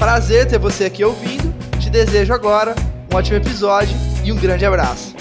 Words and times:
Prazer 0.00 0.48
ter 0.48 0.58
você 0.58 0.86
aqui 0.86 1.04
ouvindo. 1.04 1.52
Te 1.78 1.90
desejo 1.90 2.32
agora 2.32 2.74
um 3.12 3.16
ótimo 3.16 3.36
episódio 3.36 3.94
e 4.24 4.32
um 4.32 4.36
grande 4.40 4.64
abraço. 4.64 5.14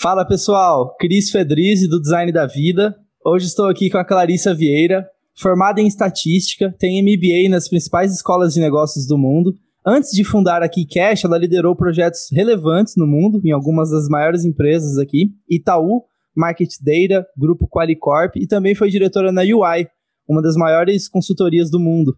Fala 0.00 0.24
pessoal, 0.24 0.94
Cris 1.00 1.32
Fedrizzi 1.32 1.88
do 1.88 2.00
Design 2.00 2.30
da 2.30 2.46
Vida. 2.46 2.94
Hoje 3.26 3.46
estou 3.46 3.68
aqui 3.68 3.90
com 3.90 3.98
a 3.98 4.04
Clarissa 4.04 4.54
Vieira, 4.54 5.04
formada 5.36 5.80
em 5.80 5.88
estatística, 5.88 6.72
tem 6.78 7.02
MBA 7.02 7.50
nas 7.50 7.68
principais 7.68 8.14
escolas 8.14 8.54
de 8.54 8.60
negócios 8.60 9.04
do 9.04 9.18
mundo. 9.18 9.52
Antes 9.84 10.12
de 10.12 10.22
fundar 10.22 10.62
a 10.62 10.68
KeyCash, 10.68 11.24
ela 11.24 11.36
liderou 11.36 11.74
projetos 11.74 12.28
relevantes 12.30 12.94
no 12.96 13.04
mundo, 13.04 13.40
em 13.44 13.50
algumas 13.50 13.90
das 13.90 14.06
maiores 14.08 14.44
empresas 14.44 14.96
aqui, 14.96 15.32
Itaú, 15.50 16.04
Market 16.34 16.70
Data, 16.80 17.26
Grupo 17.36 17.68
Qualicorp 17.68 18.36
e 18.36 18.46
também 18.46 18.74
foi 18.74 18.90
diretora 18.90 19.30
na 19.30 19.42
UI, 19.42 19.88
uma 20.28 20.42
das 20.42 20.56
maiores 20.56 21.08
consultorias 21.08 21.70
do 21.70 21.78
mundo. 21.78 22.16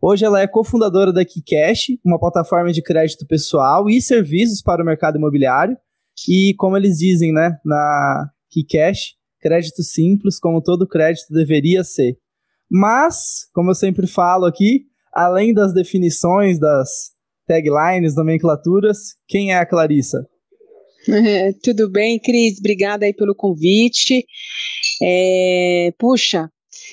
Hoje 0.00 0.24
ela 0.24 0.40
é 0.40 0.48
cofundadora 0.48 1.12
da 1.12 1.24
KeyCash, 1.24 1.98
uma 2.04 2.18
plataforma 2.18 2.72
de 2.72 2.82
crédito 2.82 3.24
pessoal 3.24 3.88
e 3.88 4.02
serviços 4.02 4.60
para 4.60 4.82
o 4.82 4.86
mercado 4.86 5.16
imobiliário. 5.16 5.76
E 6.28 6.54
como 6.58 6.76
eles 6.76 6.98
dizem, 6.98 7.32
né, 7.32 7.56
na 7.64 8.28
KeyCash, 8.50 9.14
crédito 9.40 9.82
simples, 9.82 10.40
como 10.40 10.60
todo 10.60 10.88
crédito 10.88 11.32
deveria 11.32 11.84
ser. 11.84 12.16
Mas, 12.68 13.48
como 13.54 13.70
eu 13.70 13.74
sempre 13.74 14.06
falo 14.06 14.44
aqui, 14.44 14.86
além 15.12 15.54
das 15.54 15.72
definições, 15.72 16.58
das 16.58 17.12
taglines, 17.46 18.16
nomenclaturas, 18.16 19.14
quem 19.28 19.52
é 19.52 19.58
a 19.58 19.66
Clarissa? 19.66 20.26
tudo 21.62 21.90
bem, 21.90 22.18
Cris? 22.18 22.58
Obrigada 22.58 23.04
aí 23.04 23.12
pelo 23.12 23.34
convite. 23.34 24.24
É, 25.02 25.92
puxa, 25.98 26.48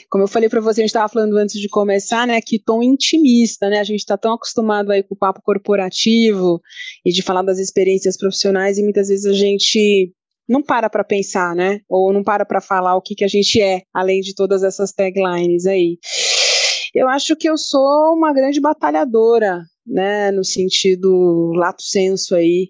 como 0.10 0.24
eu 0.24 0.28
falei 0.28 0.50
para 0.50 0.62
você, 0.62 0.82
a 0.82 0.84
gente 0.84 0.90
estava 0.90 1.10
falando 1.10 1.38
antes 1.38 1.60
de 1.60 1.70
começar, 1.70 2.26
né, 2.28 2.40
que 2.42 2.60
tom 2.60 2.82
intimista, 2.82 3.70
né, 3.70 3.80
a 3.80 3.84
gente 3.84 4.00
está 4.00 4.18
tão 4.18 4.34
acostumado 4.34 4.92
aí 4.92 5.04
com 5.04 5.14
o 5.14 5.18
papo 5.18 5.42
corporativo 5.44 6.60
e 7.06 7.12
de 7.12 7.22
falar 7.22 7.44
das 7.44 7.60
experiências 7.60 8.18
profissionais 8.18 8.78
e 8.78 8.84
muitas 8.84 9.08
vezes 9.08 9.26
a 9.26 9.34
gente 9.34 10.12
não 10.48 10.64
para 10.64 10.90
para 10.90 11.04
pensar, 11.04 11.56
né, 11.56 11.80
ou 11.88 12.12
não 12.12 12.24
para 12.24 12.46
para 12.46 12.60
falar 12.60 12.96
o 12.96 13.02
que, 13.02 13.16
que 13.16 13.24
a 13.24 13.28
gente 13.28 13.62
é, 13.62 13.84
além 13.94 14.22
de 14.22 14.34
todas 14.34 14.64
essas 14.64 14.92
taglines 14.92 15.66
aí. 15.66 15.98
Eu 16.94 17.08
acho 17.08 17.36
que 17.36 17.48
eu 17.48 17.56
sou 17.56 18.16
uma 18.16 18.34
grande 18.34 18.60
batalhadora, 18.60 19.62
né, 19.90 20.32
no 20.32 20.44
sentido 20.44 21.52
lato 21.54 21.82
senso 21.82 22.36
aí, 22.36 22.70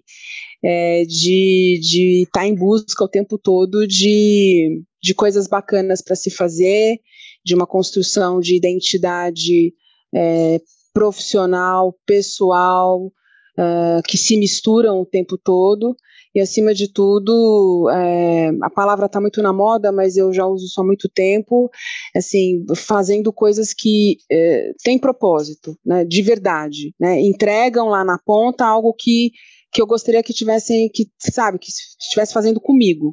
é, 0.62 1.04
de 1.04 2.22
estar 2.22 2.40
tá 2.40 2.46
em 2.46 2.54
busca 2.54 3.04
o 3.04 3.08
tempo 3.08 3.38
todo 3.38 3.86
de, 3.86 4.82
de 5.02 5.14
coisas 5.14 5.46
bacanas 5.46 6.02
para 6.02 6.16
se 6.16 6.30
fazer, 6.30 6.98
de 7.44 7.54
uma 7.54 7.66
construção 7.66 8.40
de 8.40 8.56
identidade 8.56 9.72
é, 10.14 10.60
profissional, 10.92 11.96
pessoal, 12.04 13.06
uh, 13.06 14.02
que 14.06 14.18
se 14.18 14.36
misturam 14.36 15.00
o 15.00 15.06
tempo 15.06 15.38
todo. 15.38 15.96
E 16.34 16.40
acima 16.40 16.72
de 16.72 16.92
tudo, 16.92 17.90
é, 17.92 18.50
a 18.62 18.70
palavra 18.70 19.06
está 19.06 19.20
muito 19.20 19.42
na 19.42 19.52
moda, 19.52 19.90
mas 19.90 20.16
eu 20.16 20.32
já 20.32 20.46
uso 20.46 20.68
só 20.68 20.82
há 20.82 20.84
muito 20.84 21.08
tempo, 21.08 21.68
assim, 22.14 22.64
fazendo 22.76 23.32
coisas 23.32 23.74
que 23.74 24.18
é, 24.30 24.72
têm 24.84 24.98
propósito, 24.98 25.76
né, 25.84 26.04
de 26.04 26.22
verdade, 26.22 26.94
né, 27.00 27.20
entregam 27.20 27.88
lá 27.88 28.04
na 28.04 28.18
ponta 28.24 28.64
algo 28.64 28.94
que 28.96 29.32
que 29.72 29.80
eu 29.80 29.86
gostaria 29.86 30.22
que 30.22 30.32
tivessem, 30.32 30.88
que 30.92 31.06
sabe, 31.18 31.58
que 31.58 31.70
estivesse 31.70 32.32
fazendo 32.32 32.60
comigo. 32.60 33.12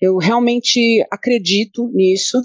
Eu 0.00 0.18
realmente 0.18 1.04
acredito 1.10 1.90
nisso 1.92 2.40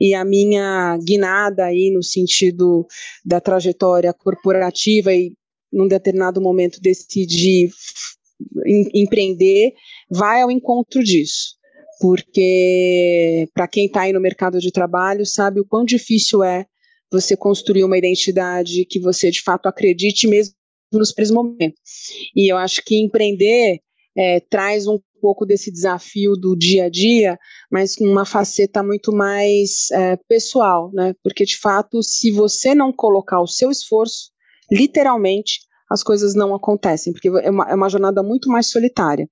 e 0.00 0.14
a 0.14 0.24
minha 0.24 0.98
guinada 1.04 1.66
aí 1.66 1.92
no 1.94 2.02
sentido 2.02 2.86
da 3.24 3.40
trajetória 3.40 4.12
corporativa 4.12 5.12
e 5.12 5.32
num 5.72 5.86
determinado 5.86 6.40
momento 6.40 6.80
decidi 6.80 7.68
empreender 8.94 9.72
vai 10.10 10.42
ao 10.42 10.50
encontro 10.50 11.02
disso. 11.02 11.54
Porque 12.00 13.48
para 13.54 13.68
quem 13.68 13.86
está 13.86 14.02
aí 14.02 14.12
no 14.12 14.20
mercado 14.20 14.58
de 14.58 14.72
trabalho 14.72 15.24
sabe 15.24 15.60
o 15.60 15.64
quão 15.64 15.84
difícil 15.84 16.42
é 16.42 16.66
você 17.10 17.36
construir 17.36 17.84
uma 17.84 17.96
identidade 17.96 18.84
que 18.86 18.98
você 18.98 19.30
de 19.30 19.42
fato 19.42 19.66
acredite 19.66 20.26
mesmo 20.26 20.54
nos 20.92 21.12
primeiros 21.12 21.34
momentos. 21.34 21.80
E 22.34 22.50
eu 22.50 22.56
acho 22.56 22.82
que 22.84 23.00
empreender 23.00 23.78
é, 24.16 24.40
traz 24.40 24.86
um 24.86 24.98
pouco 25.20 25.46
desse 25.46 25.72
desafio 25.72 26.32
do 26.36 26.56
dia 26.56 26.84
a 26.84 26.88
dia, 26.90 27.38
mas 27.70 27.96
com 27.96 28.04
uma 28.04 28.24
faceta 28.24 28.82
muito 28.82 29.12
mais 29.12 29.90
é, 29.92 30.16
pessoal, 30.28 30.90
né? 30.92 31.14
Porque 31.22 31.44
de 31.44 31.56
fato, 31.58 32.02
se 32.02 32.30
você 32.30 32.74
não 32.74 32.92
colocar 32.92 33.40
o 33.40 33.46
seu 33.46 33.70
esforço, 33.70 34.30
literalmente 34.70 35.60
as 35.90 36.02
coisas 36.02 36.34
não 36.34 36.54
acontecem, 36.54 37.12
porque 37.12 37.28
é 37.28 37.50
uma, 37.50 37.70
é 37.70 37.74
uma 37.74 37.88
jornada 37.88 38.22
muito 38.22 38.48
mais 38.48 38.70
solitária, 38.70 39.28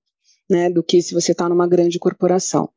né? 0.49 0.69
Do 0.69 0.83
que 0.83 1.01
se 1.01 1.13
você 1.13 1.31
está 1.31 1.49
numa 1.49 1.67
grande 1.67 1.99
corporação. 1.99 2.69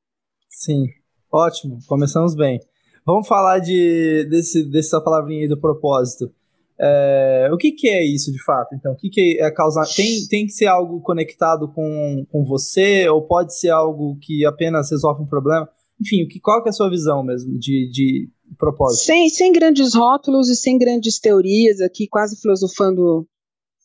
Sim, 0.48 0.87
ótimo, 1.31 1.78
começamos 1.87 2.34
bem. 2.34 2.60
Vamos 3.04 3.28
falar 3.28 3.60
de, 3.60 4.26
desse, 4.28 4.64
dessa 4.69 5.00
palavrinha 5.00 5.42
aí 5.42 5.48
do 5.48 5.60
propósito. 5.60 6.32
É, 6.78 7.48
o 7.53 7.56
que, 7.56 7.72
que 7.72 7.88
é 7.88 8.04
isso 8.04 8.31
de 8.32 8.42
fato? 8.42 8.75
Então, 8.75 8.92
o 8.92 8.97
que, 8.97 9.09
que 9.09 9.38
é 9.41 9.50
causar? 9.50 9.87
Tem, 9.87 10.26
tem 10.28 10.47
que 10.47 10.53
ser 10.53 10.66
algo 10.66 11.00
conectado 11.00 11.69
com, 11.72 12.26
com 12.31 12.44
você, 12.44 13.08
ou 13.08 13.22
pode 13.22 13.56
ser 13.56 13.70
algo 13.70 14.19
que 14.20 14.44
apenas 14.44 14.91
resolve 14.91 15.22
um 15.22 15.26
problema? 15.26 15.69
Enfim, 16.00 16.25
o 16.25 16.28
que, 16.28 16.38
qual 16.38 16.62
que 16.62 16.69
é 16.69 16.70
a 16.70 16.72
sua 16.72 16.91
visão 16.91 17.22
mesmo 17.22 17.58
de, 17.58 17.88
de 17.91 18.28
propósito? 18.58 19.04
Sem, 19.04 19.31
sem 19.31 19.53
grandes 19.53 19.94
rótulos 19.94 20.50
e 20.50 20.56
sem 20.56 20.76
grandes 20.76 21.19
teorias, 21.19 21.81
aqui 21.81 22.06
quase 22.06 22.38
filosofando 22.38 23.26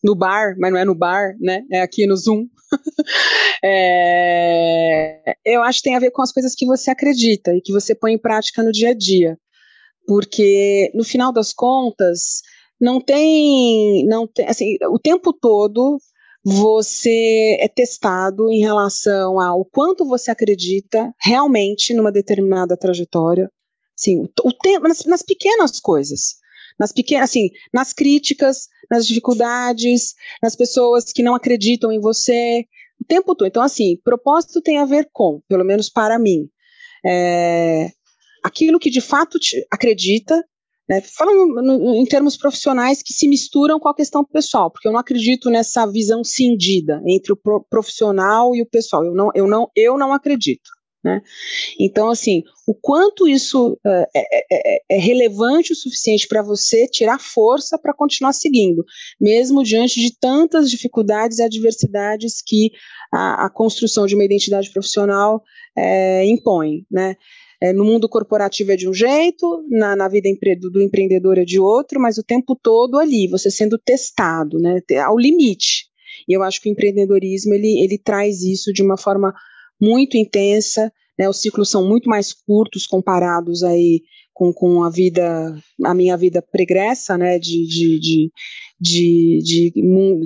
no 0.03 0.15
bar, 0.15 0.55
mas 0.57 0.71
não 0.71 0.79
é 0.79 0.85
no 0.85 0.95
bar, 0.95 1.35
né? 1.39 1.63
É 1.71 1.81
aqui 1.81 2.07
no 2.07 2.15
Zoom. 2.15 2.47
é, 3.63 5.35
eu 5.45 5.61
acho 5.61 5.79
que 5.79 5.83
tem 5.83 5.95
a 5.95 5.99
ver 5.99 6.11
com 6.11 6.21
as 6.21 6.31
coisas 6.31 6.55
que 6.55 6.65
você 6.65 6.89
acredita 6.89 7.53
e 7.55 7.61
que 7.61 7.71
você 7.71 7.93
põe 7.93 8.13
em 8.13 8.17
prática 8.17 8.63
no 8.63 8.71
dia 8.71 8.89
a 8.89 8.93
dia. 8.93 9.37
Porque, 10.07 10.91
no 10.95 11.03
final 11.03 11.31
das 11.31 11.53
contas, 11.53 12.41
não 12.79 12.99
tem, 12.99 14.05
não 14.07 14.27
tem, 14.27 14.47
assim, 14.47 14.77
o 14.89 14.97
tempo 14.97 15.31
todo 15.31 15.99
você 16.43 17.57
é 17.59 17.67
testado 17.67 18.49
em 18.51 18.59
relação 18.59 19.39
ao 19.39 19.63
quanto 19.63 20.07
você 20.07 20.31
acredita 20.31 21.13
realmente 21.21 21.93
numa 21.93 22.11
determinada 22.11 22.75
trajetória, 22.75 23.47
assim, 23.95 24.19
o, 24.19 24.29
o 24.43 24.51
tempo, 24.51 24.87
nas, 24.87 25.05
nas 25.05 25.21
pequenas 25.21 25.79
coisas, 25.79 26.40
nas 26.81 26.91
pequenas, 26.91 27.29
assim, 27.29 27.51
nas 27.71 27.93
críticas, 27.93 28.67
nas 28.89 29.05
dificuldades, 29.05 30.15
nas 30.41 30.55
pessoas 30.55 31.13
que 31.13 31.21
não 31.21 31.35
acreditam 31.35 31.91
em 31.91 31.99
você, 31.99 32.65
o 32.99 33.05
tempo 33.05 33.35
todo. 33.35 33.47
Então, 33.47 33.61
assim, 33.61 33.97
propósito 34.03 34.61
tem 34.61 34.79
a 34.79 34.85
ver 34.85 35.07
com, 35.13 35.41
pelo 35.47 35.63
menos 35.63 35.89
para 35.89 36.17
mim, 36.17 36.49
é, 37.05 37.91
aquilo 38.43 38.79
que 38.79 38.89
de 38.89 38.99
fato 38.99 39.37
acredita 39.71 40.43
né? 40.89 40.99
Falando 40.99 41.61
no, 41.61 41.95
em 41.95 42.05
termos 42.05 42.35
profissionais 42.35 43.01
que 43.01 43.13
se 43.13 43.25
misturam 43.25 43.79
com 43.79 43.87
a 43.87 43.95
questão 43.95 44.25
pessoal, 44.25 44.69
porque 44.69 44.87
eu 44.87 44.91
não 44.91 44.99
acredito 44.99 45.49
nessa 45.49 45.85
visão 45.85 46.21
cindida 46.21 47.01
entre 47.07 47.31
o 47.31 47.37
pro, 47.37 47.65
profissional 47.69 48.53
e 48.53 48.61
o 48.61 48.65
pessoal. 48.65 49.05
Eu 49.05 49.13
não, 49.13 49.29
eu 49.33 49.47
não, 49.47 49.69
eu 49.73 49.97
não 49.97 50.11
acredito. 50.11 50.69
Né? 51.03 51.21
Então, 51.79 52.09
assim, 52.09 52.43
o 52.67 52.75
quanto 52.75 53.27
isso 53.27 53.73
uh, 53.73 54.05
é, 54.15 54.75
é, 54.75 54.81
é, 54.91 54.97
relevante 54.99 55.73
o 55.73 55.75
suficiente 55.75 56.27
para 56.27 56.43
você 56.43 56.87
tirar 56.87 57.19
força 57.19 57.77
para 57.77 57.93
continuar 57.93 58.33
seguindo, 58.33 58.85
mesmo 59.19 59.63
diante 59.63 59.99
de 59.99 60.15
tantas 60.15 60.69
dificuldades 60.69 61.39
e 61.39 61.43
adversidades 61.43 62.41
que 62.45 62.71
a, 63.11 63.45
a 63.45 63.49
construção 63.49 64.05
de 64.05 64.13
uma 64.13 64.23
identidade 64.23 64.69
profissional 64.71 65.41
é, 65.75 66.23
impõe, 66.25 66.85
né? 66.89 67.15
É, 67.63 67.71
no 67.71 67.85
mundo 67.85 68.09
corporativo 68.09 68.71
é 68.71 68.75
de 68.75 68.89
um 68.89 68.93
jeito, 68.93 69.63
na, 69.69 69.95
na 69.95 70.07
vida 70.07 70.27
empre 70.27 70.55
do 70.55 70.81
empreendedor 70.81 71.37
é 71.37 71.45
de 71.45 71.59
outro, 71.59 72.01
mas 72.01 72.17
o 72.17 72.23
tempo 72.23 72.55
todo 72.55 72.97
ali, 72.97 73.27
você 73.27 73.51
sendo 73.51 73.77
testado, 73.77 74.57
né, 74.57 74.79
ao 75.05 75.15
limite. 75.15 75.85
E 76.27 76.35
eu 76.35 76.41
acho 76.41 76.59
que 76.59 76.69
o 76.69 76.71
empreendedorismo 76.71 77.53
ele, 77.53 77.83
ele 77.83 77.99
traz 77.99 78.41
isso 78.41 78.73
de 78.73 78.81
uma 78.81 78.97
forma 78.97 79.31
muito 79.81 80.15
intensa, 80.15 80.91
né, 81.17 81.27
os 81.27 81.41
ciclos 81.41 81.69
são 81.69 81.87
muito 81.87 82.09
mais 82.09 82.33
curtos 82.33 82.85
comparados 82.85 83.63
aí 83.63 84.01
com, 84.33 84.53
com 84.53 84.83
a 84.83 84.89
vida, 84.89 85.55
a 85.83 85.93
minha 85.93 86.17
vida 86.17 86.41
pregressa, 86.41 87.17
né, 87.17 87.37
de, 87.37 87.67
de, 87.67 87.99
de, 87.99 88.31
de, 89.43 89.71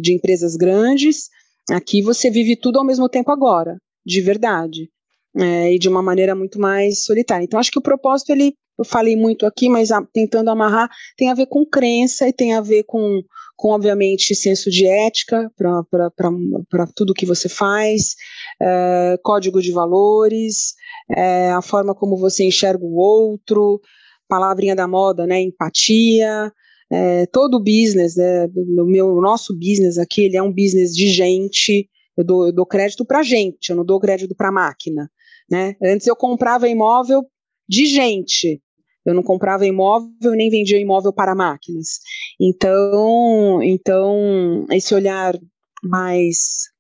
de, 0.02 0.14
empresas 0.14 0.56
grandes, 0.56 1.30
aqui 1.72 2.02
você 2.02 2.30
vive 2.30 2.56
tudo 2.56 2.80
ao 2.80 2.86
mesmo 2.86 3.10
tempo 3.10 3.32
agora, 3.32 3.78
de 4.06 4.22
verdade, 4.22 4.90
é, 5.38 5.74
e 5.74 5.80
de 5.80 5.90
uma 5.90 6.02
maneira 6.02 6.36
muito 6.36 6.60
mais 6.60 7.04
solitária. 7.04 7.44
Então, 7.44 7.60
acho 7.60 7.72
que 7.72 7.80
o 7.80 7.82
propósito, 7.82 8.32
ele, 8.32 8.54
eu 8.78 8.86
falei 8.86 9.16
muito 9.16 9.46
aqui, 9.46 9.68
mas 9.68 9.92
a, 9.92 10.02
tentando 10.14 10.50
amarrar, 10.50 10.90
tem 11.18 11.30
a 11.30 11.34
ver 11.34 11.48
com 11.48 11.66
crença 11.66 12.28
e 12.28 12.34
tem 12.34 12.54
a 12.54 12.62
ver 12.62 12.84
com, 12.84 13.22
com 13.56 13.70
obviamente, 13.70 14.36
senso 14.36 14.70
de 14.70 14.86
ética 14.86 15.50
para 15.56 16.88
tudo 16.96 17.14
que 17.14 17.26
você 17.26 17.48
faz, 17.48 18.16
é, 18.62 19.18
código 19.24 19.62
de 19.62 19.72
valores, 19.72 20.74
é, 21.16 21.52
a 21.52 21.62
forma 21.62 21.96
como 21.96 22.18
você 22.18 22.44
enxerga 22.44 22.84
o 22.84 22.96
outro, 22.96 23.80
palavrinha 24.28 24.76
da 24.76 24.88
moda, 24.88 25.26
né, 25.26 25.42
empatia, 25.42 26.52
é, 26.92 27.26
todo 27.28 27.56
o 27.56 27.64
business, 27.64 28.16
né, 28.16 28.48
o 28.48 28.86
meu, 28.86 29.16
nosso 29.22 29.58
business 29.58 29.98
aqui, 29.98 30.24
ele 30.24 30.38
é 30.38 30.44
um 30.44 30.54
business 30.54 30.94
de 30.94 31.08
gente, 31.08 31.90
eu 32.18 32.24
dou, 32.24 32.48
eu 32.48 32.54
dou 32.54 32.66
crédito 32.66 33.06
para 33.06 33.24
gente, 33.24 33.70
eu 33.70 33.76
não 33.76 33.86
dou 33.86 34.00
crédito 34.00 34.36
para 34.36 34.52
máquina, 34.52 35.10
né, 35.50 35.76
antes 35.82 36.08
eu 36.08 36.16
comprava 36.16 36.68
imóvel 36.68 37.24
de 37.68 37.86
gente, 37.86 38.62
eu 39.06 39.14
não 39.14 39.24
comprava 39.24 39.66
imóvel 39.66 40.32
nem 40.32 40.50
vendia 40.50 40.80
imóvel 40.80 41.14
para 41.14 41.36
máquinas, 41.36 42.00
então, 42.40 43.62
então 43.64 44.66
esse 44.72 44.94
olhar 44.94 45.38
mais 45.84 46.74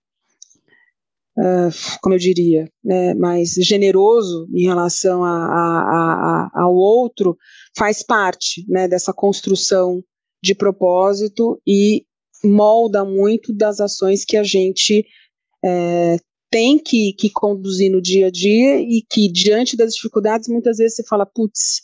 Uh, 1.38 1.68
como 2.01 2.16
eu 2.16 2.19
diria, 2.19 2.66
né, 2.81 3.13
mais 3.13 3.56
generoso 3.56 4.48
em 4.54 4.63
relação 4.63 5.22
a, 5.22 5.31
a, 5.31 6.50
a, 6.54 6.63
ao 6.63 6.74
outro, 6.74 7.36
faz 7.77 8.01
parte 8.01 8.63
né, 8.69 8.88
dessa 8.88 9.12
construção 9.12 10.01
de 10.42 10.56
propósito 10.56 11.60
e 11.68 12.06
molda 12.42 13.04
muito 13.04 13.54
das 13.54 13.80
ações 13.81 14.24
que 14.24 14.38
a 14.38 14.44
gente 14.44 15.06
é, 15.63 16.18
tem 16.50 16.77
que, 16.77 17.13
que 17.13 17.30
conduzir 17.30 17.92
no 17.92 18.01
dia 18.01 18.27
a 18.27 18.31
dia 18.31 18.80
e 18.80 19.04
que, 19.10 19.30
diante 19.30 19.75
das 19.75 19.94
dificuldades, 19.94 20.48
muitas 20.48 20.77
vezes 20.77 20.95
você 20.95 21.04
fala, 21.04 21.25
putz, 21.25 21.81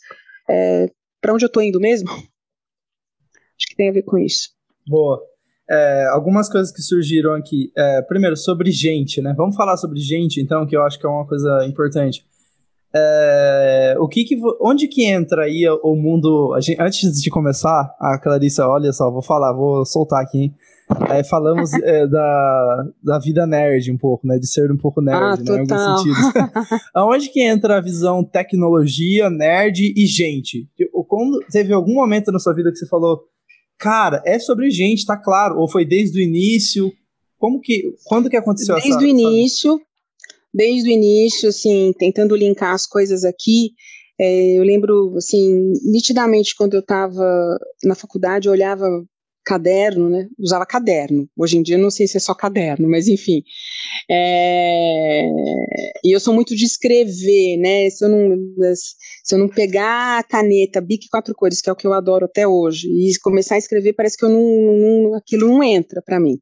é, 0.48 0.86
para 1.20 1.34
onde 1.34 1.44
eu 1.44 1.48
estou 1.48 1.62
indo 1.62 1.80
mesmo? 1.80 2.10
Acho 2.10 3.68
que 3.68 3.76
tem 3.76 3.88
a 3.88 3.92
ver 3.92 4.02
com 4.02 4.18
isso. 4.18 4.50
Boa. 4.86 5.22
É, 5.70 6.06
algumas 6.10 6.48
coisas 6.50 6.72
que 6.72 6.82
surgiram 6.82 7.34
aqui. 7.34 7.72
É, 7.76 8.02
primeiro, 8.02 8.36
sobre 8.36 8.70
gente, 8.70 9.22
né? 9.22 9.32
Vamos 9.36 9.56
falar 9.56 9.76
sobre 9.76 9.98
gente, 10.00 10.40
então, 10.40 10.66
que 10.66 10.76
eu 10.76 10.82
acho 10.82 10.98
que 10.98 11.06
é 11.06 11.08
uma 11.08 11.26
coisa 11.26 11.64
importante. 11.66 12.24
É, 12.94 13.96
o 13.98 14.06
que 14.06 14.24
que, 14.24 14.38
onde 14.60 14.86
que 14.86 15.06
entra 15.06 15.44
aí 15.44 15.66
o 15.82 15.94
mundo? 15.94 16.58
Gente, 16.60 16.80
antes 16.80 17.22
de 17.22 17.30
começar, 17.30 17.94
a 17.98 18.18
Clarissa, 18.18 18.66
olha 18.66 18.92
só, 18.92 19.10
vou 19.10 19.22
falar, 19.22 19.52
vou 19.52 19.84
soltar 19.84 20.22
aqui, 20.22 20.38
hein? 20.38 20.54
É, 21.08 21.24
falamos 21.24 21.72
é, 21.82 22.06
da, 22.06 22.84
da 23.02 23.18
vida 23.18 23.46
nerd 23.46 23.90
um 23.90 23.96
pouco, 23.96 24.26
né? 24.26 24.38
De 24.38 24.46
ser 24.46 24.70
um 24.70 24.76
pouco 24.76 25.00
nerd, 25.00 25.22
ah, 25.22 25.36
né? 25.36 25.56
Em 25.56 25.60
alguns 25.60 26.02
sentidos. 26.02 26.80
Aonde 26.94 27.30
que 27.30 27.42
entra 27.42 27.78
a 27.78 27.80
visão 27.80 28.22
tecnologia, 28.22 29.30
nerd 29.30 29.94
e 29.96 30.06
gente? 30.06 30.68
Quando 31.08 31.40
teve 31.50 31.72
algum 31.72 31.94
momento 31.94 32.30
na 32.30 32.38
sua 32.38 32.54
vida 32.54 32.70
que 32.70 32.76
você 32.76 32.86
falou, 32.86 33.22
Cara, 33.82 34.22
é 34.24 34.38
sobre 34.38 34.70
gente, 34.70 35.04
tá 35.04 35.16
claro. 35.16 35.58
Ou 35.58 35.68
foi 35.68 35.84
desde 35.84 36.20
o 36.20 36.22
início? 36.22 36.92
Como 37.36 37.60
que. 37.60 37.82
Quando 38.04 38.30
que 38.30 38.36
aconteceu 38.36 38.76
Desde 38.76 38.92
essa, 38.92 39.00
o 39.00 39.04
início. 39.04 39.80
Desde 40.52 40.88
o 40.88 40.92
início, 40.92 41.48
assim, 41.48 41.92
tentando 41.98 42.36
linkar 42.36 42.74
as 42.74 42.86
coisas 42.86 43.24
aqui. 43.24 43.70
É, 44.20 44.58
eu 44.58 44.62
lembro, 44.62 45.14
assim, 45.16 45.72
nitidamente 45.84 46.54
quando 46.54 46.74
eu 46.74 46.80
estava 46.80 47.58
na 47.84 47.94
faculdade, 47.94 48.46
eu 48.46 48.52
olhava 48.52 48.86
caderno, 49.44 50.08
né? 50.08 50.28
Usava 50.38 50.64
caderno. 50.64 51.28
Hoje 51.36 51.58
em 51.58 51.62
dia 51.62 51.76
não 51.76 51.90
sei 51.90 52.06
se 52.06 52.16
é 52.16 52.20
só 52.20 52.34
caderno, 52.34 52.88
mas 52.88 53.08
enfim. 53.08 53.42
É... 54.10 55.28
E 56.04 56.14
eu 56.14 56.20
sou 56.20 56.32
muito 56.34 56.54
de 56.54 56.64
escrever, 56.64 57.56
né? 57.58 57.90
Se 57.90 58.04
eu 58.04 58.08
não, 58.08 58.74
se 59.24 59.34
eu 59.34 59.38
não 59.38 59.48
pegar 59.48 60.18
a 60.18 60.22
caneta 60.22 60.80
Bic 60.80 61.08
quatro 61.10 61.34
cores, 61.34 61.60
que 61.60 61.68
é 61.68 61.72
o 61.72 61.76
que 61.76 61.86
eu 61.86 61.92
adoro 61.92 62.26
até 62.26 62.46
hoje, 62.46 62.88
e 62.88 63.10
começar 63.20 63.56
a 63.56 63.58
escrever, 63.58 63.92
parece 63.94 64.16
que 64.16 64.24
eu 64.24 64.30
não, 64.30 64.40
não 64.40 65.14
aquilo 65.14 65.48
não 65.48 65.62
entra 65.62 66.02
para 66.04 66.20
mim. 66.20 66.38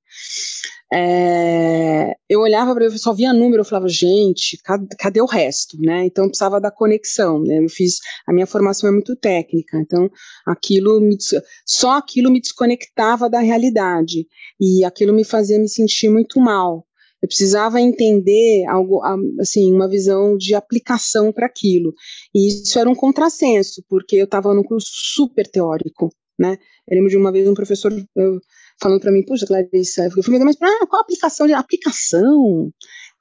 É, 0.93 2.15
eu 2.29 2.41
olhava 2.41 2.75
para 2.75 2.85
eu 2.85 2.99
só 2.99 3.13
via 3.13 3.33
número, 3.33 3.61
eu 3.61 3.65
falava, 3.65 3.89
gente, 3.89 4.59
cadê, 4.65 4.97
cadê, 4.99 5.21
o 5.21 5.27
resto, 5.27 5.77
né? 5.81 6.05
Então 6.05 6.27
precisava 6.27 6.61
da 6.61 6.71
conexão, 6.71 7.41
né? 7.43 7.59
Eu 7.59 7.69
fiz, 7.69 7.99
a 8.27 8.33
minha 8.33 8.47
formação 8.47 8.89
é 8.89 8.93
muito 8.93 9.15
técnica, 9.15 9.79
então 9.79 10.11
aquilo 10.45 11.01
me, 11.01 11.17
só 11.65 11.93
aquilo 11.93 12.31
me 12.31 12.41
desconectava 12.41 13.31
da 13.31 13.39
realidade 13.39 14.27
e 14.61 14.85
aquilo 14.85 15.13
me 15.13 15.25
fazia 15.25 15.59
me 15.61 15.69
sentir 15.69 16.09
muito 16.09 16.41
mal. 16.41 16.85
Eu 17.23 17.29
precisava 17.29 17.81
entender 17.81 18.65
algo, 18.67 19.01
assim, 19.41 19.73
uma 19.73 19.89
visão 19.89 20.37
de 20.37 20.55
aplicação 20.55 21.31
para 21.31 21.47
aquilo. 21.47 21.93
E 22.35 22.49
isso 22.49 22.79
era 22.79 22.89
um 22.89 22.95
contrassenso, 22.95 23.85
porque 23.89 24.17
eu 24.17 24.25
estava 24.25 24.55
num 24.55 24.63
curso 24.63 24.89
super 24.91 25.47
teórico, 25.47 26.09
né? 26.39 26.57
Eu 26.89 26.97
lembro 26.97 27.11
de 27.11 27.17
uma 27.19 27.31
vez 27.31 27.47
um 27.47 27.55
professor 27.55 27.93
eu, 28.17 28.41
falando 28.81 29.01
para 29.01 29.13
mim, 29.13 29.25
puxa, 29.25 29.47
Clarissa, 29.47 30.09
eu 30.17 30.23
falei, 30.23 30.41
mas 30.41 30.57
ah, 30.61 30.87
qual 30.87 31.01
a 31.01 31.03
aplicação? 31.03 31.47
De 31.47 31.53
aplicação? 31.53 32.73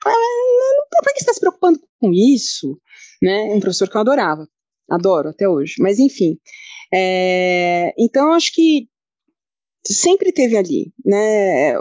Ah, 0.05 0.11
por 1.03 1.13
que 1.13 1.19
você 1.19 1.23
está 1.23 1.33
se 1.33 1.39
preocupando 1.39 1.79
com 1.99 2.11
isso? 2.13 2.79
Né? 3.21 3.53
Um 3.53 3.59
professor 3.59 3.89
que 3.89 3.97
eu 3.97 4.01
adorava, 4.01 4.47
adoro 4.89 5.29
até 5.29 5.47
hoje, 5.47 5.75
mas 5.79 5.99
enfim. 5.99 6.37
É, 6.93 7.93
então, 7.97 8.33
acho 8.33 8.53
que 8.53 8.87
sempre 9.85 10.31
teve 10.31 10.57
ali, 10.57 10.91
né? 11.05 11.73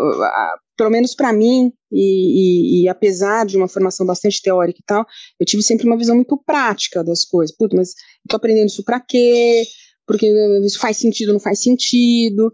Pelo 0.77 0.91
menos 0.91 1.15
para 1.15 1.33
mim, 1.33 1.73
e, 1.91 2.81
e, 2.81 2.85
e, 2.85 2.89
apesar 2.89 3.45
de 3.45 3.57
uma 3.57 3.69
formação 3.69 4.07
bastante 4.07 4.41
teórica 4.41 4.79
e 4.81 4.85
tal, 4.85 5.05
eu 5.41 5.47
tive 5.47 5.63
sempre 5.63 5.87
uma 5.87 5.97
visão 5.97 6.15
muito 6.15 6.41
prática 6.45 7.03
das 7.03 7.25
coisas. 7.25 7.55
Putz, 7.57 7.75
mas 7.75 7.89
estou 7.89 8.37
aprendendo 8.37 8.67
isso 8.69 8.85
para 8.85 9.01
quê? 9.01 9.65
Porque 10.07 10.27
isso 10.65 10.79
faz 10.79 10.97
sentido, 10.97 11.33
não 11.33 11.41
faz 11.41 11.63
sentido. 11.63 12.53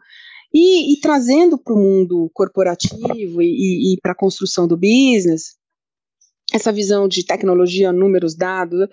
E, 0.55 0.93
e 0.93 1.01
trazendo 1.01 1.59
para 1.59 1.75
o 1.75 1.79
mundo 1.79 2.31
corporativo 2.33 3.43
e, 3.43 3.95
e 3.95 4.01
para 4.01 4.13
a 4.13 4.17
construção 4.17 4.69
do 4.69 4.77
business, 4.77 5.57
essa 6.53 6.73
visão 6.73 7.09
de 7.09 7.27
tecnologia, 7.27 7.93
números, 7.93 8.37
dados, 8.37 8.89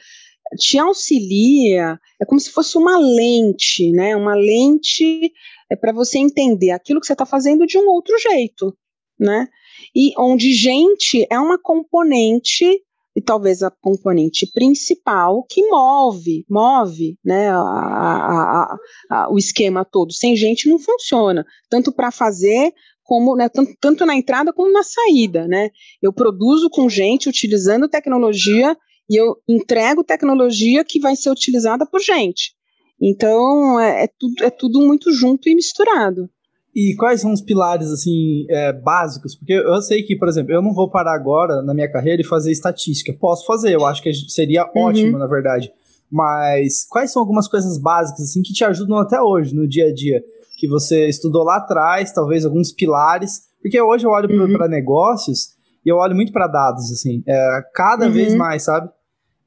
te 0.58 0.78
auxilia, 0.78 2.00
é 2.20 2.26
como 2.26 2.40
se 2.40 2.50
fosse 2.50 2.78
uma 2.78 2.98
lente, 2.98 3.92
né? 3.92 4.16
Uma 4.16 4.36
lente 4.36 5.32
é 5.72 5.76
para 5.76 5.94
você 5.94 6.18
entender 6.18 6.72
aquilo 6.72 7.00
que 7.00 7.08
você 7.08 7.14
está 7.14 7.26
fazendo 7.26 7.66
de 7.66 7.78
um 7.78 7.88
outro 7.88 8.18
jeito, 8.20 8.76
né? 9.20 9.48
E 9.96 10.14
onde 10.18 10.54
gente 10.54 11.26
é 11.30 11.40
uma 11.40 11.62
componente 11.62 12.82
e 13.16 13.22
talvez 13.22 13.62
a 13.62 13.70
componente 13.70 14.50
principal 14.54 15.46
que 15.50 15.62
move, 15.68 16.46
move, 16.50 17.18
né, 17.24 17.50
a, 17.50 17.58
a, 17.60 18.78
a, 19.10 19.32
o 19.32 19.38
esquema 19.38 19.84
todo. 19.84 20.14
Sem 20.14 20.36
gente 20.36 20.70
não 20.70 20.80
funciona, 20.80 21.46
tanto 21.70 21.92
para 21.92 22.12
fazer 22.12 22.74
como 23.04 23.36
né, 23.36 23.50
tanto, 23.50 23.74
tanto 23.80 24.06
na 24.06 24.16
entrada 24.16 24.54
como 24.54 24.72
na 24.72 24.84
saída, 24.84 25.48
né? 25.48 25.70
Eu 26.02 26.14
produzo 26.14 26.70
com 26.70 26.88
gente 26.88 27.28
utilizando 27.28 27.90
tecnologia 27.90 28.78
e 29.10 29.20
eu 29.20 29.36
entrego 29.50 30.04
tecnologia 30.04 30.86
que 30.86 31.00
vai 31.00 31.16
ser 31.18 31.30
utilizada 31.30 31.86
por 31.86 32.00
gente. 32.00 32.54
Então 33.02 33.80
é, 33.80 34.04
é 34.04 34.08
tudo, 34.08 34.44
é 34.44 34.50
tudo 34.50 34.80
muito 34.80 35.12
junto 35.12 35.50
e 35.50 35.56
misturado. 35.56 36.30
E 36.74 36.96
quais 36.96 37.20
são 37.20 37.34
os 37.34 37.42
pilares, 37.42 37.90
assim, 37.92 38.46
é, 38.50 38.72
básicos? 38.72 39.36
Porque 39.36 39.54
eu 39.54 39.82
sei 39.82 40.04
que, 40.04 40.16
por 40.16 40.30
exemplo, 40.30 40.54
eu 40.54 40.62
não 40.62 40.74
vou 40.74 40.90
parar 40.90 41.14
agora 41.14 41.62
na 41.62 41.74
minha 41.74 41.92
carreira 41.92 42.22
e 42.22 42.26
fazer 42.26 42.52
estatística. 42.52 43.14
Posso 43.14 43.46
fazer, 43.46 43.74
eu 43.74 43.86
acho 43.86 44.02
que 44.02 44.14
seria 44.14 44.64
uhum. 44.74 44.84
ótimo, 44.84 45.18
na 45.18 45.28
verdade. 45.28 45.72
Mas 46.10 46.86
quais 46.90 47.12
são 47.12 47.22
algumas 47.22 47.48
coisas 47.48 47.78
básicas, 47.78 48.22
assim, 48.22 48.42
que 48.42 48.54
te 48.54 48.64
ajudam 48.64 48.98
até 48.98 49.22
hoje, 49.22 49.54
no 49.54 49.68
dia 49.68 49.88
a 49.88 49.94
dia? 49.94 50.24
Que 50.58 50.68
você 50.68 51.08
estudou 51.08 51.44
lá 51.44 51.58
atrás, 51.58 52.14
talvez 52.14 52.46
alguns 52.46 52.72
pilares. 52.72 53.50
Porque 53.62 53.80
hoje 53.80 54.06
eu 54.06 54.12
olho 54.12 54.30
uhum. 54.30 54.54
para 54.54 54.68
negócios 54.68 55.54
e 55.86 55.90
eu 55.90 55.98
olho 55.98 56.16
muito 56.16 56.32
para 56.32 56.48
dados, 56.48 56.92
assim, 56.92 57.22
é, 57.28 57.62
cada 57.74 58.06
uhum. 58.06 58.12
vez 58.12 58.34
mais, 58.34 58.64
sabe? 58.64 58.90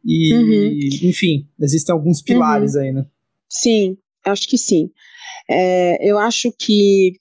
E, 0.04 0.34
uhum. 0.34 1.08
enfim, 1.08 1.48
existem 1.58 1.92
alguns 1.92 2.20
pilares 2.20 2.74
uhum. 2.74 2.80
aí, 2.80 2.92
né? 2.92 3.06
Sim, 3.48 3.96
acho 4.24 4.48
que 4.48 4.58
sim. 4.58 4.90
É, 5.48 5.98
eu 6.08 6.18
acho 6.18 6.52
que 6.58 7.12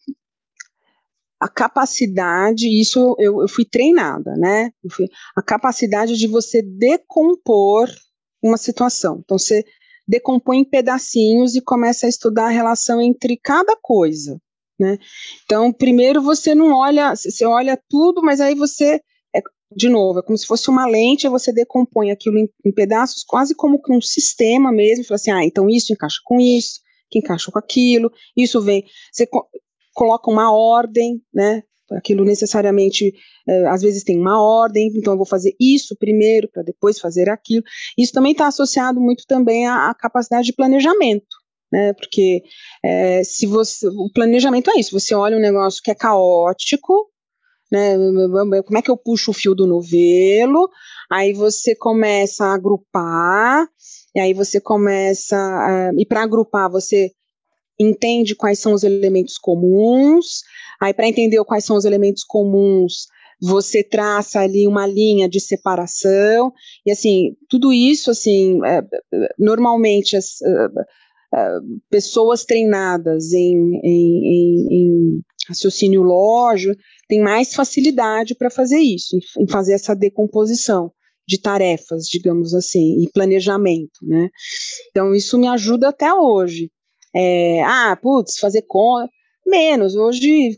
a 1.43 1.49
capacidade, 1.49 2.67
isso 2.69 3.15
eu, 3.19 3.41
eu 3.41 3.49
fui 3.49 3.65
treinada, 3.65 4.33
né? 4.37 4.71
Fui, 4.89 5.07
a 5.35 5.41
capacidade 5.41 6.17
de 6.17 6.25
você 6.25 6.61
decompor 6.61 7.89
uma 8.41 8.55
situação. 8.55 9.19
Então, 9.23 9.37
você 9.37 9.65
decompõe 10.07 10.59
em 10.59 10.69
pedacinhos 10.69 11.55
e 11.55 11.61
começa 11.61 12.05
a 12.05 12.09
estudar 12.09 12.45
a 12.45 12.49
relação 12.49 13.01
entre 13.01 13.37
cada 13.37 13.75
coisa, 13.81 14.39
né? 14.79 14.97
Então, 15.43 15.71
primeiro 15.73 16.21
você 16.21 16.55
não 16.55 16.73
olha, 16.73 17.13
você 17.13 17.45
olha 17.45 17.77
tudo, 17.89 18.21
mas 18.21 18.39
aí 18.39 18.55
você 18.55 19.01
é, 19.35 19.41
de 19.75 19.89
novo, 19.89 20.19
é 20.19 20.23
como 20.23 20.37
se 20.37 20.45
fosse 20.45 20.69
uma 20.69 20.85
lente, 20.85 21.27
você 21.27 21.51
decompõe 21.51 22.11
aquilo 22.11 22.37
em, 22.37 22.47
em 22.65 22.71
pedaços, 22.73 23.23
quase 23.25 23.53
como 23.53 23.81
que 23.81 23.91
um 23.91 24.01
sistema 24.01 24.71
mesmo, 24.71 25.03
fala 25.03 25.15
assim, 25.15 25.31
ah, 25.31 25.43
então 25.43 25.69
isso 25.69 25.91
encaixa 25.91 26.19
com 26.23 26.39
isso, 26.39 26.79
que 27.13 27.19
encaixa 27.19 27.51
com 27.51 27.59
aquilo, 27.59 28.11
isso 28.35 28.59
vem, 28.59 28.83
você 29.11 29.27
co 29.27 29.47
coloca 29.93 30.31
uma 30.31 30.51
ordem, 30.51 31.21
né, 31.31 31.61
aquilo 31.91 32.25
necessariamente, 32.25 33.13
é, 33.47 33.67
às 33.67 33.83
vezes 33.83 34.03
tem 34.03 34.19
uma 34.19 34.41
ordem, 34.41 34.91
então 34.95 35.13
eu 35.13 35.17
vou 35.17 35.25
fazer 35.25 35.55
isso 35.59 35.95
primeiro, 35.95 36.49
para 36.51 36.63
depois 36.63 36.99
fazer 36.99 37.29
aquilo, 37.29 37.63
isso 37.95 38.11
também 38.11 38.31
está 38.31 38.47
associado 38.47 38.99
muito 38.99 39.23
também 39.27 39.67
à, 39.67 39.91
à 39.91 39.93
capacidade 39.93 40.47
de 40.47 40.53
planejamento, 40.53 41.27
né, 41.71 41.93
porque 41.93 42.41
é, 42.83 43.23
se 43.23 43.45
você, 43.45 43.87
o 43.87 44.09
planejamento 44.11 44.71
é 44.71 44.79
isso, 44.79 44.99
você 44.99 45.13
olha 45.13 45.37
um 45.37 45.41
negócio 45.41 45.81
que 45.83 45.91
é 45.91 45.95
caótico, 45.95 47.11
né? 47.71 47.95
Como 48.63 48.77
é 48.77 48.81
que 48.83 48.91
eu 48.91 48.95
puxo 48.95 49.31
o 49.31 49.33
fio 49.33 49.55
do 49.55 49.65
novelo? 49.65 50.69
Aí 51.11 51.33
você 51.33 51.75
começa 51.75 52.45
a 52.45 52.53
agrupar, 52.53 53.67
e 54.15 54.19
aí 54.19 54.33
você 54.33 54.59
começa. 54.61 55.35
A, 55.35 55.91
e 55.97 56.05
para 56.05 56.23
agrupar, 56.23 56.69
você 56.69 57.11
entende 57.79 58.35
quais 58.35 58.59
são 58.59 58.73
os 58.73 58.83
elementos 58.83 59.37
comuns. 59.37 60.41
Aí, 60.81 60.93
para 60.93 61.07
entender 61.07 61.43
quais 61.43 61.65
são 61.65 61.75
os 61.75 61.85
elementos 61.85 62.23
comuns, 62.23 63.07
você 63.41 63.83
traça 63.83 64.39
ali 64.39 64.67
uma 64.67 64.85
linha 64.85 65.27
de 65.27 65.39
separação. 65.39 66.51
E 66.85 66.91
assim, 66.91 67.35
tudo 67.49 67.73
isso, 67.73 68.11
assim, 68.11 68.59
é, 68.65 68.81
normalmente 69.37 70.15
as. 70.15 70.39
Uh, 70.41 71.03
pessoas 71.89 72.45
treinadas 72.45 73.33
em, 73.33 73.57
em, 73.83 74.21
em, 74.23 74.67
em 74.69 75.21
raciocínio 75.49 76.03
lógico 76.03 76.79
tem 77.07 77.23
mais 77.23 77.55
facilidade 77.55 78.35
para 78.35 78.51
fazer 78.51 78.77
isso, 78.77 79.17
em, 79.39 79.47
fazer 79.49 79.73
essa 79.73 79.95
decomposição 79.95 80.91
de 81.27 81.39
tarefas, 81.39 82.05
digamos 82.05 82.53
assim, 82.53 83.01
e 83.01 83.09
planejamento, 83.11 83.99
né? 84.01 84.29
Então 84.89 85.13
isso 85.13 85.37
me 85.37 85.47
ajuda 85.47 85.89
até 85.89 86.13
hoje. 86.13 86.71
É, 87.15 87.61
ah, 87.63 87.97
putz, 88.01 88.39
fazer 88.39 88.63
conta 88.67 89.09
menos. 89.45 89.95
Hoje 89.95 90.57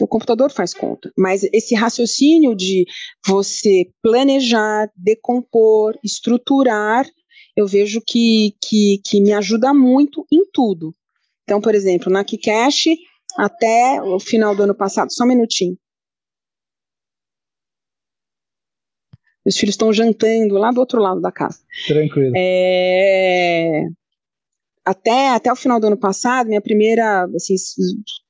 o 0.00 0.06
computador 0.06 0.50
faz 0.50 0.74
conta, 0.74 1.10
mas 1.16 1.42
esse 1.52 1.74
raciocínio 1.74 2.54
de 2.54 2.84
você 3.26 3.90
planejar, 4.02 4.90
decompor, 4.96 5.98
estruturar, 6.02 7.06
eu 7.56 7.66
vejo 7.66 8.02
que, 8.06 8.54
que, 8.62 9.00
que 9.04 9.20
me 9.20 9.32
ajuda 9.32 9.72
muito 9.72 10.26
em 10.32 10.44
tudo. 10.52 10.94
Então, 11.44 11.60
por 11.60 11.74
exemplo, 11.74 12.12
na 12.12 12.24
Kikash, 12.24 12.88
até 13.38 14.02
o 14.02 14.18
final 14.18 14.54
do 14.54 14.64
ano 14.64 14.74
passado. 14.74 15.12
Só 15.12 15.24
um 15.24 15.28
minutinho. 15.28 15.76
Meus 19.46 19.56
filhos 19.56 19.74
estão 19.74 19.92
jantando 19.92 20.56
lá 20.56 20.72
do 20.72 20.80
outro 20.80 21.00
lado 21.00 21.20
da 21.20 21.30
casa. 21.30 21.60
Tranquilo. 21.86 22.32
É, 22.36 23.84
até, 24.84 25.28
até 25.28 25.52
o 25.52 25.56
final 25.56 25.78
do 25.78 25.86
ano 25.86 25.96
passado, 25.96 26.48
minha 26.48 26.60
primeira, 26.60 27.28
assim, 27.32 27.54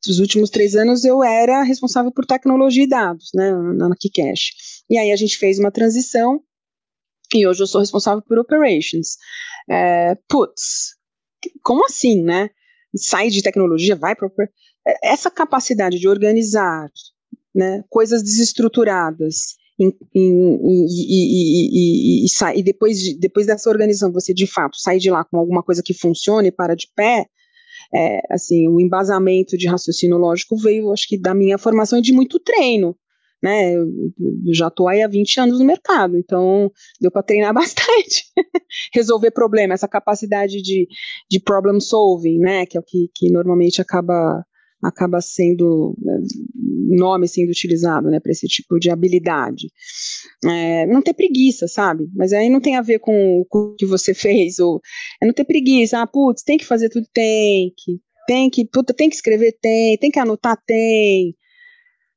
os 0.06 0.18
últimos 0.18 0.50
três 0.50 0.76
anos 0.76 1.06
eu 1.06 1.24
era 1.24 1.62
responsável 1.62 2.12
por 2.12 2.26
tecnologia 2.26 2.84
e 2.84 2.86
dados, 2.86 3.30
né, 3.34 3.50
na, 3.50 3.88
na 3.88 3.96
Kikash. 3.96 4.82
E 4.90 4.98
aí 4.98 5.10
a 5.10 5.16
gente 5.16 5.38
fez 5.38 5.58
uma 5.58 5.70
transição 5.70 6.38
e 7.34 7.46
hoje 7.46 7.62
eu 7.62 7.66
sou 7.66 7.80
responsável 7.80 8.22
por 8.22 8.38
operations. 8.38 9.16
É, 9.70 10.16
putz, 10.28 10.96
como 11.62 11.86
assim, 11.86 12.22
né? 12.22 12.50
Sai 12.94 13.30
de 13.30 13.42
tecnologia, 13.42 13.96
vai 13.96 14.14
para 14.14 14.28
essa 15.02 15.30
capacidade 15.30 15.98
de 15.98 16.06
organizar 16.06 16.90
né, 17.54 17.82
coisas 17.88 18.22
desestruturadas 18.22 19.56
em, 19.78 19.92
em, 20.14 20.54
em, 20.54 20.86
e, 20.88 22.24
e, 22.24 22.58
e, 22.58 22.62
depois, 22.62 22.98
de, 22.98 23.18
depois 23.18 23.46
dessa 23.46 23.68
organização 23.68 24.12
você 24.12 24.32
de 24.32 24.46
fato 24.46 24.78
sair 24.78 24.98
de 24.98 25.10
lá 25.10 25.24
com 25.24 25.38
alguma 25.38 25.62
coisa 25.62 25.82
que 25.82 25.94
funcione 25.94 26.48
e 26.48 26.52
para 26.52 26.74
de 26.74 26.88
pé, 26.94 27.26
é, 27.94 28.20
assim, 28.30 28.66
o 28.68 28.80
embasamento 28.80 29.56
de 29.56 29.68
raciocínio 29.68 30.16
lógico 30.16 30.56
veio, 30.56 30.92
acho 30.92 31.06
que 31.08 31.20
da 31.20 31.34
minha 31.34 31.58
formação 31.58 31.98
e 31.98 32.02
de 32.02 32.12
muito 32.12 32.40
treino, 32.40 32.96
né, 33.42 33.74
eu, 33.74 33.86
já 34.52 34.68
estou 34.68 34.88
aí 34.88 35.02
há 35.02 35.08
20 35.08 35.40
anos 35.40 35.58
no 35.58 35.64
mercado, 35.64 36.16
então 36.16 36.70
deu 37.00 37.10
para 37.10 37.22
treinar 37.22 37.52
bastante, 37.54 38.24
resolver 38.94 39.30
problema, 39.30 39.74
essa 39.74 39.86
capacidade 39.86 40.62
de, 40.62 40.88
de 41.30 41.40
problem 41.40 41.80
solving, 41.80 42.38
né, 42.38 42.66
que 42.66 42.76
é 42.76 42.80
o 42.80 42.84
que, 42.84 43.10
que 43.14 43.30
normalmente 43.30 43.80
acaba 43.80 44.44
acaba 44.82 45.20
sendo 45.20 45.96
nome 46.88 47.28
sendo 47.28 47.50
utilizado, 47.50 48.08
né, 48.08 48.20
para 48.20 48.32
esse 48.32 48.46
tipo 48.46 48.78
de 48.78 48.90
habilidade. 48.90 49.68
É, 50.44 50.86
não 50.86 51.02
ter 51.02 51.14
preguiça, 51.14 51.66
sabe? 51.66 52.08
Mas 52.14 52.32
aí 52.32 52.48
não 52.48 52.60
tem 52.60 52.76
a 52.76 52.82
ver 52.82 52.98
com, 52.98 53.44
o 53.50 53.74
que 53.76 53.86
você 53.86 54.12
fez 54.14 54.58
ou 54.58 54.80
é 55.22 55.26
não 55.26 55.34
ter 55.34 55.44
preguiça. 55.44 56.00
Ah, 56.00 56.06
putz, 56.06 56.42
tem 56.42 56.58
que 56.58 56.64
fazer 56.64 56.88
tudo, 56.88 57.06
tem 57.12 57.72
que, 57.76 57.98
tem 58.26 58.50
que, 58.50 58.64
puta, 58.64 58.94
tem 58.94 59.08
que 59.08 59.16
escrever, 59.16 59.56
tem, 59.60 59.96
tem 59.98 60.10
que 60.10 60.18
anotar, 60.18 60.56
tem. 60.66 61.34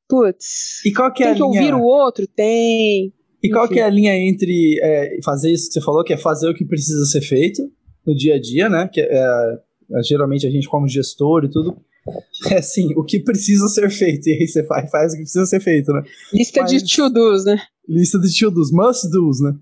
Putz. 0.08 0.84
E 0.84 0.92
qual 0.92 1.12
que 1.12 1.22
é 1.22 1.26
tem 1.26 1.34
que 1.34 1.42
linha... 1.42 1.60
ouvir 1.60 1.74
o 1.74 1.82
outro, 1.82 2.26
tem. 2.26 3.12
E 3.42 3.48
qual 3.48 3.68
que 3.68 3.80
é 3.80 3.84
a 3.84 3.88
linha 3.88 4.14
entre 4.14 4.78
é, 4.82 5.18
fazer 5.24 5.50
isso 5.50 5.68
que 5.68 5.74
você 5.74 5.80
falou, 5.80 6.04
que 6.04 6.12
é 6.12 6.16
fazer 6.16 6.48
o 6.48 6.54
que 6.54 6.64
precisa 6.64 7.06
ser 7.06 7.22
feito 7.22 7.62
no 8.06 8.14
dia 8.14 8.34
a 8.34 8.40
dia, 8.40 8.68
né? 8.68 8.88
Que 8.92 9.00
é, 9.00 9.08
é 9.08 10.02
geralmente 10.02 10.46
a 10.46 10.50
gente 10.50 10.68
como 10.68 10.86
gestor 10.86 11.44
e 11.44 11.50
tudo 11.50 11.80
é 12.50 12.58
assim, 12.58 12.92
o 12.96 13.04
que 13.04 13.20
precisa 13.20 13.68
ser 13.68 13.90
feito. 13.90 14.28
E 14.28 14.32
aí 14.32 14.46
você 14.46 14.64
faz, 14.64 14.90
faz 14.90 15.12
o 15.12 15.16
que 15.16 15.22
precisa 15.22 15.46
ser 15.46 15.60
feito, 15.60 15.92
né? 15.92 16.02
Lista 16.32 16.62
Mas, 16.62 16.70
de 16.70 16.96
to-dos, 16.96 17.44
né? 17.44 17.60
Lista 17.88 18.18
de 18.18 18.38
to-dos, 18.38 18.70
must-dos, 18.72 19.40
né? 19.40 19.54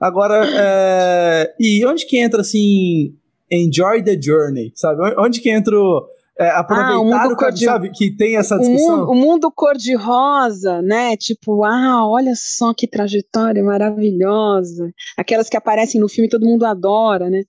Agora, 0.00 0.44
é, 0.44 1.54
e 1.60 1.84
onde 1.86 2.06
que 2.06 2.18
entra, 2.18 2.40
assim, 2.40 3.14
enjoy 3.50 4.02
the 4.02 4.20
journey, 4.20 4.72
sabe? 4.74 5.00
Onde 5.16 5.40
que 5.40 5.48
entra 5.48 5.78
o, 5.78 6.06
é, 6.38 6.48
aproveitar 6.48 6.94
ah, 6.94 7.00
o, 7.00 7.04
mundo 7.04 7.32
o 7.32 7.36
cor 7.36 7.52
de... 7.52 7.64
sabe? 7.64 7.90
Que 7.90 8.10
tem 8.10 8.36
essa 8.36 8.58
discussão. 8.58 9.04
O 9.04 9.14
mundo, 9.14 9.26
mundo 9.26 9.52
cor-de-rosa, 9.52 10.80
né? 10.82 11.16
Tipo, 11.16 11.62
ah, 11.64 12.08
olha 12.08 12.32
só 12.34 12.72
que 12.74 12.88
trajetória 12.88 13.62
maravilhosa. 13.62 14.90
Aquelas 15.16 15.48
que 15.48 15.56
aparecem 15.56 16.00
no 16.00 16.08
filme 16.08 16.28
todo 16.28 16.46
mundo 16.46 16.64
adora, 16.64 17.28
né? 17.28 17.42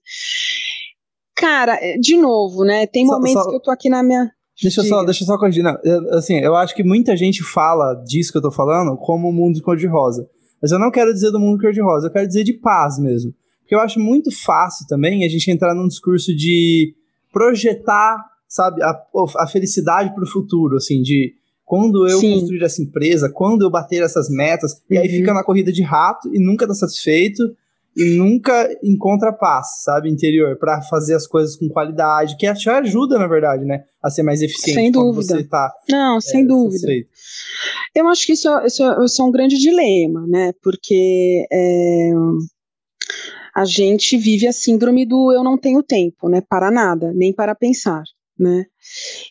Cara, 1.36 1.77
é, 1.81 1.98
de 1.98 2.17
novo, 2.17 2.63
né? 2.63 2.86
Tem 2.86 3.05
só, 3.07 3.13
momentos 3.13 3.43
só, 3.43 3.50
que 3.50 3.55
eu 3.55 3.62
tô 3.62 3.72
aqui 3.72 3.89
na 3.89 4.03
minha. 4.03 4.29
Deixa 4.62 4.81
eu, 4.81 4.86
só, 4.86 5.03
deixa 5.03 5.24
eu 5.24 5.27
só 5.27 5.38
corrigir. 5.38 5.63
Não, 5.63 5.77
eu, 5.83 6.13
assim, 6.13 6.36
eu 6.36 6.55
acho 6.55 6.75
que 6.75 6.83
muita 6.83 7.17
gente 7.17 7.43
fala 7.43 7.95
disso 8.05 8.31
que 8.31 8.38
eu 8.38 8.41
tô 8.41 8.51
falando 8.51 8.95
como 8.98 9.29
o 9.29 9.33
mundo 9.33 9.62
cor-de-rosa. 9.62 10.27
Mas 10.62 10.72
eu 10.72 10.79
não 10.79 10.91
quero 10.91 11.13
dizer 11.13 11.31
do 11.31 11.39
mundo 11.39 11.60
cor-de-rosa, 11.60 12.07
eu 12.07 12.12
quero 12.12 12.27
dizer 12.27 12.43
de 12.43 12.53
paz 12.53 13.00
mesmo. 13.00 13.33
Porque 13.62 13.75
eu 13.75 13.79
acho 13.79 14.00
muito 14.00 14.29
fácil 14.31 14.86
também 14.88 15.25
a 15.25 15.29
gente 15.29 15.50
entrar 15.50 15.74
num 15.74 15.88
discurso 15.88 16.36
de 16.36 16.93
projetar, 17.31 18.17
sabe, 18.48 18.81
a, 18.83 18.95
a 19.39 19.48
felicidade 19.48 20.13
pro 20.13 20.29
futuro, 20.29 20.77
assim, 20.77 21.01
de 21.01 21.33
quando 21.65 22.07
eu 22.07 22.19
Sim. 22.19 22.33
construir 22.33 22.63
essa 22.63 22.81
empresa, 22.81 23.31
quando 23.33 23.63
eu 23.63 23.72
bater 23.72 24.03
essas 24.03 24.29
metas, 24.29 24.74
uhum. 24.74 24.79
e 24.91 24.98
aí 24.98 25.07
uhum. 25.07 25.15
fica 25.15 25.33
na 25.33 25.43
corrida 25.43 25.72
de 25.72 25.81
rato 25.81 26.29
e 26.33 26.39
nunca 26.39 26.67
tá 26.67 26.74
satisfeito, 26.74 27.43
e 27.95 28.17
nunca 28.17 28.69
encontra 28.83 29.31
paz, 29.31 29.83
sabe, 29.83 30.09
interior, 30.09 30.57
para 30.57 30.81
fazer 30.81 31.15
as 31.15 31.27
coisas 31.27 31.55
com 31.55 31.69
qualidade, 31.69 32.35
que 32.38 32.51
te 32.53 32.69
ajuda, 32.69 33.19
na 33.19 33.27
verdade, 33.27 33.65
né, 33.65 33.83
a 34.01 34.09
ser 34.09 34.23
mais 34.23 34.41
eficiente 34.41 34.79
sem 34.79 34.91
dúvida. 34.91 35.35
você 35.35 35.43
tá. 35.43 35.71
Não, 35.89 36.19
sem 36.19 36.41
é, 36.41 36.45
dúvida. 36.45 36.79
Satisfeito. 36.79 37.09
Eu 37.95 38.07
acho 38.07 38.25
que 38.25 38.33
isso, 38.33 38.50
isso, 38.65 39.03
isso, 39.03 39.21
é 39.21 39.25
um 39.25 39.31
grande 39.31 39.57
dilema, 39.57 40.25
né, 40.27 40.51
porque 40.62 41.45
é, 41.51 42.12
a 43.55 43.65
gente 43.65 44.17
vive 44.17 44.47
a 44.47 44.53
síndrome 44.53 45.05
do 45.05 45.31
eu 45.31 45.43
não 45.43 45.57
tenho 45.57 45.83
tempo, 45.83 46.27
né, 46.27 46.41
para 46.41 46.71
nada, 46.71 47.13
nem 47.13 47.31
para 47.31 47.53
pensar, 47.53 48.03
né. 48.38 48.65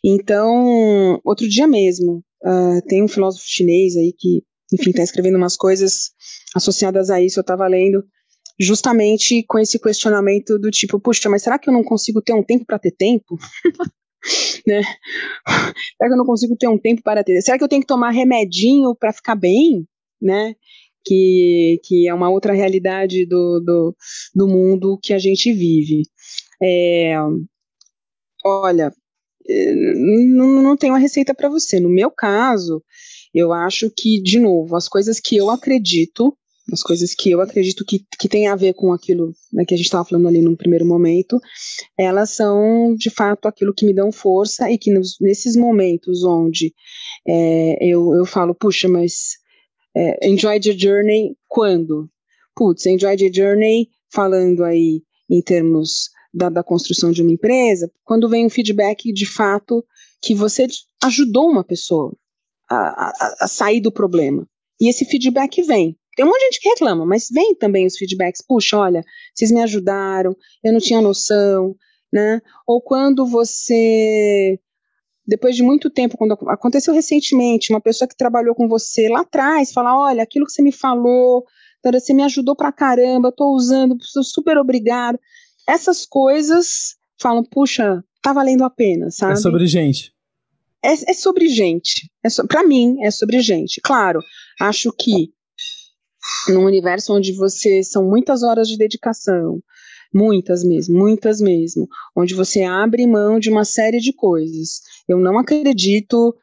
Então, 0.04 1.20
outro 1.24 1.48
dia 1.48 1.66
mesmo, 1.66 2.22
uh, 2.44 2.80
tem 2.86 3.02
um 3.02 3.08
filósofo 3.08 3.44
chinês 3.46 3.96
aí 3.96 4.14
que, 4.16 4.44
enfim, 4.72 4.90
está 4.90 5.02
escrevendo 5.02 5.36
umas 5.36 5.56
coisas 5.56 6.10
associadas 6.54 7.10
a 7.10 7.20
isso, 7.20 7.40
eu 7.40 7.42
estava 7.42 7.66
lendo, 7.66 8.04
justamente 8.58 9.44
com 9.46 9.58
esse 9.58 9.78
questionamento 9.78 10.58
do 10.58 10.70
tipo, 10.70 11.00
puxa, 11.00 11.28
mas 11.28 11.42
será 11.42 11.58
que 11.58 11.68
eu 11.68 11.72
não 11.72 11.82
consigo 11.82 12.20
ter 12.22 12.34
um 12.34 12.42
tempo 12.42 12.64
para 12.66 12.78
ter 12.78 12.92
tempo? 12.92 13.36
né? 14.66 14.82
Será 15.96 16.08
que 16.08 16.12
eu 16.12 16.16
não 16.16 16.24
consigo 16.24 16.56
ter 16.56 16.68
um 16.68 16.78
tempo 16.78 17.02
para 17.02 17.24
ter? 17.24 17.40
Será 17.42 17.58
que 17.58 17.64
eu 17.64 17.68
tenho 17.68 17.82
que 17.82 17.86
tomar 17.86 18.10
remedinho 18.10 18.94
para 18.94 19.12
ficar 19.12 19.34
bem, 19.34 19.86
né? 20.20 20.54
Que, 21.04 21.80
que 21.84 22.06
é 22.06 22.14
uma 22.14 22.30
outra 22.30 22.52
realidade 22.52 23.26
do, 23.26 23.60
do, 23.60 23.96
do 24.34 24.46
mundo 24.46 24.98
que 25.02 25.12
a 25.12 25.18
gente 25.18 25.52
vive. 25.52 26.02
É, 26.62 27.16
olha, 28.44 28.92
é, 29.48 29.74
não, 29.74 30.62
não 30.62 30.76
tenho 30.76 30.92
uma 30.92 31.00
receita 31.00 31.34
para 31.34 31.48
você. 31.48 31.80
No 31.80 31.88
meu 31.88 32.10
caso, 32.10 32.82
eu 33.34 33.52
acho 33.52 33.90
que, 33.96 34.22
de 34.22 34.38
novo, 34.38 34.76
as 34.76 34.88
coisas 34.88 35.18
que 35.18 35.36
eu 35.36 35.50
acredito 35.50 36.36
as 36.70 36.82
coisas 36.82 37.14
que 37.14 37.30
eu 37.30 37.40
acredito 37.40 37.84
que, 37.84 38.04
que 38.18 38.28
tem 38.28 38.46
a 38.46 38.54
ver 38.54 38.74
com 38.74 38.92
aquilo 38.92 39.32
né, 39.52 39.64
que 39.64 39.74
a 39.74 39.76
gente 39.76 39.86
estava 39.86 40.04
falando 40.04 40.28
ali 40.28 40.40
no 40.40 40.56
primeiro 40.56 40.86
momento, 40.86 41.40
elas 41.98 42.30
são 42.30 42.94
de 42.94 43.10
fato 43.10 43.48
aquilo 43.48 43.74
que 43.74 43.86
me 43.86 43.94
dão 43.94 44.12
força 44.12 44.70
e 44.70 44.78
que 44.78 44.92
nos, 44.92 45.16
nesses 45.20 45.56
momentos 45.56 46.22
onde 46.22 46.72
é, 47.26 47.76
eu, 47.80 48.14
eu 48.14 48.24
falo, 48.24 48.54
puxa, 48.54 48.88
mas 48.88 49.38
é, 49.96 50.28
enjoy 50.28 50.60
the 50.60 50.72
journey 50.72 51.36
quando? 51.48 52.08
Putz, 52.54 52.86
enjoy 52.86 53.16
the 53.16 53.32
journey 53.32 53.88
falando 54.12 54.62
aí 54.62 55.02
em 55.30 55.42
termos 55.42 56.10
da, 56.32 56.48
da 56.48 56.62
construção 56.62 57.10
de 57.10 57.22
uma 57.22 57.32
empresa, 57.32 57.90
quando 58.04 58.28
vem 58.28 58.46
um 58.46 58.50
feedback 58.50 59.12
de 59.12 59.26
fato 59.26 59.84
que 60.20 60.34
você 60.34 60.66
ajudou 61.02 61.50
uma 61.50 61.64
pessoa 61.64 62.14
a, 62.70 62.76
a, 62.76 63.36
a 63.40 63.48
sair 63.48 63.80
do 63.80 63.92
problema. 63.92 64.46
E 64.80 64.88
esse 64.88 65.04
feedback 65.04 65.62
vem. 65.62 65.96
Tem 66.14 66.24
um 66.24 66.28
monte 66.28 66.38
de 66.40 66.44
gente 66.46 66.60
que 66.60 66.68
reclama, 66.68 67.06
mas 67.06 67.28
vem 67.32 67.54
também 67.54 67.86
os 67.86 67.96
feedbacks. 67.96 68.42
Puxa, 68.46 68.76
olha, 68.76 69.02
vocês 69.34 69.50
me 69.50 69.62
ajudaram, 69.62 70.36
eu 70.62 70.72
não 70.72 70.80
tinha 70.80 71.00
noção, 71.00 71.74
né? 72.12 72.40
Ou 72.66 72.80
quando 72.82 73.26
você, 73.26 74.58
depois 75.26 75.56
de 75.56 75.62
muito 75.62 75.88
tempo, 75.88 76.18
quando 76.18 76.32
aconteceu 76.48 76.92
recentemente, 76.92 77.72
uma 77.72 77.80
pessoa 77.80 78.06
que 78.06 78.16
trabalhou 78.16 78.54
com 78.54 78.68
você 78.68 79.08
lá 79.08 79.20
atrás, 79.20 79.72
fala, 79.72 79.98
olha, 79.98 80.22
aquilo 80.22 80.44
que 80.44 80.52
você 80.52 80.62
me 80.62 80.72
falou, 80.72 81.44
você 81.90 82.12
me 82.12 82.22
ajudou 82.22 82.54
pra 82.54 82.70
caramba, 82.70 83.32
tô 83.34 83.54
usando, 83.54 83.96
sou 84.02 84.22
super 84.22 84.58
obrigada. 84.58 85.18
Essas 85.66 86.04
coisas 86.04 86.96
falam, 87.18 87.42
puxa, 87.42 88.04
tá 88.20 88.32
valendo 88.32 88.64
a 88.64 88.70
pena, 88.70 89.10
sabe? 89.10 89.32
É 89.32 89.36
sobre 89.36 89.66
gente. 89.66 90.12
É, 90.84 90.92
é 90.92 91.14
sobre 91.14 91.48
gente. 91.48 92.10
É 92.22 92.28
so, 92.28 92.46
para 92.46 92.64
mim, 92.64 92.96
é 93.02 93.10
sobre 93.10 93.40
gente. 93.40 93.80
Claro, 93.80 94.20
acho 94.60 94.92
que 94.92 95.32
num 96.48 96.64
universo 96.64 97.14
onde 97.14 97.32
você 97.34 97.82
são 97.82 98.08
muitas 98.08 98.42
horas 98.42 98.68
de 98.68 98.76
dedicação, 98.76 99.60
muitas 100.14 100.62
mesmo, 100.62 100.98
muitas 100.98 101.40
mesmo, 101.40 101.88
onde 102.16 102.34
você 102.34 102.62
abre 102.62 103.06
mão 103.06 103.38
de 103.38 103.50
uma 103.50 103.64
série 103.64 103.98
de 103.98 104.12
coisas. 104.12 104.80
Eu 105.08 105.18
não 105.18 105.38
acredito 105.38 106.34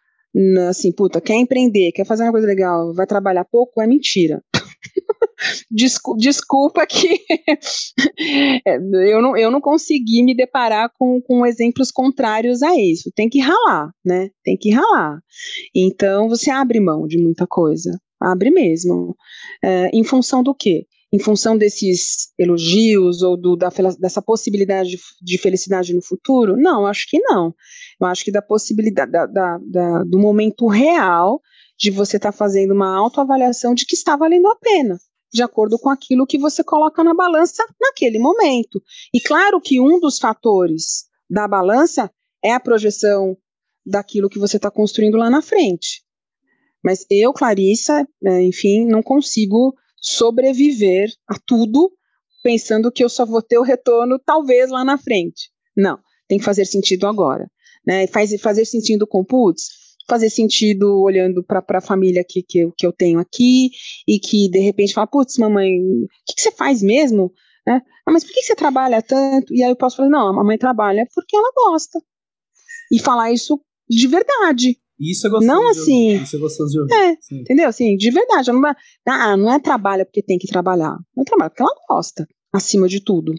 assim, 0.69 0.91
puta, 0.91 1.19
quer 1.19 1.35
empreender, 1.35 1.91
quer 1.91 2.05
fazer 2.05 2.23
uma 2.23 2.31
coisa 2.31 2.47
legal, 2.47 2.93
vai 2.93 3.05
trabalhar 3.05 3.45
pouco, 3.45 3.81
é 3.81 3.87
mentira. 3.87 4.43
Desculpa, 5.71 6.85
que 6.85 7.19
eu, 8.65 9.21
não, 9.21 9.37
eu 9.37 9.49
não 9.49 9.61
consegui 9.61 10.23
me 10.23 10.35
deparar 10.35 10.91
com, 10.97 11.21
com 11.21 11.45
exemplos 11.45 11.91
contrários 11.91 12.61
a 12.61 12.75
isso. 12.75 13.11
Tem 13.15 13.29
que 13.29 13.39
ralar, 13.39 13.89
né? 14.05 14.29
Tem 14.43 14.57
que 14.57 14.69
ralar. 14.69 15.19
Então 15.73 16.27
você 16.27 16.51
abre 16.51 16.79
mão 16.79 17.07
de 17.07 17.17
muita 17.17 17.47
coisa. 17.47 17.99
Abre 18.19 18.51
mesmo. 18.51 19.15
É, 19.63 19.89
em 19.93 20.03
função 20.03 20.43
do 20.43 20.53
quê? 20.53 20.85
Em 21.11 21.19
função 21.19 21.57
desses 21.57 22.31
elogios 22.37 23.23
ou 23.23 23.35
do, 23.35 23.55
da, 23.55 23.69
dessa 23.99 24.21
possibilidade 24.21 24.91
de, 24.91 24.97
de, 25.21 25.37
felicidade 25.37 25.93
no 25.93 26.01
futuro? 26.01 26.55
Não, 26.55 26.85
acho 26.85 27.07
que 27.09 27.19
não. 27.19 27.53
Eu 27.99 28.07
acho 28.07 28.23
que 28.23 28.31
da 28.31 28.41
possibilidade 28.41 29.11
da, 29.11 29.25
da, 29.25 29.57
da 29.57 30.03
do 30.03 30.19
momento 30.19 30.67
real 30.67 31.41
de 31.77 31.89
você 31.89 32.17
estar 32.17 32.31
tá 32.31 32.37
fazendo 32.37 32.73
uma 32.73 32.95
autoavaliação 32.95 33.73
de 33.73 33.85
que 33.85 33.95
está 33.95 34.15
valendo 34.15 34.47
a 34.47 34.55
pena 34.55 34.99
de 35.31 35.43
acordo 35.43 35.77
com 35.77 35.89
aquilo 35.89 36.25
que 36.25 36.37
você 36.37 36.63
coloca 36.63 37.03
na 37.03 37.13
balança 37.13 37.63
naquele 37.79 38.19
momento. 38.19 38.81
E 39.13 39.21
claro 39.21 39.61
que 39.61 39.79
um 39.79 39.99
dos 39.99 40.17
fatores 40.17 41.05
da 41.29 41.47
balança 41.47 42.11
é 42.43 42.51
a 42.51 42.59
projeção 42.59 43.37
daquilo 43.85 44.29
que 44.29 44.39
você 44.39 44.57
está 44.57 44.71
construindo 44.71 45.17
lá 45.17 45.29
na 45.29 45.41
frente. 45.41 46.03
Mas 46.83 47.05
eu, 47.09 47.33
Clarissa, 47.33 48.07
né, 48.21 48.41
enfim, 48.43 48.85
não 48.85 49.01
consigo 49.01 49.75
sobreviver 50.01 51.09
a 51.27 51.37
tudo 51.45 51.91
pensando 52.41 52.91
que 52.91 53.03
eu 53.03 53.09
só 53.09 53.25
vou 53.25 53.41
ter 53.41 53.57
o 53.57 53.63
retorno 53.63 54.17
talvez 54.17 54.69
lá 54.69 54.83
na 54.83 54.97
frente. 54.97 55.49
Não, 55.75 55.99
tem 56.27 56.37
que 56.37 56.45
fazer 56.45 56.65
sentido 56.65 57.07
agora. 57.07 57.49
Né? 57.85 58.07
Faz, 58.07 58.33
fazer 58.41 58.65
sentido 58.65 59.05
com 59.05 59.23
putz, 59.23 59.69
fazer 60.07 60.29
sentido 60.29 61.01
olhando 61.01 61.43
para 61.43 61.63
a 61.69 61.81
família 61.81 62.23
que, 62.27 62.41
que, 62.41 62.59
eu, 62.59 62.73
que 62.75 62.85
eu 62.85 62.91
tenho 62.91 63.19
aqui 63.19 63.69
e 64.07 64.19
que 64.19 64.49
de 64.49 64.59
repente 64.59 64.93
fala, 64.93 65.07
putz, 65.07 65.37
mamãe, 65.37 65.79
o 65.79 66.07
que, 66.25 66.35
que, 66.35 66.41
você 66.41 66.51
faz 66.51 66.81
mesmo? 66.81 67.31
Né? 67.65 67.81
Ah, 68.05 68.11
mas 68.11 68.23
por 68.23 68.33
que, 68.33 68.39
que 68.39 68.45
você 68.45 68.55
trabalha 68.55 69.01
tanto? 69.01 69.53
E 69.53 69.63
aí 69.63 69.69
eu 69.69 69.75
posso 69.75 69.97
falar, 69.97 70.09
não, 70.09 70.29
a 70.29 70.33
mamãe 70.33 70.57
trabalha 70.57 71.07
porque 71.13 71.35
ela 71.35 71.51
gosta. 71.55 71.99
E 72.91 72.99
falar 72.99 73.31
isso 73.31 73.61
de 73.87 74.07
verdade. 74.07 74.79
Isso 74.99 75.27
é 75.27 75.29
gostoso. 75.29 75.47
Não 75.47 75.69
assim. 75.69 76.15
Isso 76.15 76.35
é 76.35 76.39
gostoso 76.39 76.71
de 76.71 76.79
ouvir. 76.79 76.93
É, 76.93 77.17
entendeu? 77.31 77.69
Assim, 77.69 77.95
de 77.95 78.11
verdade. 78.11 78.51
Não 78.51 78.67
é, 78.67 78.75
ah, 79.07 79.37
não 79.37 79.51
é 79.51 79.59
trabalha 79.59 80.05
porque 80.05 80.21
tem 80.21 80.37
que 80.37 80.47
trabalhar. 80.47 80.97
Não 81.15 81.21
é 81.21 81.23
trabalha 81.23 81.49
porque 81.49 81.63
ela 81.63 81.75
gosta, 81.87 82.27
acima 82.53 82.87
de 82.87 83.01
tudo. 83.01 83.33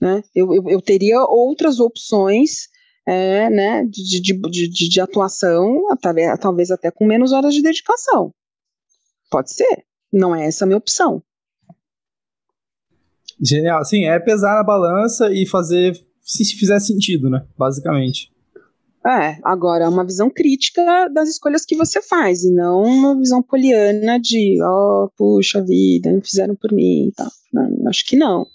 Né? 0.00 0.22
Eu, 0.34 0.54
eu, 0.54 0.68
eu 0.68 0.80
teria 0.80 1.20
outras 1.24 1.80
opções 1.80 2.68
é, 3.06 3.50
né, 3.50 3.84
de, 3.84 4.20
de, 4.20 4.68
de, 4.68 4.88
de 4.88 5.00
atuação, 5.00 5.82
talvez, 6.00 6.38
talvez 6.38 6.70
até 6.70 6.90
com 6.90 7.04
menos 7.04 7.32
horas 7.32 7.54
de 7.54 7.62
dedicação. 7.62 8.32
Pode 9.30 9.52
ser. 9.52 9.84
Não 10.12 10.34
é 10.34 10.46
essa 10.46 10.64
a 10.64 10.66
minha 10.66 10.78
opção. 10.78 11.22
Genial. 13.40 13.84
Sim, 13.84 14.04
é 14.04 14.20
pesar 14.20 14.54
na 14.54 14.62
balança 14.62 15.32
e 15.32 15.46
fazer 15.46 16.00
se 16.20 16.44
fizer 16.56 16.78
sentido, 16.78 17.28
né? 17.28 17.44
Basicamente. 17.58 18.31
É, 19.04 19.36
agora, 19.42 19.84
é 19.84 19.88
uma 19.88 20.04
visão 20.04 20.30
crítica 20.30 21.08
das 21.08 21.28
escolhas 21.28 21.64
que 21.64 21.76
você 21.76 22.00
faz, 22.00 22.44
e 22.44 22.52
não 22.52 22.82
uma 22.82 23.18
visão 23.18 23.42
poliana 23.42 24.18
de, 24.20 24.62
ó, 24.62 25.04
oh, 25.04 25.10
puxa 25.16 25.64
vida, 25.64 26.12
não 26.12 26.22
fizeram 26.22 26.54
por 26.54 26.72
mim 26.72 27.08
e 27.08 27.12
tal. 27.12 27.28
Não, 27.52 27.88
acho 27.88 28.06
que 28.06 28.14
não. 28.14 28.46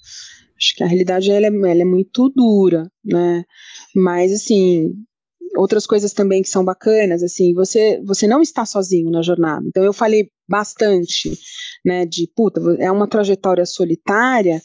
Acho 0.58 0.76
que 0.76 0.84
a 0.84 0.88
realidade 0.88 1.30
ela 1.30 1.48
é, 1.48 1.50
ela 1.50 1.82
é 1.82 1.86
muito 1.86 2.32
dura, 2.34 2.90
né? 3.04 3.44
Mas, 3.94 4.32
assim, 4.32 4.94
outras 5.58 5.86
coisas 5.86 6.14
também 6.14 6.42
que 6.42 6.50
são 6.50 6.64
bacanas, 6.64 7.22
assim, 7.24 7.54
você, 7.54 8.02
você 8.06 8.26
não 8.26 8.42
está 8.42 8.66
sozinho 8.66 9.12
na 9.12 9.22
jornada. 9.22 9.66
Então, 9.68 9.84
eu 9.84 9.94
falei 9.94 10.30
bastante, 10.48 11.38
né, 11.86 12.06
de, 12.06 12.32
puta, 12.36 12.62
é 12.80 12.90
uma 12.90 13.08
trajetória 13.08 13.66
solitária, 13.66 14.62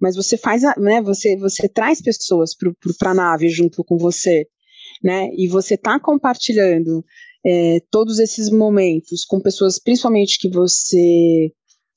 mas 0.00 0.16
você 0.16 0.38
faz, 0.38 0.62
né, 0.78 1.02
você, 1.02 1.36
você 1.36 1.68
traz 1.68 2.00
pessoas 2.00 2.56
para 2.98 3.10
a 3.10 3.14
nave 3.14 3.48
junto 3.48 3.84
com 3.84 3.98
você, 3.98 4.46
né, 5.02 5.28
e 5.36 5.48
você 5.48 5.74
está 5.74 5.98
compartilhando 6.00 7.04
é, 7.44 7.80
todos 7.90 8.18
esses 8.18 8.50
momentos 8.50 9.24
com 9.24 9.40
pessoas, 9.40 9.78
principalmente 9.78 10.38
que 10.38 10.48
você 10.48 11.52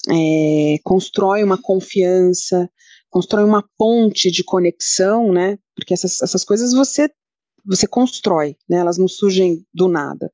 é, 0.10 0.78
constrói 0.84 1.44
uma 1.44 1.62
confiança, 1.62 2.70
constrói 3.10 3.44
uma 3.44 3.64
ponte 3.78 4.32
de 4.32 4.44
conexão, 4.44 5.32
né? 5.32 5.58
Porque 5.76 5.94
essas, 5.94 6.22
essas 6.22 6.44
coisas 6.44 6.74
você 6.74 7.10
você 7.64 7.86
constrói, 7.86 8.56
né? 8.68 8.78
Elas 8.78 8.98
não 8.98 9.08
surgem 9.08 9.64
do 9.74 9.88
nada. 9.88 10.32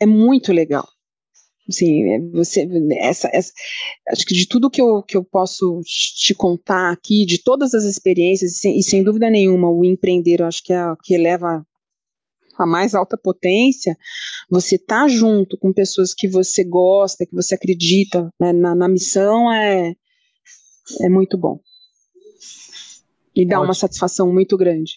É 0.00 0.06
muito 0.06 0.52
legal. 0.52 0.88
Assim, 1.68 2.02
é, 2.10 2.18
você, 2.32 2.66
essa, 2.98 3.28
essa, 3.32 3.52
acho 4.08 4.24
que 4.24 4.34
de 4.34 4.48
tudo 4.48 4.70
que 4.70 4.80
eu, 4.80 5.02
que 5.02 5.16
eu 5.16 5.22
posso 5.22 5.80
te 5.84 6.34
contar 6.34 6.90
aqui, 6.90 7.26
de 7.26 7.42
todas 7.42 7.74
as 7.74 7.84
experiências, 7.84 8.52
e 8.52 8.58
sem, 8.58 8.78
e 8.78 8.82
sem 8.82 9.04
dúvida 9.04 9.28
nenhuma, 9.30 9.70
o 9.70 9.84
empreender, 9.84 10.40
eu 10.40 10.46
acho 10.46 10.62
que 10.64 10.72
é 10.72 10.84
o 10.90 10.96
que 10.96 11.14
eleva 11.14 11.64
a 12.62 12.66
mais 12.66 12.94
alta 12.94 13.16
potência, 13.16 13.96
você 14.50 14.78
tá 14.78 15.08
junto 15.08 15.56
com 15.58 15.72
pessoas 15.72 16.14
que 16.14 16.28
você 16.28 16.64
gosta, 16.64 17.26
que 17.26 17.34
você 17.34 17.54
acredita 17.54 18.28
né, 18.40 18.52
na, 18.52 18.74
na 18.74 18.88
missão, 18.88 19.52
é, 19.52 19.94
é 21.00 21.08
muito 21.08 21.36
bom 21.36 21.60
e 23.38 23.46
dá 23.46 23.58
Ótimo. 23.58 23.68
uma 23.68 23.74
satisfação 23.74 24.32
muito 24.32 24.56
grande. 24.56 24.94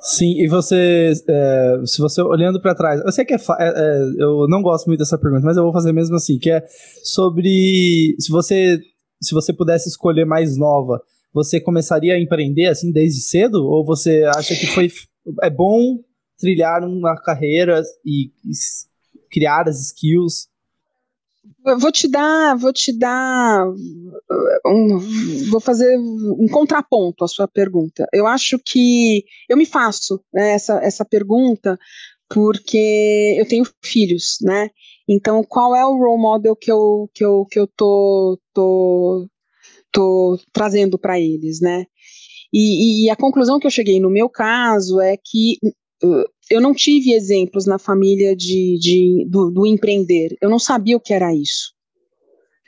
Sim, 0.00 0.40
e 0.40 0.48
você, 0.48 1.12
é, 1.28 1.80
se 1.84 1.98
você 1.98 2.22
olhando 2.22 2.60
para 2.60 2.74
trás, 2.74 3.00
eu 3.04 3.12
sei 3.12 3.24
que 3.24 3.34
é, 3.34 3.36
é, 3.36 3.68
é, 3.68 4.02
eu 4.18 4.46
não 4.48 4.62
gosto 4.62 4.86
muito 4.86 5.00
dessa 5.00 5.18
pergunta, 5.18 5.44
mas 5.44 5.56
eu 5.56 5.64
vou 5.64 5.72
fazer 5.72 5.92
mesmo 5.92 6.14
assim, 6.14 6.38
que 6.38 6.50
é 6.50 6.64
sobre 7.02 8.14
se 8.18 8.30
você, 8.30 8.80
se 9.20 9.34
você 9.34 9.52
pudesse 9.52 9.88
escolher 9.88 10.24
mais 10.24 10.56
nova, 10.56 11.00
você 11.32 11.60
começaria 11.60 12.14
a 12.14 12.20
empreender 12.20 12.66
assim 12.66 12.92
desde 12.92 13.20
cedo, 13.22 13.64
ou 13.64 13.84
você 13.84 14.24
acha 14.36 14.54
que 14.54 14.66
foi 14.66 14.88
é 15.42 15.50
bom 15.50 15.98
trilhar 16.42 16.82
uma 16.84 17.14
carreira 17.16 17.80
e, 18.04 18.26
e 18.44 18.52
criar 19.30 19.68
as 19.68 19.80
skills 19.80 20.50
vou 21.78 21.92
te 21.92 22.08
dar, 22.08 22.56
vou 22.56 22.72
te 22.72 22.92
dar, 22.92 23.66
um, 24.66 24.98
vou 25.50 25.60
fazer 25.60 25.96
um 25.96 26.46
contraponto 26.50 27.24
à 27.24 27.28
sua 27.28 27.46
pergunta. 27.46 28.06
Eu 28.12 28.26
acho 28.26 28.58
que 28.58 29.24
eu 29.48 29.56
me 29.56 29.66
faço 29.66 30.20
né, 30.32 30.54
essa, 30.54 30.80
essa 30.82 31.04
pergunta 31.04 31.78
porque 32.28 33.36
eu 33.38 33.46
tenho 33.46 33.64
filhos, 33.82 34.38
né? 34.40 34.70
Então, 35.08 35.44
qual 35.44 35.76
é 35.76 35.84
o 35.84 35.96
role 35.96 36.20
model 36.20 36.56
que 36.56 36.72
eu, 36.72 37.10
que 37.14 37.24
eu, 37.24 37.46
que 37.50 37.58
eu 37.58 37.66
tô, 37.66 38.40
tô, 38.54 39.28
tô 39.92 40.38
trazendo 40.52 40.98
para 40.98 41.20
eles, 41.20 41.60
né? 41.60 41.84
E, 42.52 43.06
e, 43.06 43.10
a 43.10 43.16
conclusão 43.16 43.58
que 43.58 43.66
eu 43.66 43.70
cheguei 43.70 43.98
no 43.98 44.10
meu 44.10 44.28
caso 44.28 45.00
é 45.00 45.16
que 45.16 45.56
eu 46.50 46.60
não 46.60 46.74
tive 46.74 47.12
exemplos 47.12 47.66
na 47.66 47.78
família 47.78 48.34
de, 48.34 48.78
de 48.78 49.26
do, 49.28 49.50
do, 49.50 49.66
empreender. 49.66 50.36
Eu 50.40 50.50
não 50.50 50.58
sabia 50.58 50.96
o 50.96 51.00
que 51.00 51.14
era 51.14 51.34
isso. 51.34 51.72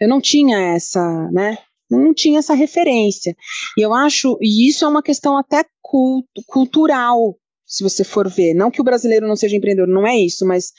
Eu 0.01 0.09
não 0.09 0.20
tinha 0.20 0.59
essa, 0.75 1.31
né? 1.33 1.59
Não 1.90 2.14
tinha 2.14 2.38
essa 2.38 2.55
referência. 2.55 3.37
E 3.77 3.83
eu 3.83 3.92
acho, 3.92 4.38
e 4.40 4.68
isso 4.68 4.85
é 4.85 4.88
uma 4.88 5.03
questão 5.03 5.37
até 5.37 5.64
cult, 5.83 6.27
cultural, 6.47 7.37
se 7.66 7.83
você 7.83 8.05
for 8.05 8.29
ver. 8.29 8.55
Não 8.55 8.70
que 8.70 8.81
o 8.81 8.85
brasileiro 8.85 9.27
não 9.27 9.37
seja 9.37 9.57
empreendedor, 9.57 9.88
não 9.88 10.07
é 10.07 10.16
isso, 10.16 10.47
mas 10.47 10.73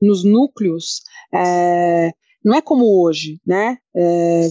nos 0.00 0.24
núcleos 0.24 1.02
é, 1.32 2.10
não 2.44 2.54
é 2.54 2.62
como 2.62 3.02
hoje, 3.02 3.40
né? 3.46 3.78
É, 3.96 4.48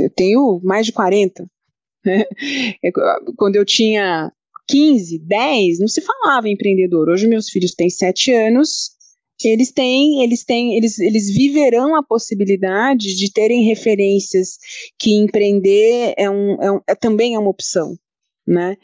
eu 0.00 0.10
tenho 0.10 0.60
mais 0.62 0.86
de 0.86 0.92
40. 0.92 1.44
Né? 2.04 2.24
É, 2.84 2.90
quando 3.36 3.54
eu 3.54 3.64
tinha 3.64 4.32
15, 4.68 5.18
10, 5.18 5.78
não 5.80 5.88
se 5.88 6.00
falava 6.00 6.48
em 6.48 6.52
empreendedor. 6.52 7.08
Hoje 7.08 7.26
meus 7.26 7.48
filhos 7.48 7.72
têm 7.72 7.90
7 7.90 8.32
anos, 8.32 8.92
eles 9.48 9.72
têm, 9.72 10.22
eles 10.22 10.44
têm, 10.44 10.76
eles, 10.76 10.98
eles 10.98 11.32
viverão 11.32 11.96
a 11.96 12.02
possibilidade 12.02 13.16
de 13.16 13.32
terem 13.32 13.64
referências 13.64 14.58
que 14.98 15.14
empreender 15.14 16.14
é, 16.16 16.30
um, 16.30 16.62
é, 16.62 16.72
um, 16.72 16.80
é 16.88 16.94
também 16.94 17.34
é 17.34 17.38
uma 17.38 17.50
opção, 17.50 17.96
né? 18.46 18.76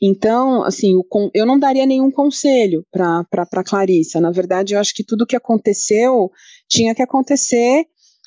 Então, 0.00 0.62
assim, 0.62 0.94
eu 1.34 1.46
não 1.46 1.58
daria 1.58 1.86
nenhum 1.86 2.10
conselho 2.10 2.84
para 2.90 3.64
Clarissa. 3.64 4.20
Na 4.20 4.30
verdade, 4.30 4.74
eu 4.74 4.80
acho 4.80 4.94
que 4.94 5.04
tudo 5.04 5.26
que 5.26 5.36
aconteceu 5.36 6.30
tinha 6.68 6.94
que 6.94 7.02
acontecer 7.02 7.84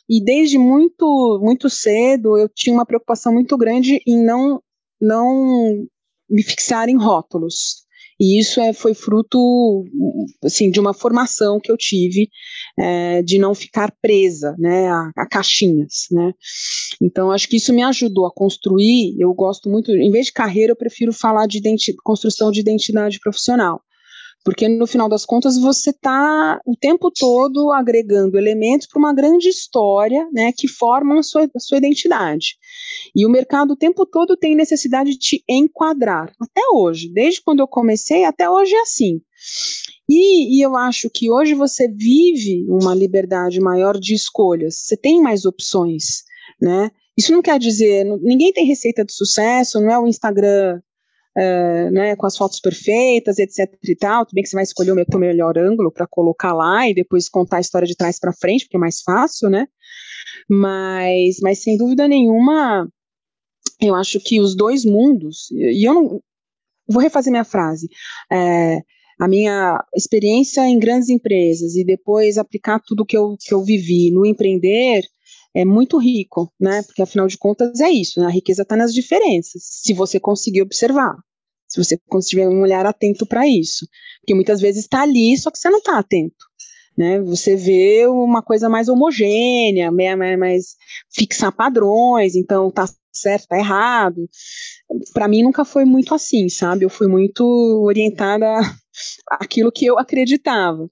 e 0.09 0.23
desde 0.23 0.57
muito 0.57 1.39
muito 1.41 1.69
cedo 1.69 2.35
eu 2.37 2.49
tinha 2.49 2.73
uma 2.73 2.85
preocupação 2.85 3.31
muito 3.31 3.55
grande 3.55 4.01
em 4.07 4.23
não 4.23 4.59
não 4.99 5.85
me 6.29 6.43
fixar 6.43 6.89
em 6.89 6.97
rótulos. 6.97 7.87
E 8.19 8.37
isso 8.37 8.59
é, 8.59 8.73
foi 8.73 8.93
fruto, 8.93 9.85
assim, 10.43 10.69
de 10.69 10.79
uma 10.79 10.93
formação 10.93 11.57
que 11.57 11.71
eu 11.71 11.77
tive 11.77 12.29
é, 12.77 13.21
de 13.21 13.39
não 13.39 13.55
ficar 13.55 13.95
presa, 14.01 14.55
né, 14.59 14.89
a, 14.89 15.09
a, 15.15 15.25
caixinhas, 15.25 16.07
né. 16.11 16.33
Então, 17.01 17.31
acho 17.31 17.47
que 17.47 17.55
isso 17.55 17.73
me 17.73 17.81
ajudou 17.81 18.25
a 18.25 18.33
construir. 18.33 19.15
Eu 19.17 19.33
gosto 19.33 19.69
muito, 19.69 19.91
em 19.91 20.11
vez 20.11 20.25
de 20.25 20.33
carreira, 20.33 20.73
eu 20.73 20.75
prefiro 20.75 21.13
falar 21.13 21.47
de 21.47 21.61
construção 22.03 22.51
de 22.51 22.59
identidade 22.59 23.19
profissional 23.21 23.81
porque 24.49 24.67
no 24.67 24.87
final 24.87 25.07
das 25.07 25.27
contas 25.27 25.59
você 25.59 25.91
está 25.91 26.59
o 26.65 26.75
tempo 26.75 27.11
todo 27.11 27.71
agregando 27.71 28.35
elementos 28.35 28.87
para 28.87 28.97
uma 28.97 29.13
grande 29.13 29.47
história 29.47 30.27
né, 30.33 30.51
que 30.51 30.67
formam 30.67 31.19
a 31.19 31.23
sua, 31.23 31.47
a 31.55 31.59
sua 31.59 31.77
identidade. 31.77 32.55
E 33.15 33.27
o 33.27 33.29
mercado 33.29 33.73
o 33.73 33.77
tempo 33.77 34.07
todo 34.07 34.35
tem 34.35 34.55
necessidade 34.55 35.11
de 35.11 35.19
te 35.19 35.43
enquadrar, 35.47 36.33
até 36.41 36.61
hoje, 36.73 37.13
desde 37.13 37.43
quando 37.43 37.59
eu 37.59 37.67
comecei 37.67 38.23
até 38.23 38.49
hoje 38.49 38.73
é 38.73 38.81
assim. 38.81 39.21
E, 40.09 40.57
e, 40.57 40.65
eu 40.65 40.75
acho 40.75 41.11
que 41.13 41.29
hoje 41.29 41.53
você 41.53 41.87
vive 41.87 42.65
uma 42.67 42.95
liberdade 42.95 43.59
maior 43.59 43.99
de 43.99 44.15
escolhas, 44.15 44.77
você 44.79 44.97
tem 44.97 45.21
mais 45.21 45.45
opções, 45.45 46.23
né? 46.59 46.89
Isso 47.15 47.31
não 47.31 47.43
quer 47.43 47.59
dizer, 47.59 48.03
ninguém 48.19 48.51
tem 48.51 48.65
receita 48.65 49.05
de 49.05 49.13
sucesso, 49.13 49.79
não 49.79 49.91
é 49.91 49.99
o 49.99 50.07
Instagram 50.07 50.81
né, 51.91 52.15
com 52.15 52.25
as 52.25 52.35
fotos 52.35 52.59
perfeitas, 52.59 53.39
etc 53.39 53.71
e 53.83 53.95
tal. 53.95 54.25
Tudo 54.25 54.35
bem 54.35 54.43
que 54.43 54.49
você 54.49 54.55
vai 54.55 54.63
escolher 54.63 54.91
o 54.91 55.19
melhor 55.19 55.57
ângulo 55.57 55.91
para 55.91 56.07
colocar 56.07 56.53
lá 56.53 56.87
e 56.87 56.93
depois 56.93 57.29
contar 57.29 57.57
a 57.57 57.61
história 57.61 57.87
de 57.87 57.95
trás 57.95 58.19
para 58.19 58.33
frente, 58.33 58.65
porque 58.65 58.77
é 58.77 58.79
mais 58.79 59.01
fácil, 59.01 59.49
né? 59.49 59.67
Mas, 60.49 61.37
mas 61.41 61.61
sem 61.61 61.77
dúvida 61.77 62.07
nenhuma, 62.07 62.89
eu 63.81 63.95
acho 63.95 64.19
que 64.19 64.41
os 64.41 64.55
dois 64.55 64.83
mundos, 64.83 65.49
e 65.51 65.87
eu 65.87 65.93
não 65.93 66.21
vou 66.87 67.01
refazer 67.01 67.31
minha 67.31 67.43
frase. 67.43 67.87
É, 68.31 68.79
a 69.19 69.27
minha 69.27 69.83
experiência 69.93 70.61
em 70.67 70.79
grandes 70.79 71.09
empresas 71.09 71.75
e 71.75 71.83
depois 71.83 72.37
aplicar 72.37 72.79
tudo 72.79 73.05
que 73.05 73.17
eu, 73.17 73.35
que 73.39 73.53
eu 73.53 73.63
vivi 73.63 74.11
no 74.11 74.25
empreender 74.25 75.03
é 75.53 75.65
muito 75.65 75.97
rico, 75.97 76.51
né? 76.59 76.83
Porque 76.83 77.01
afinal 77.01 77.27
de 77.27 77.37
contas 77.37 77.79
é 77.81 77.89
isso, 77.89 78.19
né? 78.19 78.27
a 78.27 78.29
riqueza 78.29 78.61
está 78.61 78.75
nas 78.75 78.93
diferenças, 78.93 79.61
se 79.63 79.93
você 79.93 80.19
conseguir 80.19 80.61
observar 80.61 81.15
se 81.69 81.81
você 81.81 81.97
tiver 82.27 82.49
um 82.49 82.61
olhar 82.61 82.85
atento 82.85 83.25
para 83.25 83.47
isso. 83.47 83.87
Porque 84.19 84.33
muitas 84.33 84.59
vezes 84.59 84.83
está 84.83 85.03
ali, 85.03 85.37
só 85.37 85.51
que 85.51 85.59
você 85.59 85.69
não 85.69 85.77
está 85.77 85.99
atento. 85.99 86.49
Né? 86.97 87.21
Você 87.21 87.55
vê 87.55 88.05
uma 88.07 88.41
coisa 88.41 88.67
mais 88.67 88.89
homogênea, 88.89 89.91
mais, 89.91 90.75
fixar 91.09 91.51
padrões, 91.55 92.35
então 92.35 92.69
tá 92.69 92.89
certo, 93.13 93.47
tá 93.47 93.57
errado. 93.57 94.27
Para 95.13 95.27
mim 95.27 95.43
nunca 95.43 95.63
foi 95.63 95.85
muito 95.85 96.13
assim, 96.13 96.49
sabe? 96.49 96.83
Eu 96.83 96.89
fui 96.89 97.07
muito 97.07 97.43
orientada 97.85 98.45
àquilo 99.27 99.71
que 99.71 99.85
eu 99.85 99.97
acreditava. 99.97 100.89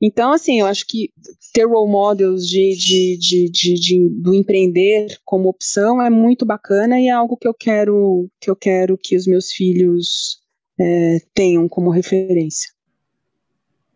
Então, 0.00 0.32
assim, 0.32 0.60
eu 0.60 0.66
acho 0.66 0.86
que 0.86 1.10
ter 1.52 1.66
role 1.66 1.90
models 1.90 2.46
de, 2.46 2.76
de, 2.76 3.18
de, 3.18 3.50
de, 3.50 3.74
de, 3.74 4.08
do 4.22 4.34
empreender 4.34 5.18
como 5.24 5.48
opção 5.48 6.02
é 6.02 6.10
muito 6.10 6.44
bacana 6.44 7.00
e 7.00 7.08
é 7.08 7.10
algo 7.10 7.36
que 7.36 7.48
eu 7.48 7.54
quero 7.54 8.28
que 8.40 8.50
eu 8.50 8.56
quero 8.56 8.98
que 9.00 9.16
os 9.16 9.26
meus 9.26 9.50
filhos 9.50 10.38
é, 10.78 11.18
tenham 11.34 11.68
como 11.68 11.90
referência. 11.90 12.72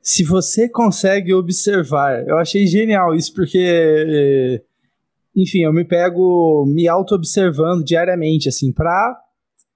Se 0.01 0.25
você 0.25 0.69
consegue 0.69 1.35
observar, 1.35 2.27
eu 2.27 2.39
achei 2.39 2.67
genial 2.67 3.15
isso 3.15 3.35
porque 3.35 3.59
é, 3.59 4.63
enfim, 5.39 5.63
eu 5.63 5.73
me 5.73 5.85
pego 5.85 6.65
me 6.67 6.89
auto-observando 6.89 7.85
diariamente, 7.85 8.49
assim, 8.49 8.73
para 8.73 9.21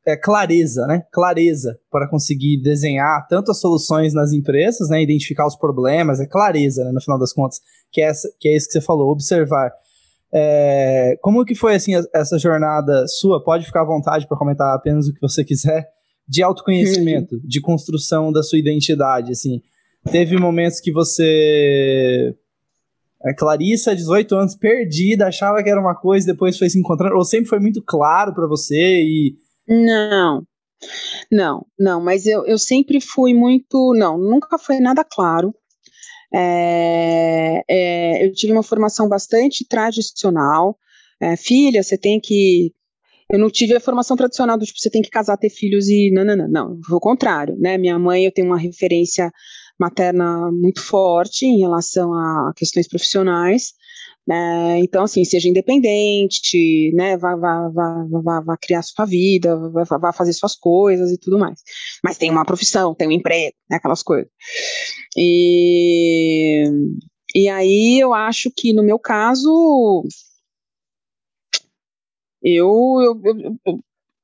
é, 0.06 0.16
clareza, 0.16 0.86
né? 0.86 1.02
Clareza 1.12 1.78
para 1.90 2.08
conseguir 2.08 2.60
desenhar 2.60 3.26
tanto 3.28 3.50
as 3.50 3.60
soluções 3.60 4.12
nas 4.12 4.32
empresas, 4.32 4.88
né? 4.88 5.02
Identificar 5.02 5.46
os 5.46 5.56
problemas, 5.56 6.20
é 6.20 6.26
clareza, 6.26 6.84
né? 6.84 6.92
No 6.92 7.00
final 7.00 7.18
das 7.18 7.32
contas, 7.32 7.60
que 7.90 8.00
é, 8.00 8.06
essa, 8.06 8.28
que 8.40 8.48
é 8.48 8.56
isso 8.56 8.66
que 8.66 8.72
você 8.72 8.80
falou, 8.80 9.10
observar. 9.10 9.72
É, 10.34 11.16
como 11.20 11.44
que 11.44 11.54
foi 11.54 11.74
assim 11.74 11.92
essa 12.14 12.38
jornada 12.38 13.06
sua? 13.06 13.42
Pode 13.44 13.66
ficar 13.66 13.82
à 13.82 13.86
vontade 13.86 14.26
para 14.26 14.36
comentar 14.36 14.74
apenas 14.74 15.06
o 15.06 15.12
que 15.12 15.20
você 15.20 15.44
quiser 15.44 15.86
de 16.26 16.42
autoconhecimento, 16.42 17.38
de 17.46 17.60
construção 17.60 18.32
da 18.32 18.42
sua 18.42 18.58
identidade, 18.58 19.30
assim. 19.30 19.60
Teve 20.10 20.36
momentos 20.36 20.80
que 20.80 20.90
você 20.90 22.34
é, 23.24 23.32
Clarissa, 23.32 23.94
18 23.94 24.34
anos, 24.34 24.56
perdida, 24.56 25.28
achava 25.28 25.62
que 25.62 25.70
era 25.70 25.80
uma 25.80 25.94
coisa, 25.94 26.26
depois 26.26 26.58
foi 26.58 26.68
se 26.68 26.78
encontrando, 26.78 27.14
ou 27.14 27.24
sempre 27.24 27.48
foi 27.48 27.60
muito 27.60 27.80
claro 27.80 28.34
para 28.34 28.48
você 28.48 29.00
e 29.00 29.36
não, 29.68 30.46
não, 31.30 31.66
não, 31.78 32.02
mas 32.02 32.26
eu, 32.26 32.44
eu 32.46 32.58
sempre 32.58 33.00
fui 33.00 33.34
muito. 33.34 33.92
Não, 33.96 34.18
nunca 34.18 34.58
foi 34.58 34.80
nada 34.80 35.04
claro. 35.04 35.54
É, 36.34 37.62
é, 37.68 38.26
eu 38.26 38.32
tive 38.32 38.52
uma 38.52 38.62
formação 38.62 39.08
bastante 39.08 39.66
tradicional. 39.68 40.76
É, 41.20 41.36
filha, 41.36 41.82
você 41.82 41.98
tem 41.98 42.20
que. 42.20 42.72
Eu 43.30 43.38
não 43.38 43.50
tive 43.50 43.74
a 43.74 43.80
formação 43.80 44.16
tradicional 44.16 44.58
do 44.58 44.64
tipo, 44.66 44.78
você 44.78 44.90
tem 44.90 45.02
que 45.02 45.10
casar, 45.10 45.36
ter 45.36 45.50
filhos 45.50 45.88
e. 45.88 46.10
Não, 46.12 46.24
não, 46.24 46.36
não, 46.36 46.48
não. 46.48 46.80
Foi 46.86 46.96
o 46.96 47.00
contrário, 47.00 47.56
né? 47.58 47.78
Minha 47.78 47.98
mãe, 47.98 48.24
eu 48.24 48.32
tenho 48.32 48.48
uma 48.48 48.58
referência 48.58 49.30
materna 49.78 50.50
muito 50.52 50.80
forte 50.82 51.46
em 51.46 51.58
relação 51.58 52.12
a 52.12 52.52
questões 52.56 52.88
profissionais. 52.88 53.72
Né? 54.26 54.78
Então, 54.78 55.02
assim, 55.02 55.24
seja 55.24 55.48
independente, 55.48 56.92
né? 56.94 57.16
Vá, 57.16 57.34
vá, 57.34 57.68
vá, 57.68 58.06
vá, 58.22 58.40
vá 58.40 58.56
criar 58.56 58.82
sua 58.82 59.04
vida, 59.04 59.56
vá, 59.70 59.98
vá 59.98 60.12
fazer 60.12 60.32
suas 60.32 60.54
coisas 60.54 61.10
e 61.10 61.18
tudo 61.18 61.38
mais. 61.38 61.60
Mas 62.04 62.18
tem 62.18 62.30
uma 62.30 62.44
profissão, 62.44 62.94
tem 62.94 63.08
um 63.08 63.12
emprego, 63.12 63.54
né? 63.68 63.78
aquelas 63.78 64.02
coisas. 64.02 64.30
E, 65.16 66.64
e 67.34 67.48
aí 67.48 67.98
eu 68.00 68.14
acho 68.14 68.50
que 68.56 68.72
no 68.72 68.84
meu 68.84 68.98
caso 68.98 70.04
eu, 72.42 73.00
eu, 73.02 73.20
eu, 73.24 73.80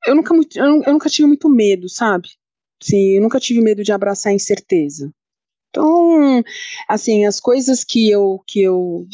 eu, 0.07 0.15
nunca, 0.15 0.33
eu, 0.55 0.83
eu 0.83 0.93
nunca 0.93 1.09
tive 1.09 1.27
muito 1.27 1.49
medo, 1.49 1.89
sabe? 1.89 2.29
Sim, 2.81 3.15
eu 3.15 3.21
nunca 3.21 3.39
tive 3.39 3.61
medo 3.61 3.83
de 3.83 3.91
abraçar 3.91 4.31
a 4.31 4.35
incerteza. 4.35 5.11
Então, 5.69 6.43
assim, 6.87 7.25
as 7.25 7.39
coisas 7.39 7.83
que 7.83 8.09
eu 8.09 8.41
que 8.47 8.61
eu 8.61 9.05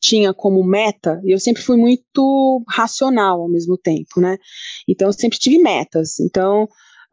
tinha 0.00 0.32
como 0.32 0.64
meta, 0.64 1.20
eu 1.24 1.38
sempre 1.38 1.62
fui 1.62 1.76
muito 1.76 2.64
racional 2.68 3.40
ao 3.40 3.48
mesmo 3.48 3.76
tempo, 3.76 4.20
né? 4.20 4.38
Então, 4.88 5.08
eu 5.08 5.12
sempre 5.12 5.38
tive 5.38 5.58
metas. 5.58 6.18
Então, 6.20 6.64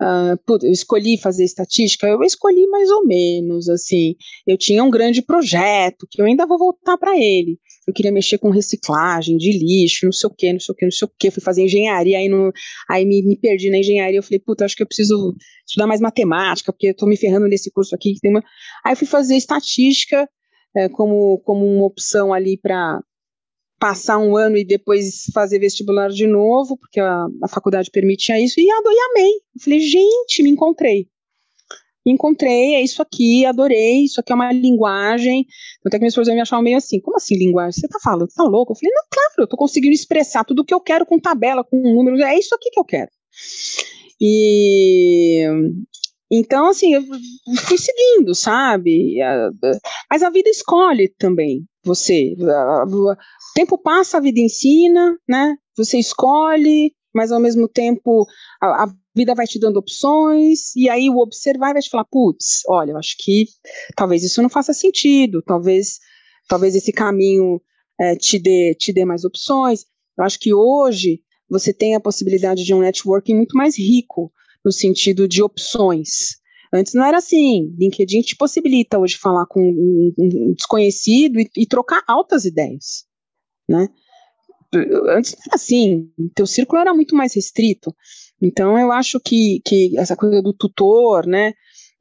uh, 0.02 0.56
eu 0.63 0.71
escolhi 0.71 1.19
fazer 1.19 1.43
estatística, 1.43 2.08
eu 2.08 2.23
escolhi 2.23 2.65
mais 2.67 2.89
ou 2.89 3.06
menos, 3.06 3.67
assim. 3.69 4.15
Eu 4.45 4.58
tinha 4.58 4.84
um 4.84 4.89
grande 4.89 5.21
projeto, 5.21 6.08
que 6.10 6.21
eu 6.21 6.26
ainda 6.26 6.45
vou 6.45 6.58
voltar 6.58 6.97
para 6.97 7.17
ele. 7.17 7.60
Eu 7.88 7.93
queria 7.93 8.12
mexer 8.12 8.38
com 8.38 8.50
reciclagem 8.50 9.38
de 9.38 9.52
lixo, 9.52 10.06
não 10.06 10.12
sei 10.12 10.30
o 10.30 10.34
que, 10.34 10.52
não 10.52 10.60
sei 10.60 10.73
o 10.73 10.76
que, 10.76 10.86
não 10.86 10.91
sei 10.91 11.08
o 11.08 11.12
que. 11.17 11.32
Fui 11.32 11.41
fazer 11.41 11.63
engenharia, 11.63 12.17
aí, 12.17 12.28
no, 12.28 12.52
aí 12.89 13.06
me, 13.06 13.23
me 13.23 13.38
perdi 13.39 13.69
na 13.69 13.78
engenharia. 13.78 14.19
Eu 14.19 14.23
falei, 14.23 14.39
puta, 14.39 14.65
acho 14.65 14.76
que 14.76 14.84
eu 14.84 14.88
preciso 14.88 15.34
estudar 15.65 15.88
mais 15.88 16.02
matemática, 16.02 16.71
porque 16.73 16.88
eu 16.88 16.95
tô 16.95 17.06
me 17.06 17.17
ferrando 17.17 17.47
nesse 17.47 17.71
curso 17.71 17.95
aqui. 17.95 18.13
Que 18.13 18.19
tem 18.19 18.32
uma... 18.32 18.43
Aí 18.86 18.95
fui 18.95 19.08
fazer 19.08 19.38
estatística, 19.38 20.28
é, 20.75 20.89
como, 20.89 21.39
como 21.39 21.65
uma 21.65 21.86
opção 21.86 22.34
ali 22.34 22.58
para 22.58 23.01
passar 23.80 24.17
um 24.17 24.36
ano 24.36 24.58
e 24.58 24.65
depois 24.65 25.25
fazer 25.34 25.60
vestibular 25.60 26.10
de 26.10 26.25
novo, 26.25 26.77
porque 26.77 26.99
a, 26.99 27.25
a 27.43 27.47
faculdade 27.47 27.91
permitia 27.91 28.39
isso, 28.39 28.60
e, 28.60 28.69
adorei, 28.71 28.97
amei. 29.12 29.32
Eu 29.32 29.63
falei, 29.63 29.80
gente, 29.80 30.43
me 30.43 30.49
encontrei. 30.49 31.08
Me 32.06 32.13
encontrei, 32.13 32.75
é 32.75 32.82
isso 32.82 33.01
aqui, 33.01 33.45
adorei, 33.45 34.06
isso 34.06 34.19
aqui 34.19 34.32
é 34.32 34.36
uma 34.36 34.51
linguagem. 34.51 35.45
Até 35.86 35.97
que 35.97 36.03
minhas 36.03 36.13
pessoas 36.13 36.34
me 36.34 36.41
achavam 36.41 36.63
meio 36.63 36.77
assim, 36.77 37.01
como 37.01 37.17
assim 37.17 37.36
linguagem? 37.36 37.73
Você 37.73 37.88
tá 37.88 37.99
falando, 38.01 38.30
tá 38.34 38.43
louco? 38.43 38.71
Eu 38.71 38.77
falei, 38.77 38.93
não, 38.95 39.03
claro, 39.12 39.34
eu 39.39 39.47
tô 39.47 39.58
conseguindo 39.58 39.93
expressar 39.93 40.45
tudo 40.45 40.62
o 40.62 40.65
que 40.65 40.73
eu 40.73 40.80
quero 40.80 41.06
com 41.06 41.19
tabela, 41.19 41.65
com 41.65 41.77
números, 41.77 42.21
é 42.21 42.38
isso 42.39 42.56
aqui 42.56 42.69
que 42.71 42.80
eu 42.80 42.86
quero. 42.86 43.12
E, 44.21 45.45
Então, 46.31 46.67
assim, 46.67 46.93
eu 46.93 47.01
fui 47.65 47.77
seguindo, 47.77 48.35
sabe? 48.35 49.17
Mas 50.09 50.23
a 50.23 50.29
vida 50.29 50.49
escolhe 50.49 51.07
também 51.17 51.65
você. 51.83 52.35
O 52.37 53.15
tempo 53.55 53.77
passa, 53.77 54.17
a 54.17 54.21
vida 54.21 54.39
ensina, 54.39 55.17
né? 55.27 55.55
Você 55.77 55.97
escolhe, 55.97 56.93
mas 57.13 57.31
ao 57.31 57.39
mesmo 57.39 57.67
tempo 57.67 58.25
a, 58.61 58.83
a 58.83 58.93
vida 59.15 59.33
vai 59.33 59.47
te 59.47 59.59
dando 59.59 59.77
opções, 59.77 60.75
e 60.75 60.89
aí 60.89 61.09
o 61.09 61.17
observar 61.17 61.73
vai 61.73 61.81
te 61.81 61.89
falar, 61.89 62.05
putz, 62.05 62.61
olha, 62.67 62.91
eu 62.91 62.97
acho 62.97 63.15
que 63.17 63.45
talvez 63.95 64.23
isso 64.23 64.41
não 64.41 64.49
faça 64.49 64.73
sentido, 64.73 65.41
talvez, 65.41 65.97
talvez 66.47 66.75
esse 66.75 66.91
caminho 66.91 67.59
é, 67.99 68.15
te, 68.15 68.37
dê, 68.37 68.75
te 68.75 68.93
dê 68.93 69.05
mais 69.05 69.23
opções. 69.23 69.85
Eu 70.17 70.23
acho 70.23 70.39
que 70.39 70.53
hoje 70.53 71.21
você 71.49 71.73
tem 71.73 71.95
a 71.95 71.99
possibilidade 71.99 72.63
de 72.63 72.73
um 72.73 72.81
networking 72.81 73.35
muito 73.35 73.57
mais 73.57 73.77
rico, 73.77 74.31
no 74.67 74.71
sentido 74.73 75.30
de 75.30 75.41
opções. 75.41 76.36
Antes 76.73 76.93
não 76.93 77.06
era 77.06 77.19
assim. 77.19 77.73
LinkedIn 77.80 78.19
te 78.19 78.36
possibilita 78.36 78.99
hoje 78.99 79.15
falar 79.15 79.45
com 79.45 79.62
um, 79.62 80.53
desconhecido 80.53 81.39
e, 81.39 81.49
e, 81.56 81.65
trocar 81.65 82.03
altas 82.06 82.43
ideias, 82.43 83.06
né? 83.67 83.88
Antes 85.15 85.32
não 85.32 85.43
era 85.45 85.56
assim. 85.56 86.12
Teu 86.36 86.45
círculo 86.45 86.82
era 86.82 86.93
muito 86.93 87.15
mais 87.15 87.34
restrito. 87.34 87.95
Então 88.41 88.77
eu 88.77 88.91
acho 88.91 89.21
que, 89.21 89.62
que 89.65 89.97
essa 89.97 90.17
coisa 90.17 90.41
do 90.41 90.53
tutor, 90.53 91.25
né? 91.25 91.53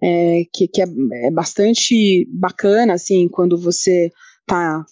É, 0.02 0.42
que, 0.52 0.66
que 0.66 0.82
é, 0.82 0.86
é 1.22 1.30
bastante 1.30 2.28
bacana, 2.32 2.94
assim, 2.94 3.28
quando 3.28 3.56
você 3.56 4.10
está 4.40 4.84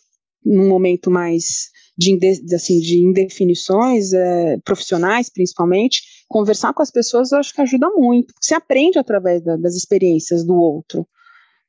num 0.45 0.69
momento 0.69 1.11
mais 1.11 1.71
de, 1.99 2.17
assim, 2.55 2.79
de 2.79 3.05
indefinições 3.05 4.13
é, 4.13 4.59
profissionais, 4.65 5.29
principalmente, 5.29 6.03
conversar 6.29 6.73
com 6.73 6.83
as 6.83 6.91
pessoas 6.91 7.33
eu 7.33 7.39
acho 7.39 7.53
que 7.53 7.61
ajuda 7.61 7.89
muito. 7.91 8.33
Você 8.41 8.55
aprende 8.55 8.99
através 8.99 9.43
da, 9.43 9.57
das 9.57 9.75
experiências 9.75 10.45
do 10.45 10.55
outro. 10.55 11.07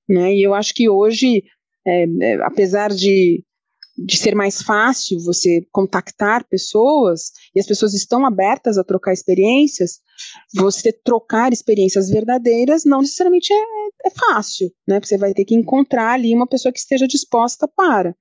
Né? 0.08 0.36
E 0.36 0.44
eu 0.44 0.54
acho 0.54 0.74
que 0.74 0.90
hoje, 0.90 1.44
é, 1.86 2.06
é, 2.22 2.34
apesar 2.44 2.90
de, 2.90 3.44
de 3.98 4.18
ser 4.18 4.36
mais 4.36 4.62
fácil 4.62 5.20
você 5.20 5.66
contactar 5.72 6.48
pessoas, 6.48 7.32
e 7.56 7.60
as 7.60 7.66
pessoas 7.66 7.94
estão 7.94 8.26
abertas 8.26 8.78
a 8.78 8.84
trocar 8.84 9.14
experiências, 9.14 10.00
você 10.54 10.92
trocar 10.92 11.52
experiências 11.52 12.10
verdadeiras 12.10 12.84
não 12.86 13.02
necessariamente 13.02 13.52
é, 13.54 14.08
é 14.08 14.10
fácil, 14.12 14.72
né? 14.88 15.00
Você 15.02 15.18
vai 15.18 15.34
ter 15.34 15.46
que 15.46 15.56
encontrar 15.56 16.14
ali 16.14 16.36
uma 16.36 16.48
pessoa 16.48 16.72
que 16.72 16.80
esteja 16.80 17.08
disposta 17.08 17.68
para 17.68 18.16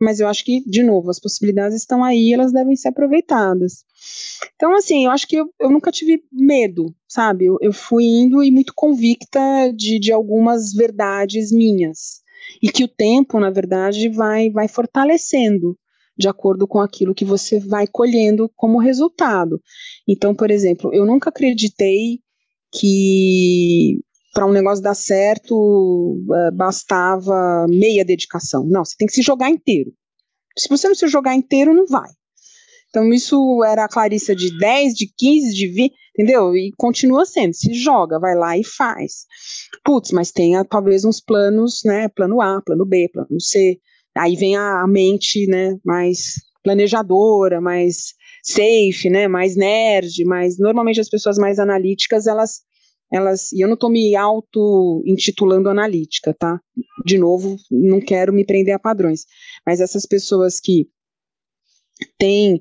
mas 0.00 0.20
eu 0.20 0.28
acho 0.28 0.44
que, 0.44 0.62
de 0.64 0.82
novo, 0.82 1.10
as 1.10 1.18
possibilidades 1.18 1.76
estão 1.76 2.04
aí, 2.04 2.32
elas 2.32 2.52
devem 2.52 2.76
ser 2.76 2.88
aproveitadas. 2.88 3.84
Então, 4.54 4.74
assim, 4.74 5.06
eu 5.06 5.10
acho 5.10 5.26
que 5.26 5.36
eu, 5.36 5.52
eu 5.60 5.70
nunca 5.70 5.90
tive 5.90 6.22
medo, 6.32 6.94
sabe? 7.08 7.46
Eu, 7.46 7.58
eu 7.60 7.72
fui 7.72 8.04
indo 8.04 8.42
e 8.42 8.50
muito 8.50 8.72
convicta 8.74 9.40
de, 9.74 9.98
de 9.98 10.12
algumas 10.12 10.72
verdades 10.72 11.50
minhas. 11.50 12.22
E 12.62 12.70
que 12.70 12.84
o 12.84 12.88
tempo, 12.88 13.40
na 13.40 13.50
verdade, 13.50 14.08
vai, 14.08 14.50
vai 14.50 14.68
fortalecendo 14.68 15.76
de 16.16 16.28
acordo 16.28 16.66
com 16.66 16.80
aquilo 16.80 17.14
que 17.14 17.24
você 17.24 17.60
vai 17.60 17.86
colhendo 17.86 18.50
como 18.56 18.78
resultado. 18.78 19.60
Então, 20.06 20.34
por 20.34 20.50
exemplo, 20.50 20.92
eu 20.92 21.06
nunca 21.06 21.30
acreditei 21.30 22.20
que 22.72 24.00
para 24.38 24.46
um 24.46 24.52
negócio 24.52 24.84
dar 24.84 24.94
certo 24.94 25.52
uh, 25.56 26.54
bastava 26.54 27.66
meia 27.68 28.04
dedicação. 28.04 28.64
Não, 28.64 28.84
você 28.84 28.94
tem 28.96 29.08
que 29.08 29.14
se 29.14 29.20
jogar 29.20 29.50
inteiro. 29.50 29.92
Se 30.56 30.68
você 30.68 30.86
não 30.86 30.94
se 30.94 31.08
jogar 31.08 31.34
inteiro, 31.34 31.74
não 31.74 31.88
vai. 31.88 32.08
Então, 32.88 33.12
isso 33.12 33.64
era 33.64 33.84
a 33.84 33.88
Clarissa 33.88 34.36
de 34.36 34.56
10, 34.56 34.94
de 34.94 35.12
15, 35.12 35.52
de 35.52 35.66
20, 35.66 35.92
entendeu? 36.16 36.54
E 36.54 36.72
continua 36.76 37.26
sendo. 37.26 37.52
Se 37.52 37.74
joga, 37.74 38.20
vai 38.20 38.36
lá 38.36 38.56
e 38.56 38.62
faz. 38.62 39.26
Putz, 39.84 40.12
mas 40.12 40.30
tenha 40.30 40.64
talvez 40.64 41.04
uns 41.04 41.20
planos, 41.20 41.80
né? 41.84 42.06
Plano 42.06 42.40
A, 42.40 42.62
plano 42.64 42.86
B, 42.86 43.10
plano 43.12 43.40
C. 43.40 43.80
Aí 44.16 44.36
vem 44.36 44.54
a 44.54 44.86
mente, 44.86 45.48
né? 45.48 45.76
Mais 45.84 46.34
planejadora, 46.62 47.60
mais 47.60 48.14
safe, 48.44 49.10
né? 49.10 49.26
Mais 49.26 49.56
nerd, 49.56 50.24
mas 50.26 50.60
normalmente 50.60 51.00
as 51.00 51.10
pessoas 51.10 51.38
mais 51.38 51.58
analíticas, 51.58 52.28
elas 52.28 52.67
elas, 53.10 53.52
e 53.52 53.60
eu 53.62 53.68
não 53.68 53.74
estou 53.74 53.90
me 53.90 54.14
auto-intitulando 54.14 55.68
analítica, 55.68 56.34
tá? 56.34 56.60
De 57.04 57.18
novo, 57.18 57.56
não 57.70 58.00
quero 58.00 58.32
me 58.32 58.44
prender 58.44 58.74
a 58.74 58.78
padrões, 58.78 59.24
mas 59.66 59.80
essas 59.80 60.04
pessoas 60.04 60.60
que 60.60 60.86
têm, 62.18 62.60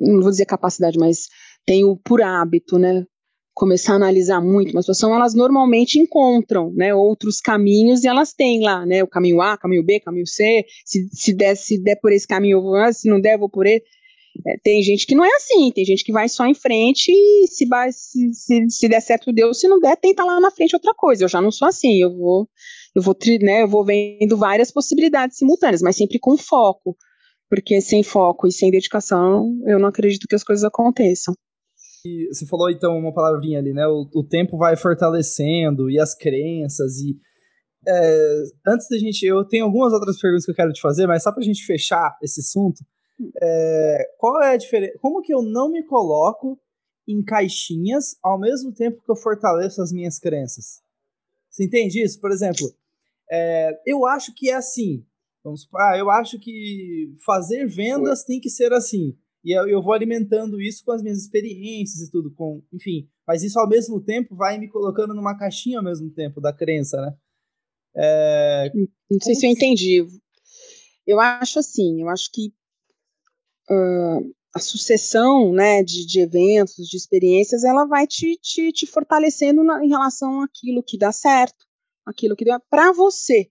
não 0.00 0.20
vou 0.20 0.30
dizer 0.30 0.46
capacidade, 0.46 0.98
mas 0.98 1.28
têm 1.64 1.84
o 1.84 1.96
por 1.96 2.22
hábito, 2.22 2.78
né? 2.78 3.06
Começar 3.54 3.92
a 3.92 3.96
analisar 3.96 4.40
muito 4.40 4.72
uma 4.72 4.82
situação, 4.82 5.14
elas 5.14 5.32
normalmente 5.32 5.96
encontram, 5.96 6.72
né, 6.74 6.92
outros 6.92 7.40
caminhos 7.40 8.02
e 8.02 8.08
elas 8.08 8.32
têm 8.32 8.60
lá, 8.60 8.84
né, 8.84 9.00
o 9.00 9.06
caminho 9.06 9.40
A, 9.40 9.56
caminho 9.56 9.84
B, 9.84 10.00
caminho 10.00 10.26
C, 10.26 10.64
se, 10.84 11.08
se, 11.12 11.32
der, 11.32 11.56
se 11.56 11.80
der 11.80 11.94
por 12.00 12.10
esse 12.10 12.26
caminho 12.26 12.58
eu 12.58 12.62
vou, 12.62 12.92
se 12.92 13.08
não 13.08 13.20
der 13.20 13.34
eu 13.34 13.38
vou 13.38 13.48
por 13.48 13.64
ele, 13.64 13.80
é, 14.46 14.56
tem 14.62 14.82
gente 14.82 15.06
que 15.06 15.14
não 15.14 15.24
é 15.24 15.34
assim, 15.36 15.70
tem 15.70 15.84
gente 15.84 16.04
que 16.04 16.12
vai 16.12 16.28
só 16.28 16.46
em 16.46 16.54
frente 16.54 17.10
e 17.10 17.46
se, 17.46 17.66
se, 17.92 18.32
se, 18.32 18.70
se 18.70 18.88
der 18.88 19.00
certo 19.00 19.32
deu, 19.32 19.54
se 19.54 19.68
não 19.68 19.78
der, 19.78 19.96
tenta 19.96 20.24
lá 20.24 20.40
na 20.40 20.50
frente 20.50 20.74
outra 20.74 20.92
coisa. 20.94 21.24
Eu 21.24 21.28
já 21.28 21.40
não 21.40 21.50
sou 21.50 21.68
assim, 21.68 22.00
eu 22.02 22.16
vou, 22.16 22.48
eu 22.94 23.02
vou, 23.02 23.16
né, 23.40 23.62
eu 23.62 23.68
vou 23.68 23.84
vendo 23.84 24.36
várias 24.36 24.70
possibilidades 24.70 25.38
simultâneas, 25.38 25.82
mas 25.82 25.96
sempre 25.96 26.18
com 26.18 26.36
foco, 26.36 26.96
porque 27.48 27.80
sem 27.80 28.02
foco 28.02 28.46
e 28.46 28.52
sem 28.52 28.70
dedicação, 28.70 29.56
eu 29.66 29.78
não 29.78 29.88
acredito 29.88 30.26
que 30.28 30.34
as 30.34 30.44
coisas 30.44 30.64
aconteçam. 30.64 31.34
E 32.06 32.28
você 32.32 32.46
falou 32.46 32.70
então 32.70 32.98
uma 32.98 33.14
palavrinha 33.14 33.58
ali, 33.58 33.72
né? 33.72 33.86
O, 33.86 34.06
o 34.14 34.22
tempo 34.22 34.58
vai 34.58 34.76
fortalecendo 34.76 35.90
e 35.90 35.98
as 35.98 36.14
crenças 36.14 36.98
e 36.98 37.16
é, 37.86 38.42
antes 38.66 38.88
da 38.88 38.98
gente, 38.98 39.24
eu 39.24 39.44
tenho 39.44 39.64
algumas 39.64 39.92
outras 39.92 40.18
perguntas 40.18 40.44
que 40.44 40.50
eu 40.50 40.54
quero 40.54 40.72
te 40.72 40.80
fazer, 40.80 41.06
mas 41.06 41.22
só 41.22 41.30
para 41.30 41.40
a 41.40 41.44
gente 41.44 41.64
fechar 41.64 42.16
esse 42.22 42.40
assunto, 42.40 42.82
é, 43.40 44.10
qual 44.18 44.42
é 44.42 44.54
a 44.54 44.56
diferença? 44.56 44.98
Como 45.00 45.22
que 45.22 45.32
eu 45.32 45.42
não 45.42 45.70
me 45.70 45.82
coloco 45.84 46.58
em 47.06 47.22
caixinhas 47.22 48.16
ao 48.22 48.38
mesmo 48.38 48.72
tempo 48.72 49.02
que 49.04 49.10
eu 49.10 49.16
fortaleço 49.16 49.80
as 49.82 49.92
minhas 49.92 50.18
crenças? 50.18 50.82
Você 51.50 51.64
entende 51.64 52.02
isso? 52.02 52.20
Por 52.20 52.32
exemplo, 52.32 52.74
é, 53.30 53.80
eu 53.86 54.06
acho 54.06 54.34
que 54.34 54.50
é 54.50 54.54
assim. 54.54 55.04
Vamos 55.42 55.62
supor, 55.62 55.80
ah, 55.80 55.96
eu 55.96 56.10
acho 56.10 56.38
que 56.38 57.14
fazer 57.24 57.66
vendas 57.66 58.24
tem 58.24 58.40
que 58.40 58.48
ser 58.48 58.72
assim. 58.72 59.16
E 59.44 59.52
eu, 59.54 59.68
eu, 59.68 59.82
vou 59.82 59.92
alimentando 59.92 60.58
isso 60.60 60.82
com 60.82 60.92
as 60.92 61.02
minhas 61.02 61.18
experiências 61.18 62.00
e 62.00 62.10
tudo, 62.10 62.32
com, 62.32 62.62
enfim. 62.72 63.06
Mas 63.26 63.42
isso 63.42 63.58
ao 63.60 63.68
mesmo 63.68 64.00
tempo 64.00 64.34
vai 64.34 64.58
me 64.58 64.68
colocando 64.68 65.14
numa 65.14 65.36
caixinha 65.36 65.78
ao 65.78 65.84
mesmo 65.84 66.10
tempo 66.10 66.40
da 66.40 66.50
crença, 66.50 66.96
né? 66.96 67.14
É, 67.96 68.72
não 69.10 69.20
sei 69.20 69.34
se 69.34 69.46
eu 69.46 69.50
entendi. 69.50 70.06
Eu 71.06 71.20
acho 71.20 71.58
assim, 71.58 72.00
eu 72.00 72.08
acho 72.08 72.30
que 72.32 72.54
uh, 73.70 74.34
a 74.54 74.60
sucessão 74.60 75.52
né, 75.52 75.82
de, 75.82 76.06
de, 76.06 76.20
eventos, 76.20 76.86
de 76.86 76.96
experiências, 76.96 77.64
ela 77.64 77.84
vai 77.84 78.06
te, 78.06 78.36
te, 78.36 78.72
te 78.72 78.86
fortalecendo 78.86 79.64
na, 79.64 79.84
em 79.84 79.88
relação 79.88 80.42
àquilo 80.42 80.82
que 80.82 80.96
dá 80.96 81.10
certo, 81.10 81.66
aquilo 82.06 82.36
que 82.36 82.44
dá 82.44 82.60
para 82.70 82.92
você, 82.92 83.50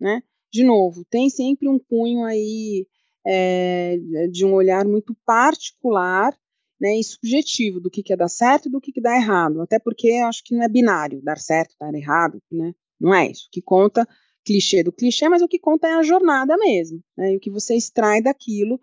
né? 0.00 0.22
De 0.52 0.64
novo, 0.64 1.04
tem 1.04 1.30
sempre 1.30 1.68
um 1.68 1.78
cunho 1.78 2.24
aí 2.24 2.86
é, 3.24 3.98
de 4.32 4.44
um 4.44 4.54
olhar 4.54 4.84
muito 4.86 5.14
particular 5.24 6.36
né, 6.80 6.98
e 6.98 7.04
subjetivo 7.04 7.78
do 7.78 7.90
que, 7.90 8.02
que 8.02 8.12
é 8.12 8.16
dar 8.16 8.28
certo 8.28 8.66
e 8.66 8.70
do 8.70 8.80
que, 8.80 8.90
que 8.90 9.00
dá 9.00 9.14
errado. 9.14 9.60
Até 9.60 9.78
porque 9.78 10.08
eu 10.08 10.26
acho 10.26 10.42
que 10.42 10.54
não 10.54 10.64
é 10.64 10.68
binário, 10.68 11.22
dar 11.22 11.38
certo, 11.38 11.76
dar 11.78 11.94
errado, 11.94 12.42
né? 12.50 12.72
Não 12.98 13.14
é 13.14 13.30
isso. 13.30 13.46
O 13.48 13.50
que 13.50 13.60
conta, 13.60 14.08
clichê 14.44 14.82
do 14.82 14.92
clichê, 14.92 15.28
mas 15.28 15.42
o 15.42 15.48
que 15.48 15.58
conta 15.58 15.86
é 15.88 15.92
a 15.92 16.02
jornada 16.02 16.56
mesmo. 16.56 17.02
Né, 17.16 17.34
e 17.34 17.36
o 17.36 17.40
que 17.40 17.50
você 17.50 17.76
extrai 17.76 18.22
daquilo 18.22 18.80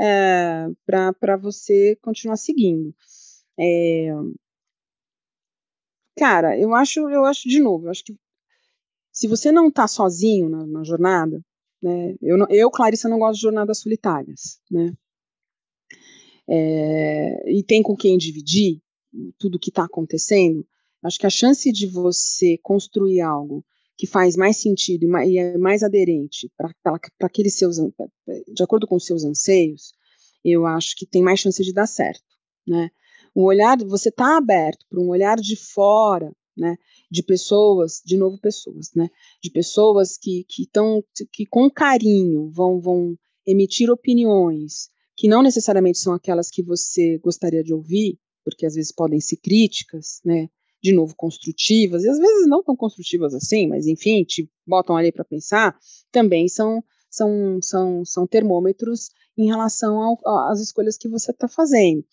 é, 0.00 0.66
para 0.84 1.36
você 1.36 1.96
continuar 2.02 2.36
seguindo. 2.36 2.94
É, 3.58 4.10
cara, 6.16 6.58
eu 6.58 6.74
acho, 6.74 7.08
eu 7.08 7.24
acho 7.24 7.48
de 7.48 7.60
novo, 7.60 7.86
eu 7.86 7.90
acho 7.90 8.04
que 8.04 8.16
se 9.10 9.26
você 9.26 9.50
não 9.50 9.68
está 9.68 9.88
sozinho 9.88 10.48
na, 10.48 10.66
na, 10.66 10.84
jornada, 10.84 11.42
né, 11.82 12.14
eu, 12.20 12.36
eu, 12.50 12.70
Clarissa, 12.70 13.08
não 13.08 13.18
gosto 13.18 13.36
de 13.36 13.42
jornadas 13.42 13.78
solitárias, 13.78 14.60
né, 14.70 14.92
é, 16.48 17.50
e 17.50 17.62
tem 17.62 17.82
com 17.82 17.96
quem 17.96 18.18
dividir 18.18 18.80
tudo 19.38 19.56
o 19.56 19.58
que 19.58 19.70
está 19.70 19.84
acontecendo, 19.84 20.66
acho 21.02 21.18
que 21.18 21.26
a 21.26 21.30
chance 21.30 21.72
de 21.72 21.86
você 21.86 22.58
construir 22.58 23.22
algo 23.22 23.64
que 23.96 24.06
faz 24.06 24.36
mais 24.36 24.58
sentido 24.58 25.06
e, 25.24 25.38
é 25.38 25.56
mais 25.56 25.82
aderente 25.82 26.50
para 26.56 26.98
aqueles 27.22 27.56
seus, 27.56 27.76
de 27.76 28.62
acordo 28.62 28.86
com 28.86 28.96
os 28.96 29.06
seus 29.06 29.24
anseios, 29.24 29.94
eu 30.44 30.66
acho 30.66 30.94
que 30.96 31.06
tem 31.06 31.22
mais 31.22 31.40
chance 31.40 31.62
de 31.62 31.72
dar 31.72 31.86
certo, 31.86 32.22
né? 32.66 32.90
Um 33.34 33.42
olhar, 33.42 33.76
você 33.84 34.08
está 34.08 34.36
aberto 34.36 34.84
para 34.88 35.00
um 35.00 35.08
olhar 35.08 35.36
de 35.36 35.56
fora, 35.56 36.32
né? 36.56 36.76
De 37.10 37.22
pessoas, 37.22 38.00
de 38.04 38.16
novo 38.16 38.38
pessoas, 38.38 38.90
né? 38.94 39.08
De 39.42 39.50
pessoas 39.50 40.16
que 40.16 40.44
que 40.48 40.62
estão 40.62 41.02
que 41.32 41.44
com 41.46 41.70
carinho 41.70 42.50
vão 42.50 42.80
vão 42.80 43.16
emitir 43.46 43.90
opiniões 43.90 44.88
que 45.16 45.28
não 45.28 45.42
necessariamente 45.42 45.98
são 45.98 46.12
aquelas 46.12 46.50
que 46.50 46.62
você 46.62 47.18
gostaria 47.18 47.62
de 47.62 47.72
ouvir, 47.72 48.18
porque 48.44 48.66
às 48.66 48.74
vezes 48.74 48.92
podem 48.92 49.20
ser 49.20 49.36
críticas, 49.38 50.20
né? 50.24 50.48
De 50.86 50.92
novo, 50.92 51.16
construtivas, 51.16 52.04
e 52.04 52.08
às 52.08 52.16
vezes 52.16 52.46
não 52.46 52.62
tão 52.62 52.76
construtivas 52.76 53.34
assim, 53.34 53.66
mas 53.66 53.88
enfim, 53.88 54.22
te 54.22 54.48
botam 54.64 54.96
ali 54.96 55.10
para 55.10 55.24
pensar, 55.24 55.76
também 56.12 56.46
são, 56.46 56.80
são, 57.10 57.58
são, 57.60 58.04
são 58.04 58.24
termômetros 58.24 59.10
em 59.36 59.46
relação 59.46 60.16
às 60.48 60.60
escolhas 60.60 60.96
que 60.96 61.08
você 61.08 61.32
está 61.32 61.48
fazendo. 61.48 62.04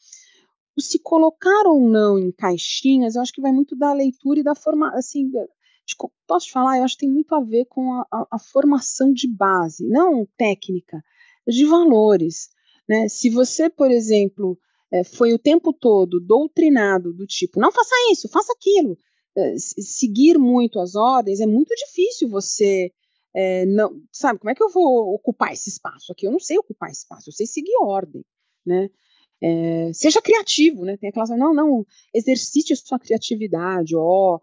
O 0.76 0.82
se 0.82 0.98
colocar 0.98 1.68
ou 1.68 1.88
não 1.88 2.18
em 2.18 2.32
caixinhas, 2.32 3.14
eu 3.14 3.22
acho 3.22 3.32
que 3.32 3.42
vai 3.42 3.52
muito 3.52 3.76
da 3.76 3.94
leitura 3.94 4.40
e 4.40 4.44
da 4.44 4.56
forma, 4.56 4.90
assim, 4.96 5.32
posso 6.28 6.48
te 6.48 6.52
falar, 6.52 6.80
eu 6.80 6.84
acho 6.84 6.96
que 6.96 7.06
tem 7.06 7.14
muito 7.14 7.36
a 7.36 7.42
ver 7.42 7.66
com 7.66 7.94
a, 7.94 8.08
a, 8.12 8.28
a 8.32 8.40
formação 8.40 9.14
de 9.14 9.28
base, 9.28 9.88
não 9.88 10.28
técnica, 10.36 11.04
de 11.48 11.64
valores. 11.64 12.50
Né? 12.90 13.08
Se 13.08 13.30
você, 13.30 13.70
por 13.70 13.92
exemplo, 13.92 14.58
é, 14.94 15.04
foi 15.04 15.34
o 15.34 15.40
tempo 15.40 15.74
todo 15.74 16.20
doutrinado 16.20 17.12
do 17.14 17.26
tipo, 17.26 17.60
não 17.60 17.72
faça 17.72 17.96
isso, 18.12 18.30
faça 18.30 18.54
aquilo, 18.54 18.98
é, 19.36 19.56
seguir 19.58 20.38
muito 20.38 20.80
as 20.80 20.96
ordens, 20.96 21.40
é 21.40 21.48
muito 21.48 21.74
difícil 21.76 22.30
você 22.30 22.92
é, 23.36 23.66
não, 23.66 24.00
sabe, 24.12 24.40
como 24.40 24.52
é 24.52 24.56
que 24.56 24.64
eu 24.64 24.70
vou 24.70 25.14
ocupar 25.16 25.52
esse 25.52 25.68
espaço 25.70 26.12
aqui? 26.12 26.28
Eu 26.28 26.32
não 26.32 26.40
sei 26.40 26.58
ocupar 26.60 26.92
esse 26.92 27.00
espaço, 27.00 27.30
eu 27.30 27.34
sei 27.34 27.48
seguir 27.48 27.76
ordem, 27.82 28.24
né? 28.64 28.90
É, 29.42 29.92
seja 29.92 30.22
criativo, 30.22 30.86
né? 30.86 30.96
Tem 30.98 31.10
aquela 31.10 31.26
não, 31.36 31.54
não, 31.54 31.86
exercite 32.14 32.74
a 32.74 32.76
sua 32.76 33.00
criatividade, 33.00 33.96
ó, 33.96 34.40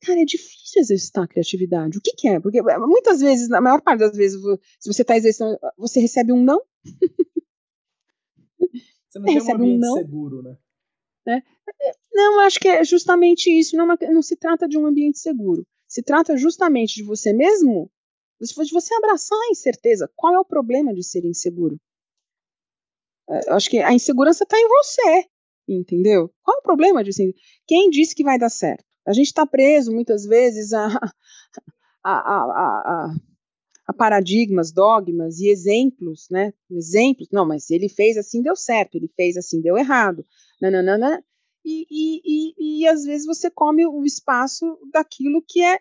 cara, 0.00 0.20
é 0.20 0.24
difícil 0.24 0.80
exercitar 0.80 1.24
a 1.24 1.28
criatividade. 1.28 1.98
O 1.98 2.00
que, 2.00 2.12
que 2.12 2.28
é? 2.28 2.40
Porque 2.40 2.58
eh, 2.58 2.78
muitas 2.78 3.20
vezes, 3.20 3.48
na 3.48 3.60
maior 3.60 3.80
parte 3.82 4.00
das 4.00 4.16
vezes, 4.16 4.40
se 4.80 4.92
você 4.92 5.02
está 5.02 5.16
exercitando, 5.16 5.58
você 5.76 6.00
recebe 6.00 6.32
um 6.32 6.42
não. 6.42 6.60
Você 9.16 9.18
não 9.18 9.34
recebe 9.34 9.60
tem 9.60 9.72
um, 9.72 9.76
um 9.76 9.78
não. 9.78 9.94
seguro, 9.94 10.42
né? 10.42 10.56
É. 11.28 11.42
Não, 12.12 12.40
acho 12.40 12.60
que 12.60 12.68
é 12.68 12.84
justamente 12.84 13.50
isso. 13.50 13.76
Não, 13.76 13.90
é 13.92 14.10
não 14.10 14.22
se 14.22 14.36
trata 14.36 14.68
de 14.68 14.78
um 14.78 14.86
ambiente 14.86 15.18
seguro. 15.18 15.66
Se 15.88 16.02
trata 16.02 16.36
justamente 16.36 16.94
de 16.94 17.02
você 17.02 17.32
mesmo, 17.32 17.90
de 18.40 18.72
você 18.72 18.94
abraçar 18.94 19.38
a 19.38 19.50
incerteza. 19.50 20.10
Qual 20.14 20.34
é 20.34 20.38
o 20.38 20.44
problema 20.44 20.94
de 20.94 21.02
ser 21.02 21.24
inseguro? 21.24 21.78
É, 23.28 23.52
acho 23.52 23.68
que 23.68 23.78
a 23.78 23.92
insegurança 23.92 24.44
está 24.44 24.56
em 24.58 24.68
você, 24.68 25.24
entendeu? 25.68 26.32
Qual 26.42 26.56
é 26.56 26.60
o 26.60 26.62
problema 26.62 27.02
de 27.02 27.12
ser? 27.12 27.34
Quem 27.66 27.90
disse 27.90 28.14
que 28.14 28.24
vai 28.24 28.38
dar 28.38 28.50
certo? 28.50 28.84
A 29.06 29.12
gente 29.12 29.26
está 29.26 29.46
preso 29.46 29.92
muitas 29.92 30.24
vezes 30.24 30.72
a, 30.72 30.86
a, 32.04 32.12
a, 32.12 32.42
a, 32.44 33.14
paradigmas, 33.92 34.72
dogmas 34.72 35.38
e 35.38 35.48
exemplos, 35.48 36.26
né? 36.30 36.52
Exemplos, 36.70 37.28
não, 37.32 37.46
mas 37.46 37.70
ele 37.70 37.88
fez 37.88 38.16
assim, 38.16 38.42
deu 38.42 38.56
certo, 38.56 38.96
ele 38.96 39.08
fez 39.14 39.36
assim, 39.36 39.60
deu 39.60 39.76
errado. 39.76 40.24
Nananana, 40.60 41.24
e, 41.64 41.86
e, 41.90 42.22
e, 42.24 42.80
e 42.80 42.88
às 42.88 43.04
vezes 43.04 43.26
você 43.26 43.50
come 43.50 43.86
o 43.86 44.04
espaço 44.04 44.78
daquilo 44.92 45.42
que 45.46 45.62
é 45.62 45.78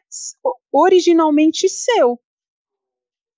originalmente 0.72 1.70
seu. 1.70 2.20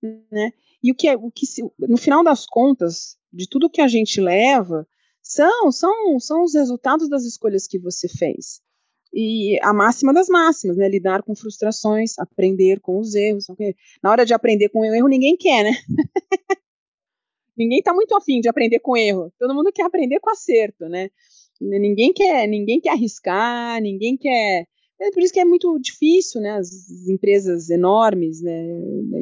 Né? 0.02 0.52
E 0.82 0.92
o 0.92 0.94
que 0.94 1.08
é 1.08 1.16
o 1.16 1.30
que 1.30 1.46
se, 1.46 1.62
no 1.78 1.96
final 1.96 2.22
das 2.22 2.46
contas, 2.46 3.18
de 3.32 3.48
tudo 3.48 3.70
que 3.70 3.80
a 3.80 3.88
gente 3.88 4.20
leva, 4.20 4.86
são, 5.22 5.70
são, 5.70 6.18
são 6.18 6.42
os 6.42 6.54
resultados 6.54 7.08
das 7.08 7.24
escolhas 7.24 7.66
que 7.66 7.78
você 7.78 8.08
fez 8.08 8.62
e 9.12 9.58
a 9.62 9.72
máxima 9.72 10.12
das 10.12 10.28
máximas, 10.28 10.76
né? 10.76 10.88
Lidar 10.88 11.22
com 11.22 11.34
frustrações, 11.34 12.18
aprender 12.18 12.80
com 12.80 12.98
os 12.98 13.14
erros. 13.14 13.46
Na 14.02 14.10
hora 14.10 14.24
de 14.24 14.34
aprender 14.34 14.68
com 14.68 14.80
o 14.80 14.84
erro, 14.84 15.08
ninguém 15.08 15.36
quer, 15.36 15.64
né? 15.64 15.72
ninguém 17.56 17.78
está 17.78 17.92
muito 17.92 18.14
afim 18.16 18.40
de 18.40 18.48
aprender 18.48 18.80
com 18.80 18.96
erro. 18.96 19.32
Todo 19.38 19.54
mundo 19.54 19.72
quer 19.72 19.84
aprender 19.84 20.20
com 20.20 20.30
acerto, 20.30 20.88
né? 20.88 21.10
Ninguém 21.60 22.12
quer, 22.12 22.46
ninguém 22.46 22.80
quer 22.80 22.90
arriscar, 22.90 23.80
ninguém 23.80 24.16
quer. 24.16 24.66
É 25.00 25.10
por 25.10 25.22
isso 25.22 25.32
que 25.32 25.40
é 25.40 25.44
muito 25.44 25.78
difícil, 25.80 26.40
né? 26.40 26.52
As 26.52 26.68
empresas 27.08 27.70
enormes, 27.70 28.40
né? 28.42 28.64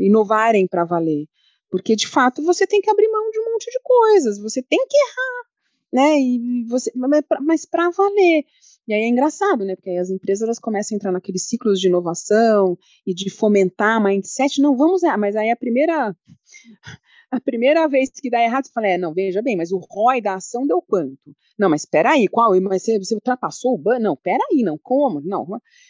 Inovarem 0.01 0.66
para 0.66 0.85
valer, 0.85 1.27
porque 1.70 1.96
de 1.96 2.07
fato 2.07 2.42
você 2.42 2.66
tem 2.66 2.81
que 2.81 2.90
abrir 2.90 3.09
mão 3.09 3.31
de 3.31 3.40
um 3.40 3.53
monte 3.53 3.70
de 3.70 3.81
coisas. 3.83 4.38
Você 4.38 4.62
tem 4.62 4.85
que 4.87 4.96
errar, 4.96 5.44
né? 5.92 6.20
E 6.20 6.64
você, 6.68 6.92
mas 7.40 7.64
para 7.64 7.90
valer. 7.90 8.44
E 8.87 8.94
aí 8.94 9.03
é 9.03 9.09
engraçado, 9.09 9.64
né? 9.64 9.75
Porque 9.75 9.90
aí 9.90 9.99
as 9.99 10.11
empresas 10.11 10.42
elas 10.42 10.59
começam 10.59 10.94
a 10.94 10.96
entrar 10.96 11.12
naqueles 11.12 11.49
ciclos 11.49 11.81
de 11.81 11.88
inovação 11.88 12.79
e 13.07 13.12
de 13.12 13.29
fomentar 13.31 14.03
mindset. 14.03 14.61
Não, 14.61 14.77
vamos 14.77 15.03
errar. 15.03 15.18
Mas 15.18 15.35
aí 15.35 15.51
a 15.51 15.57
primeira 15.57 16.14
a 17.31 17.40
primeira 17.40 17.88
vez 17.88 18.11
que 18.11 18.31
dá 18.31 18.40
errado, 18.40 18.66
você 18.66 18.72
fala, 18.72 18.87
é, 18.87 18.99
não, 18.99 19.12
veja 19.12 19.42
bem, 19.42 19.57
mas 19.57 19.72
o 19.72 19.79
ROI 19.79 20.20
da 20.20 20.35
ação 20.35 20.66
deu 20.66 20.81
quanto? 20.81 21.35
Não, 21.59 21.68
mas 21.68 21.83
espera 21.83 22.11
aí, 22.11 22.29
qual? 22.29 22.59
Mas 22.61 22.83
você, 22.83 22.99
você 22.99 23.14
ultrapassou 23.14 23.75
o 23.75 23.79
ban? 23.79 23.99
Não, 23.99 24.14
espera 24.14 24.42
aí, 24.51 24.62
não, 24.62 24.79
como? 24.79 25.20
Não. 25.20 25.46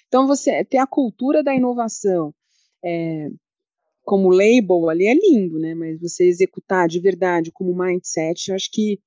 Então, 0.08 0.26
você 0.26 0.64
ter 0.64 0.78
a 0.78 0.86
cultura 0.86 1.42
da 1.42 1.54
inovação 1.54 2.34
é, 2.84 3.28
como 4.02 4.30
label 4.30 4.88
ali 4.88 5.06
é 5.06 5.14
lindo, 5.14 5.58
né? 5.58 5.74
Mas 5.74 6.00
você 6.00 6.24
executar 6.24 6.88
de 6.88 7.00
verdade 7.00 7.50
como 7.52 7.76
mindset, 7.76 8.48
eu 8.48 8.54
acho 8.54 8.70
que 8.72 9.00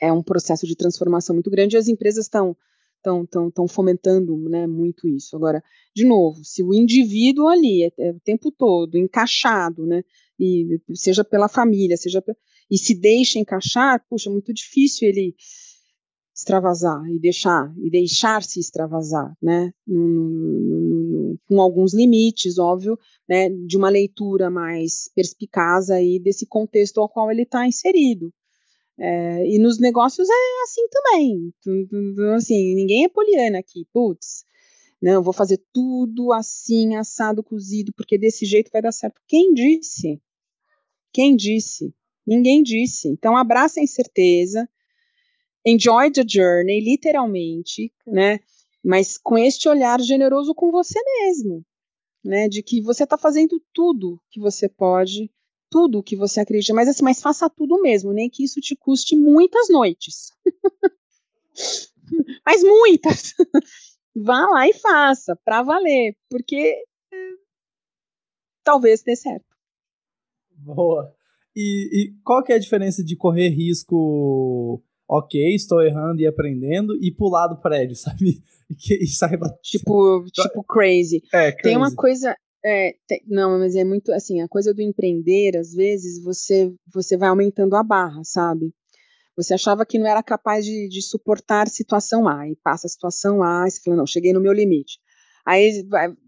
é 0.00 0.12
um 0.12 0.22
processo 0.22 0.66
de 0.66 0.76
transformação 0.76 1.34
muito 1.34 1.50
grande 1.50 1.76
e 1.76 1.78
as 1.78 1.88
empresas 1.88 2.24
estão 2.24 2.56
estão 3.00 3.26
tão, 3.26 3.50
tão 3.50 3.66
fomentando 3.66 4.36
né, 4.48 4.66
muito 4.66 5.08
isso. 5.08 5.34
Agora, 5.34 5.62
de 5.94 6.04
novo, 6.04 6.44
se 6.44 6.62
o 6.62 6.74
indivíduo 6.74 7.48
ali 7.48 7.84
é, 7.84 7.92
é, 7.98 8.10
o 8.12 8.20
tempo 8.20 8.52
todo 8.52 8.96
encaixado, 8.96 9.86
né, 9.86 10.04
e 10.38 10.78
seja 10.94 11.24
pela 11.24 11.48
família, 11.48 11.96
seja 11.96 12.22
e 12.70 12.78
se 12.78 12.94
deixa 12.94 13.38
encaixar, 13.38 14.04
puxa, 14.08 14.30
é 14.30 14.32
muito 14.32 14.52
difícil 14.52 15.08
ele 15.08 15.34
extravasar 16.34 17.04
e 17.10 17.18
deixar 17.18 17.74
e 17.78 17.90
deixar 17.90 18.42
se 18.42 18.60
extravasar, 18.60 19.36
né, 19.42 19.72
com 19.86 21.60
alguns 21.60 21.92
limites, 21.92 22.58
óbvio, 22.58 22.98
né, 23.28 23.48
de 23.48 23.76
uma 23.76 23.88
leitura 23.88 24.48
mais 24.50 25.10
perspicaz 25.14 25.90
aí 25.90 26.18
desse 26.18 26.46
contexto 26.46 27.00
ao 27.00 27.08
qual 27.08 27.30
ele 27.30 27.42
está 27.42 27.66
inserido. 27.66 28.32
É, 29.02 29.46
e 29.46 29.58
nos 29.58 29.78
negócios 29.78 30.28
é 30.28 30.62
assim 30.62 30.86
também. 30.90 31.54
Então, 31.66 32.34
assim, 32.34 32.74
ninguém 32.74 33.04
é 33.04 33.08
poliana 33.08 33.58
aqui. 33.58 33.86
Putz, 33.94 34.44
não, 35.00 35.22
vou 35.22 35.32
fazer 35.32 35.58
tudo 35.72 36.34
assim, 36.34 36.94
assado, 36.96 37.42
cozido, 37.42 37.94
porque 37.94 38.18
desse 38.18 38.44
jeito 38.44 38.70
vai 38.70 38.82
dar 38.82 38.92
certo. 38.92 39.18
Quem 39.26 39.54
disse? 39.54 40.20
Quem 41.12 41.34
disse? 41.34 41.94
Ninguém 42.26 42.62
disse. 42.62 43.08
Então, 43.08 43.36
abraça 43.36 43.80
a 43.80 43.82
incerteza, 43.82 44.68
enjoy 45.64 46.12
the 46.12 46.22
journey, 46.28 46.80
literalmente, 46.80 47.90
né? 48.06 48.38
Mas 48.84 49.16
com 49.16 49.38
este 49.38 49.66
olhar 49.66 49.98
generoso 50.00 50.54
com 50.54 50.70
você 50.70 51.00
mesmo, 51.22 51.64
né? 52.22 52.48
De 52.48 52.62
que 52.62 52.82
você 52.82 53.04
está 53.04 53.16
fazendo 53.16 53.58
tudo 53.72 54.20
que 54.30 54.38
você 54.38 54.68
pode 54.68 55.30
tudo 55.70 55.98
o 55.98 56.02
que 56.02 56.16
você 56.16 56.40
acredita, 56.40 56.74
mas 56.74 56.88
assim, 56.88 57.04
mas 57.04 57.22
faça 57.22 57.48
tudo 57.48 57.80
mesmo, 57.80 58.12
nem 58.12 58.28
que 58.28 58.42
isso 58.42 58.60
te 58.60 58.74
custe 58.74 59.16
muitas 59.16 59.68
noites. 59.68 60.32
mas 62.44 62.62
muitas. 62.62 63.34
Vá 64.14 64.46
lá 64.46 64.68
e 64.68 64.74
faça, 64.74 65.38
para 65.44 65.62
valer, 65.62 66.16
porque 66.28 66.74
é, 67.12 67.16
talvez 68.64 69.02
dê 69.02 69.14
certo. 69.14 69.46
Boa. 70.50 71.14
E, 71.54 71.88
e, 71.92 72.14
qual 72.24 72.42
que 72.42 72.52
é 72.52 72.56
a 72.56 72.60
diferença 72.60 73.04
de 73.04 73.16
correr 73.16 73.48
risco, 73.48 74.82
ok, 75.08 75.54
estou 75.54 75.80
errando 75.80 76.20
e 76.20 76.26
aprendendo, 76.26 76.96
e 77.00 77.12
pular 77.12 77.46
do 77.46 77.60
prédio, 77.60 77.94
sabe? 77.96 78.42
E, 78.90 79.06
saiba... 79.06 79.48
Tipo, 79.62 80.24
tipo 80.24 80.64
crazy. 80.64 81.22
É, 81.32 81.52
crazy. 81.52 81.62
Tem 81.62 81.76
uma 81.76 81.94
coisa, 81.94 82.36
é, 82.64 82.94
não, 83.26 83.58
mas 83.58 83.74
é 83.74 83.84
muito 83.84 84.12
assim, 84.12 84.40
a 84.40 84.48
coisa 84.48 84.74
do 84.74 84.82
empreender, 84.82 85.56
às 85.56 85.72
vezes 85.72 86.22
você 86.22 86.72
você 86.92 87.16
vai 87.16 87.28
aumentando 87.28 87.74
a 87.76 87.82
barra, 87.82 88.22
sabe? 88.24 88.72
Você 89.36 89.54
achava 89.54 89.86
que 89.86 89.98
não 89.98 90.06
era 90.06 90.22
capaz 90.22 90.64
de, 90.64 90.88
de 90.88 91.00
suportar 91.02 91.68
situação 91.68 92.28
A, 92.28 92.48
e 92.48 92.56
passa 92.56 92.86
a 92.86 92.90
situação 92.90 93.42
A, 93.42 93.64
e 93.66 93.70
você 93.70 93.80
fala, 93.82 93.96
não, 93.96 94.06
cheguei 94.06 94.32
no 94.32 94.40
meu 94.40 94.52
limite. 94.52 94.98
Aí 95.46 95.82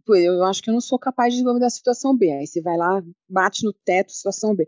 eu 0.09 0.42
acho 0.45 0.62
que 0.62 0.71
eu 0.71 0.75
não 0.75 0.81
sou 0.81 0.99
capaz 0.99 1.35
de 1.35 1.45
da 1.45 1.71
situação 1.71 2.17
B. 2.17 2.31
Aí 2.31 2.46
você 2.46 2.63
vai 2.63 2.77
lá, 2.77 3.02
bate 3.29 3.65
no 3.65 3.73
teto, 3.73 4.13
situação 4.13 4.54
B. 4.54 4.67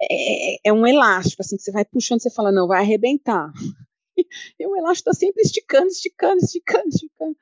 É, 0.00 0.54
é, 0.54 0.58
é 0.64 0.72
um 0.72 0.86
elástico, 0.86 1.42
assim, 1.42 1.56
que 1.56 1.62
você 1.62 1.72
vai 1.72 1.84
puxando, 1.84 2.20
você 2.22 2.30
fala, 2.30 2.50
não, 2.50 2.66
vai 2.66 2.80
arrebentar. 2.80 3.52
E 4.60 4.64
o 4.64 4.76
elástico 4.76 5.10
está 5.10 5.26
sempre 5.26 5.42
esticando, 5.42 5.88
esticando, 5.88 6.38
esticando, 6.38 6.88
esticando. 6.88 7.36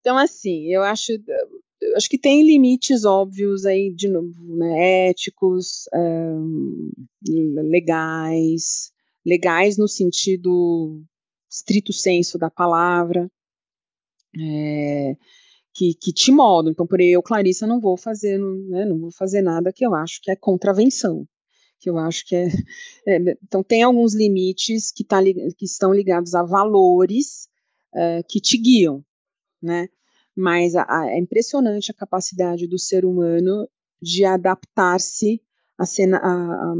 Então, 0.00 0.18
assim, 0.18 0.66
eu 0.66 0.82
acho 0.82 1.12
acho 1.96 2.08
que 2.08 2.18
tem 2.18 2.44
limites 2.44 3.04
óbvios 3.04 3.64
aí, 3.66 3.92
de 3.92 4.08
novo, 4.08 4.56
né, 4.56 5.08
éticos, 5.08 5.88
um, 5.94 6.90
legais, 7.28 8.92
legais 9.24 9.76
no 9.76 9.88
sentido 9.88 11.02
estrito 11.50 11.92
senso 11.92 12.38
da 12.38 12.50
palavra, 12.50 13.30
é, 14.38 15.16
que, 15.74 15.94
que 15.94 16.12
te 16.12 16.32
moldam. 16.32 16.72
Então, 16.72 16.86
por 16.86 17.00
eu, 17.00 17.22
Clarissa, 17.22 17.66
não 17.66 17.80
vou 17.80 17.96
fazer, 17.96 18.38
né, 18.38 18.84
não 18.84 18.98
vou 18.98 19.10
fazer 19.12 19.42
nada 19.42 19.72
que 19.72 19.84
eu 19.84 19.94
acho 19.94 20.20
que 20.22 20.30
é 20.30 20.36
contravenção, 20.36 21.26
que 21.78 21.90
eu 21.90 21.98
acho 21.98 22.26
que 22.26 22.34
é, 22.36 22.46
é 23.06 23.18
então 23.42 23.62
tem 23.62 23.82
alguns 23.82 24.14
limites 24.14 24.90
que, 24.90 25.04
tá, 25.04 25.22
que 25.22 25.64
estão 25.64 25.92
ligados 25.92 26.34
a 26.34 26.42
valores 26.42 27.48
uh, 27.94 28.24
que 28.28 28.40
te 28.40 28.56
guiam, 28.56 29.04
né? 29.62 29.88
Mas 30.36 30.74
a, 30.74 30.84
a, 30.88 31.10
é 31.10 31.18
impressionante 31.18 31.90
a 31.90 31.94
capacidade 31.94 32.66
do 32.66 32.78
ser 32.78 33.04
humano 33.04 33.68
de 34.00 34.24
adaptar-se 34.24 35.40
a, 35.78 35.84
a, 35.84 36.74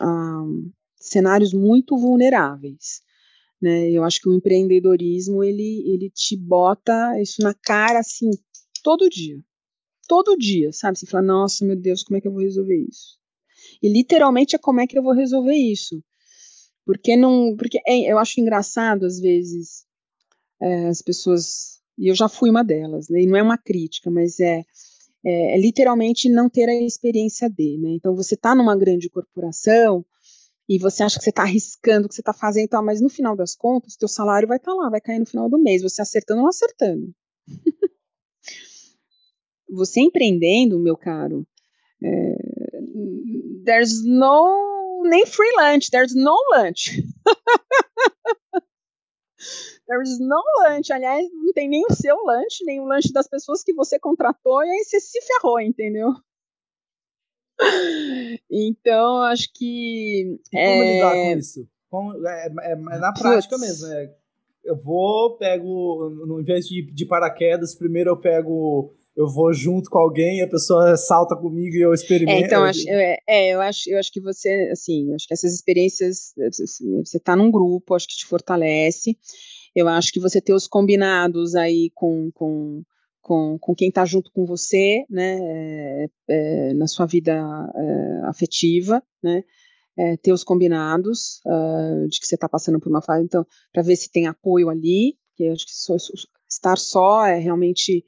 a, 0.00 0.44
cenários 0.96 1.52
muito 1.52 1.96
vulneráveis. 1.96 3.02
Né? 3.60 3.90
Eu 3.90 4.04
acho 4.04 4.20
que 4.20 4.28
o 4.28 4.34
empreendedorismo 4.34 5.42
ele, 5.42 5.82
ele 5.86 6.10
te 6.10 6.36
bota 6.36 7.20
isso 7.20 7.42
na 7.42 7.54
cara 7.54 7.98
assim 7.98 8.30
todo 8.82 9.08
dia, 9.08 9.42
todo 10.06 10.36
dia, 10.36 10.72
sabe? 10.72 10.98
Você 10.98 11.06
fala, 11.06 11.26
nossa, 11.26 11.64
meu 11.64 11.76
Deus, 11.76 12.02
como 12.02 12.18
é 12.18 12.20
que 12.20 12.28
eu 12.28 12.32
vou 12.32 12.42
resolver 12.42 12.76
isso? 12.76 13.18
E 13.82 13.88
literalmente 13.88 14.54
é 14.54 14.58
como 14.58 14.80
é 14.80 14.86
que 14.86 14.98
eu 14.98 15.02
vou 15.02 15.14
resolver 15.14 15.54
isso? 15.54 16.02
Porque 16.84 17.16
não, 17.16 17.56
porque 17.56 17.78
é, 17.86 18.12
eu 18.12 18.18
acho 18.18 18.40
engraçado 18.40 19.06
às 19.06 19.18
vezes 19.18 19.86
é, 20.60 20.88
as 20.88 21.00
pessoas 21.00 21.73
e 21.98 22.08
eu 22.08 22.14
já 22.14 22.28
fui 22.28 22.50
uma 22.50 22.64
delas, 22.64 23.08
né? 23.08 23.22
E 23.22 23.26
não 23.26 23.36
é 23.36 23.42
uma 23.42 23.58
crítica, 23.58 24.10
mas 24.10 24.40
é, 24.40 24.64
é, 25.24 25.54
é 25.54 25.58
literalmente 25.58 26.28
não 26.28 26.48
ter 26.48 26.68
a 26.68 26.74
experiência 26.74 27.48
de, 27.48 27.78
né? 27.78 27.90
Então 27.90 28.14
você 28.14 28.34
está 28.34 28.54
numa 28.54 28.76
grande 28.76 29.08
corporação 29.08 30.04
e 30.68 30.78
você 30.78 31.02
acha 31.02 31.18
que 31.18 31.24
você 31.24 31.30
está 31.30 31.42
arriscando 31.42 32.08
que 32.08 32.14
você 32.14 32.20
está 32.20 32.32
fazendo, 32.32 32.68
tal, 32.68 32.84
mas 32.84 33.00
no 33.00 33.08
final 33.08 33.36
das 33.36 33.54
contas, 33.54 33.96
teu 33.96 34.08
salário 34.08 34.48
vai 34.48 34.56
estar 34.56 34.72
tá 34.72 34.76
lá, 34.76 34.90
vai 34.90 35.00
cair 35.00 35.18
no 35.18 35.26
final 35.26 35.48
do 35.48 35.58
mês, 35.58 35.82
você 35.82 36.02
acertando 36.02 36.40
ou 36.40 36.44
não 36.44 36.50
acertando. 36.50 37.14
você 39.68 40.00
empreendendo, 40.00 40.78
meu 40.78 40.96
caro, 40.96 41.46
é, 42.02 42.36
there's 43.64 44.04
no 44.04 45.02
nem 45.04 45.26
free 45.26 45.52
lunch, 45.58 45.90
there's 45.90 46.14
no 46.14 46.36
lunch. 46.54 47.02
there's 49.86 50.18
no 50.20 50.42
lunch. 50.62 50.92
Aliás, 50.92 51.28
não 51.32 51.52
tem 51.52 51.68
nem 51.68 51.84
o 51.88 51.94
seu 51.94 52.16
lanche, 52.24 52.64
nem 52.64 52.80
o 52.80 52.84
lanche 52.84 53.12
das 53.12 53.28
pessoas 53.28 53.62
que 53.62 53.74
você 53.74 53.98
contratou, 53.98 54.62
e 54.64 54.70
aí 54.70 54.84
você 54.84 55.00
se 55.00 55.20
ferrou, 55.22 55.60
entendeu? 55.60 56.10
Então, 58.50 59.22
acho 59.22 59.48
que. 59.54 60.38
Como 60.50 60.62
é... 60.62 60.94
lidar 60.94 61.12
com 61.12 61.38
isso? 61.38 61.68
Como, 61.90 62.26
é, 62.26 62.46
é, 62.46 62.72
é 62.72 62.76
na 62.76 63.12
prática 63.12 63.56
Puts. 63.56 63.68
mesmo. 63.68 63.86
É, 63.86 64.14
eu 64.64 64.76
vou, 64.76 65.36
pego, 65.36 66.08
no 66.26 66.40
invés 66.40 66.66
de, 66.66 66.90
de 66.92 67.06
paraquedas, 67.06 67.74
primeiro 67.74 68.10
eu 68.10 68.20
pego 68.20 68.94
eu 69.16 69.28
vou 69.28 69.52
junto 69.52 69.88
com 69.88 69.98
alguém, 69.98 70.42
a 70.42 70.48
pessoa 70.48 70.96
salta 70.96 71.36
comigo 71.36 71.76
e 71.76 71.82
eu 71.82 71.94
experimento. 71.94 72.42
É, 72.42 72.46
então, 72.46 72.64
acho, 72.64 72.88
é, 72.88 73.18
é, 73.28 73.54
eu, 73.54 73.60
acho, 73.60 73.88
eu 73.88 73.98
acho 73.98 74.12
que 74.12 74.20
você, 74.20 74.68
assim, 74.72 75.14
acho 75.14 75.28
que 75.28 75.34
essas 75.34 75.54
experiências, 75.54 76.32
você 77.04 77.18
está 77.18 77.36
num 77.36 77.50
grupo, 77.50 77.94
acho 77.94 78.08
que 78.08 78.16
te 78.16 78.26
fortalece. 78.26 79.16
Eu 79.74 79.88
acho 79.88 80.12
que 80.12 80.20
você 80.20 80.40
ter 80.40 80.54
os 80.54 80.66
combinados 80.66 81.54
aí 81.54 81.90
com, 81.94 82.30
com, 82.32 82.82
com, 83.20 83.58
com 83.58 83.74
quem 83.74 83.88
está 83.88 84.04
junto 84.04 84.30
com 84.32 84.44
você, 84.44 85.04
né, 85.10 85.38
é, 85.40 86.08
é, 86.28 86.74
na 86.74 86.86
sua 86.86 87.06
vida 87.06 87.32
é, 87.32 88.26
afetiva, 88.26 89.02
né, 89.22 89.42
é, 89.96 90.16
ter 90.16 90.32
os 90.32 90.44
combinados 90.44 91.40
uh, 91.46 92.08
de 92.08 92.18
que 92.18 92.26
você 92.26 92.34
está 92.34 92.48
passando 92.48 92.80
por 92.80 92.88
uma 92.88 93.02
fase, 93.02 93.24
então, 93.24 93.46
para 93.72 93.82
ver 93.82 93.96
se 93.96 94.10
tem 94.10 94.26
apoio 94.26 94.68
ali, 94.68 95.16
porque 95.28 95.44
acho 95.50 95.66
que 95.66 95.72
só, 95.72 95.96
estar 96.48 96.78
só 96.78 97.26
é 97.26 97.38
realmente 97.38 98.04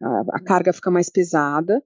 a, 0.00 0.36
a 0.36 0.40
carga 0.40 0.72
fica 0.72 0.90
mais 0.90 1.08
pesada. 1.08 1.82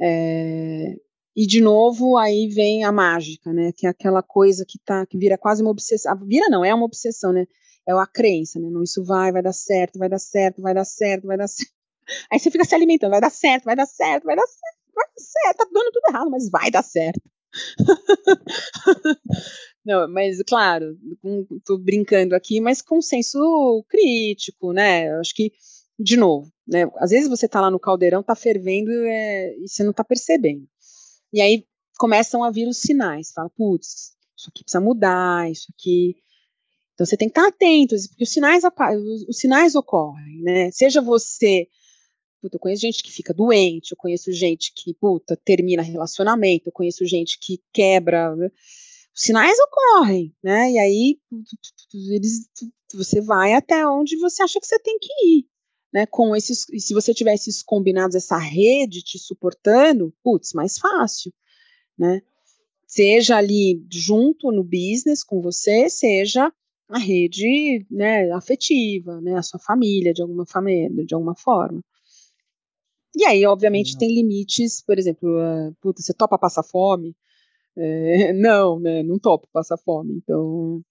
É, 0.00 0.94
e 1.36 1.46
de 1.46 1.60
novo 1.60 2.16
aí 2.16 2.48
vem 2.48 2.84
a 2.84 2.92
mágica, 2.92 3.52
né? 3.52 3.72
Que 3.72 3.86
é 3.86 3.90
aquela 3.90 4.22
coisa 4.22 4.64
que 4.66 4.78
tá, 4.78 5.06
que 5.06 5.18
vira 5.18 5.38
quase 5.38 5.62
uma 5.62 5.70
obsessão. 5.70 6.16
Vira 6.26 6.48
não, 6.48 6.64
é 6.64 6.74
uma 6.74 6.84
obsessão, 6.84 7.32
né? 7.32 7.46
É 7.88 7.92
a 7.92 8.06
crença, 8.06 8.60
né? 8.60 8.68
Não, 8.70 8.82
isso 8.82 9.02
vai, 9.02 9.32
vai 9.32 9.42
dar 9.42 9.54
certo, 9.54 9.98
vai 9.98 10.08
dar 10.08 10.18
certo, 10.18 10.60
vai 10.60 10.74
dar 10.74 10.84
certo, 10.84 11.26
vai 11.26 11.38
dar 11.38 11.48
certo. 11.48 11.72
Aí 12.30 12.38
você 12.38 12.50
fica 12.50 12.64
se 12.64 12.74
alimentando, 12.74 13.12
vai 13.12 13.20
dar 13.20 13.30
certo, 13.30 13.64
vai 13.64 13.74
dar 13.76 13.86
certo, 13.86 14.24
vai 14.24 14.36
dar 14.36 14.46
certo, 14.46 14.78
vai 14.94 15.06
dar 15.06 15.22
certo, 15.22 15.56
tá 15.56 15.66
dando 15.72 15.90
tudo 15.92 16.08
errado, 16.08 16.30
mas 16.30 16.50
vai 16.50 16.70
dar 16.70 16.82
certo. 16.82 17.20
Não, 19.84 20.06
mas 20.12 20.42
claro, 20.46 20.98
tô 21.64 21.78
brincando 21.78 22.34
aqui, 22.34 22.60
mas 22.60 22.82
com 22.82 23.00
senso 23.00 23.82
crítico, 23.88 24.72
né? 24.72 25.10
Eu 25.10 25.20
acho 25.20 25.34
que 25.34 25.50
de 25.98 26.16
novo, 26.16 26.52
né? 26.66 26.90
Às 26.98 27.10
vezes 27.10 27.28
você 27.28 27.48
tá 27.48 27.60
lá 27.60 27.70
no 27.70 27.80
caldeirão, 27.80 28.22
tá 28.22 28.34
fervendo 28.34 28.90
é, 28.90 29.56
e 29.56 29.66
você 29.66 29.82
não 29.82 29.94
tá 29.94 30.04
percebendo. 30.04 30.68
E 31.32 31.40
aí 31.40 31.64
começam 31.98 32.44
a 32.44 32.50
vir 32.50 32.68
os 32.68 32.78
sinais, 32.78 33.32
fala, 33.32 33.50
putz, 33.50 34.12
isso 34.36 34.50
aqui 34.50 34.62
precisa 34.62 34.80
mudar, 34.80 35.50
isso 35.50 35.66
aqui. 35.74 36.16
Então 36.98 37.06
você 37.06 37.16
tem 37.16 37.28
que 37.28 37.38
estar 37.38 37.48
atento, 37.48 37.94
porque 38.08 38.24
os 38.24 38.32
sinais, 38.32 38.64
os, 39.28 39.38
sinais 39.38 39.76
ocorrem, 39.76 40.42
né? 40.42 40.68
Seja 40.72 41.00
você 41.00 41.68
Puta, 42.40 42.56
eu 42.56 42.60
conheço 42.60 42.82
gente 42.82 43.02
que 43.02 43.12
fica 43.12 43.32
doente, 43.34 43.92
eu 43.92 43.96
conheço 43.96 44.32
gente 44.32 44.72
que, 44.74 44.94
puta, 44.94 45.36
termina 45.44 45.82
relacionamento, 45.82 46.68
eu 46.68 46.72
conheço 46.72 47.04
gente 47.04 47.38
que 47.40 47.60
quebra. 47.72 48.34
Né? 48.34 48.48
Os 49.14 49.22
sinais 49.22 49.56
ocorrem, 49.58 50.34
né? 50.42 50.70
E 50.70 50.78
aí 50.78 51.20
eles, 52.12 52.48
você 52.94 53.20
vai 53.20 53.54
até 53.54 53.86
onde 53.86 54.16
você 54.16 54.42
acha 54.42 54.60
que 54.60 54.66
você 54.66 54.78
tem 54.78 54.98
que 55.00 55.12
ir 55.24 55.46
né, 55.92 56.06
com 56.06 56.36
esses, 56.36 56.66
se 56.78 56.94
você 56.94 57.14
tiver 57.14 57.34
esses 57.34 57.62
combinados, 57.62 58.14
essa 58.14 58.38
rede 58.38 59.02
te 59.02 59.18
suportando, 59.18 60.14
putz, 60.22 60.52
mais 60.52 60.78
fácil, 60.78 61.32
né? 61.98 62.20
Seja 62.86 63.36
ali 63.36 63.84
junto 63.90 64.50
no 64.50 64.64
business 64.64 65.24
com 65.24 65.40
você, 65.40 65.88
seja 65.88 66.52
a 66.88 66.98
rede, 66.98 67.86
né, 67.90 68.30
afetiva, 68.32 69.20
né, 69.20 69.34
a 69.34 69.42
sua 69.42 69.60
família 69.60 70.12
de 70.12 70.22
alguma 70.22 70.46
família, 70.46 71.04
de 71.04 71.14
alguma 71.14 71.34
forma. 71.34 71.82
E 73.14 73.24
aí, 73.24 73.44
obviamente, 73.46 73.92
não. 73.92 73.98
tem 73.98 74.14
limites, 74.14 74.82
por 74.82 74.98
exemplo, 74.98 75.28
uh, 75.28 75.74
puta, 75.80 76.00
você 76.00 76.14
topa 76.14 76.38
passar 76.38 76.62
fome? 76.62 77.14
É, 77.76 78.32
não, 78.34 78.78
né, 78.80 79.02
não 79.02 79.18
topo 79.18 79.48
passar 79.52 79.76
fome, 79.76 80.14
então, 80.14 80.82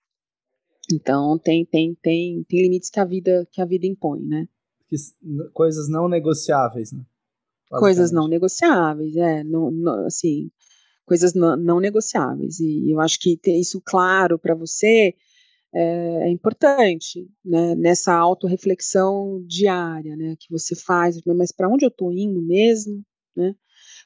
então 0.91 1.37
tem, 1.39 1.65
tem, 1.65 1.95
tem, 2.01 2.43
tem 2.43 2.61
limites 2.61 2.89
que 2.89 2.99
a 2.99 3.05
vida, 3.05 3.47
que 3.51 3.61
a 3.61 3.65
vida 3.65 3.87
impõe, 3.87 4.21
né? 4.21 4.47
que, 4.87 4.95
coisas 5.53 5.89
não 5.89 6.07
negociáveis, 6.07 6.91
né? 6.91 7.05
Coisas 7.69 8.11
não 8.11 8.27
negociáveis, 8.29 9.15
é, 9.17 9.43
não, 9.43 9.69
não, 9.69 10.05
assim, 10.05 10.49
coisas 11.05 11.33
não, 11.33 11.57
não, 11.57 11.79
negociáveis. 11.81 12.61
E 12.61 12.91
eu 12.91 13.01
acho 13.01 13.19
que 13.19 13.35
ter 13.35 13.57
isso 13.59 13.81
claro 13.83 14.39
para 14.39 14.55
você 14.55 15.13
é, 15.79 16.23
é, 16.23 16.29
importante, 16.29 17.29
né, 17.45 17.75
nessa 17.75 18.13
autorreflexão 18.13 19.43
diária, 19.45 20.15
né, 20.15 20.35
que 20.39 20.49
você 20.49 20.75
faz, 20.75 21.21
mas 21.25 21.51
para 21.51 21.69
onde 21.69 21.85
eu 21.85 21.89
estou 21.89 22.11
indo 22.11 22.41
mesmo, 22.41 23.03
né? 23.35 23.53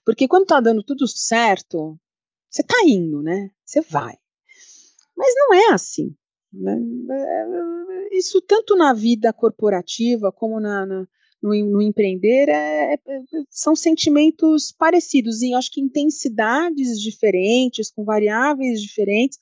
Porque 0.05 0.27
quando 0.27 0.43
está 0.43 0.59
dando 0.59 0.83
tudo 0.83 1.07
certo, 1.07 1.97
você 2.49 2.61
está 2.61 2.75
indo, 2.85 3.21
né? 3.21 3.49
Você 3.65 3.81
vai. 3.81 4.15
Mas 5.15 5.33
não 5.35 5.53
é 5.53 5.73
assim. 5.73 6.13
Né? 6.51 6.77
É, 7.11 8.17
isso 8.17 8.41
tanto 8.41 8.75
na 8.75 8.93
vida 8.93 9.31
corporativa 9.31 10.31
como 10.31 10.59
na, 10.59 10.85
na 10.85 11.07
no, 11.41 11.55
no, 11.65 11.81
empreender 11.81 12.49
é, 12.49 12.93
é, 12.93 12.99
são 13.49 13.75
sentimentos 13.75 14.71
parecidos 14.71 15.41
e 15.41 15.53
acho 15.53 15.71
que 15.71 15.81
intensidades 15.81 17.01
diferentes, 17.01 17.89
com 17.89 18.03
variáveis 18.03 18.81
diferentes, 18.81 19.39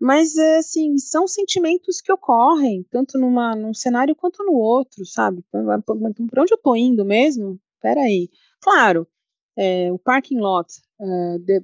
mas 0.00 0.36
assim 0.36 0.98
são 0.98 1.26
sentimentos 1.26 2.00
que 2.00 2.12
ocorrem 2.12 2.84
tanto 2.90 3.18
numa, 3.18 3.54
num 3.54 3.72
cenário 3.72 4.14
quanto 4.14 4.44
no 4.44 4.52
outro, 4.52 5.04
sabe? 5.06 5.42
Para 5.50 6.42
onde 6.42 6.52
eu 6.52 6.56
estou 6.56 6.76
indo 6.76 7.04
mesmo? 7.04 7.58
Peraí. 7.80 8.28
Claro, 8.60 9.06
é, 9.56 9.90
o 9.90 9.98
parking 9.98 10.38
lot 10.38 10.68
é, 11.00 11.38
de, 11.38 11.60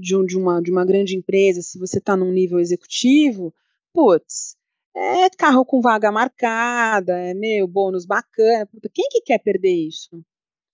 de, 0.00 0.26
de, 0.26 0.36
uma, 0.36 0.62
de 0.62 0.70
uma 0.70 0.84
grande 0.84 1.16
empresa, 1.16 1.60
se 1.62 1.78
você 1.78 1.98
está 1.98 2.16
num 2.16 2.32
nível 2.32 2.58
executivo, 2.58 3.54
putz, 3.92 4.56
é 4.96 5.28
carro 5.30 5.64
com 5.64 5.80
vaga 5.80 6.10
marcada, 6.10 7.18
é 7.18 7.34
meu, 7.34 7.66
bônus 7.68 8.06
bacana, 8.06 8.66
puta, 8.66 8.90
quem 8.92 9.08
que 9.10 9.20
quer 9.20 9.38
perder 9.38 9.72
isso? 9.72 10.22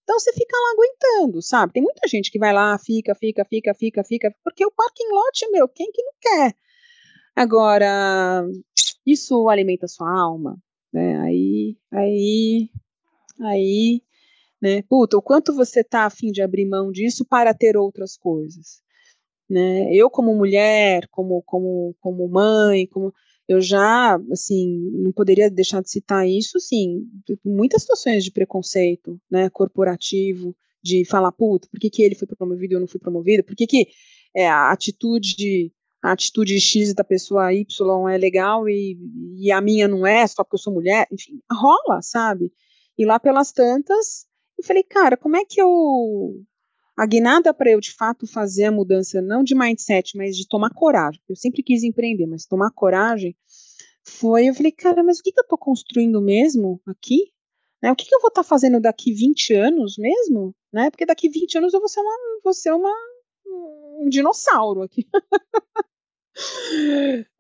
Então 0.02 0.18
você 0.18 0.32
fica 0.32 0.56
lá 0.56 0.72
aguentando, 0.72 1.42
sabe? 1.42 1.72
Tem 1.72 1.82
muita 1.82 2.06
gente 2.06 2.30
que 2.30 2.38
vai 2.38 2.52
lá, 2.52 2.78
fica, 2.78 3.14
fica, 3.14 3.44
fica, 3.44 3.74
fica, 3.74 4.04
fica, 4.04 4.34
porque 4.44 4.64
o 4.64 4.70
parking 4.70 5.08
lot, 5.10 5.50
meu, 5.50 5.68
quem 5.68 5.90
que 5.90 6.02
não 6.02 6.12
quer? 6.20 6.54
Agora, 7.36 8.46
isso 9.06 9.48
alimenta 9.48 9.86
a 9.86 9.88
sua 9.88 10.10
alma, 10.10 10.58
né? 10.92 11.20
Aí, 11.20 11.76
aí, 11.90 12.70
aí, 13.40 14.02
né? 14.62 14.82
Puta, 14.82 15.16
o 15.16 15.22
quanto 15.22 15.54
você 15.54 15.84
tá 15.84 16.06
afim 16.06 16.32
de 16.32 16.42
abrir 16.42 16.66
mão 16.66 16.92
disso 16.92 17.24
para 17.24 17.54
ter 17.54 17.76
outras 17.76 18.16
coisas? 18.16 18.84
né? 19.48 19.94
Eu 19.94 20.10
como 20.10 20.34
mulher, 20.34 21.06
como 21.10 21.42
como 21.42 21.94
como 22.00 22.28
mãe, 22.28 22.86
como 22.86 23.12
eu 23.48 23.60
já, 23.60 24.18
assim, 24.32 24.90
não 24.92 25.12
poderia 25.12 25.50
deixar 25.50 25.82
de 25.82 25.90
citar 25.90 26.26
isso, 26.26 26.58
sim, 26.58 27.06
muitas 27.44 27.82
situações 27.82 28.24
de 28.24 28.30
preconceito, 28.32 29.20
né, 29.30 29.50
corporativo, 29.50 30.56
de 30.82 31.04
falar, 31.04 31.30
puta, 31.30 31.68
por 31.70 31.78
que, 31.78 31.90
que 31.90 32.02
ele 32.02 32.14
foi 32.14 32.26
promovido 32.26 32.72
e 32.72 32.76
eu 32.76 32.80
não 32.80 32.88
fui 32.88 32.98
promovida? 32.98 33.42
Por 33.42 33.54
que, 33.54 33.66
que 33.66 33.88
é, 34.34 34.48
a 34.48 34.72
atitude 34.72 35.70
a 36.04 36.12
atitude 36.12 36.60
X 36.60 36.92
da 36.92 37.02
pessoa 37.02 37.50
Y 37.54 37.66
é 38.10 38.18
legal 38.18 38.68
e, 38.68 38.98
e 39.38 39.50
a 39.50 39.58
minha 39.58 39.88
não 39.88 40.06
é, 40.06 40.26
só 40.26 40.44
porque 40.44 40.56
eu 40.56 40.58
sou 40.58 40.74
mulher, 40.74 41.08
enfim, 41.10 41.40
rola, 41.50 42.02
sabe? 42.02 42.52
E 42.98 43.06
lá 43.06 43.18
pelas 43.18 43.52
tantas, 43.52 44.26
eu 44.58 44.62
falei, 44.62 44.82
cara, 44.82 45.16
como 45.16 45.36
é 45.36 45.46
que 45.46 45.58
eu. 45.58 46.44
A 46.94 47.06
guinada 47.06 47.54
para 47.54 47.70
eu 47.70 47.80
de 47.80 47.90
fato 47.90 48.26
fazer 48.26 48.64
a 48.64 48.70
mudança, 48.70 49.22
não 49.22 49.42
de 49.42 49.54
mindset, 49.54 50.14
mas 50.14 50.36
de 50.36 50.46
tomar 50.46 50.74
coragem. 50.74 51.22
Eu 51.26 51.36
sempre 51.36 51.62
quis 51.62 51.82
empreender, 51.82 52.26
mas 52.26 52.44
tomar 52.44 52.70
coragem 52.70 53.34
foi. 54.06 54.50
Eu 54.50 54.54
falei, 54.54 54.72
cara, 54.72 55.02
mas 55.02 55.20
o 55.20 55.22
que, 55.22 55.32
que 55.32 55.40
eu 55.40 55.44
estou 55.44 55.58
construindo 55.58 56.20
mesmo 56.20 56.82
aqui? 56.86 57.32
Né? 57.82 57.90
O 57.90 57.96
que, 57.96 58.04
que 58.04 58.14
eu 58.14 58.20
vou 58.20 58.28
estar 58.28 58.42
tá 58.42 58.48
fazendo 58.48 58.78
daqui 58.78 59.10
20 59.10 59.54
anos 59.54 59.96
mesmo? 59.96 60.54
Né? 60.70 60.90
Porque 60.90 61.06
daqui 61.06 61.30
20 61.30 61.58
anos 61.58 61.72
eu 61.72 61.80
vou 61.80 61.88
ser, 61.88 62.00
uma, 62.00 62.16
vou 62.44 62.52
ser 62.52 62.72
uma, 62.72 62.94
um 63.46 64.08
dinossauro 64.10 64.82
aqui. 64.82 65.08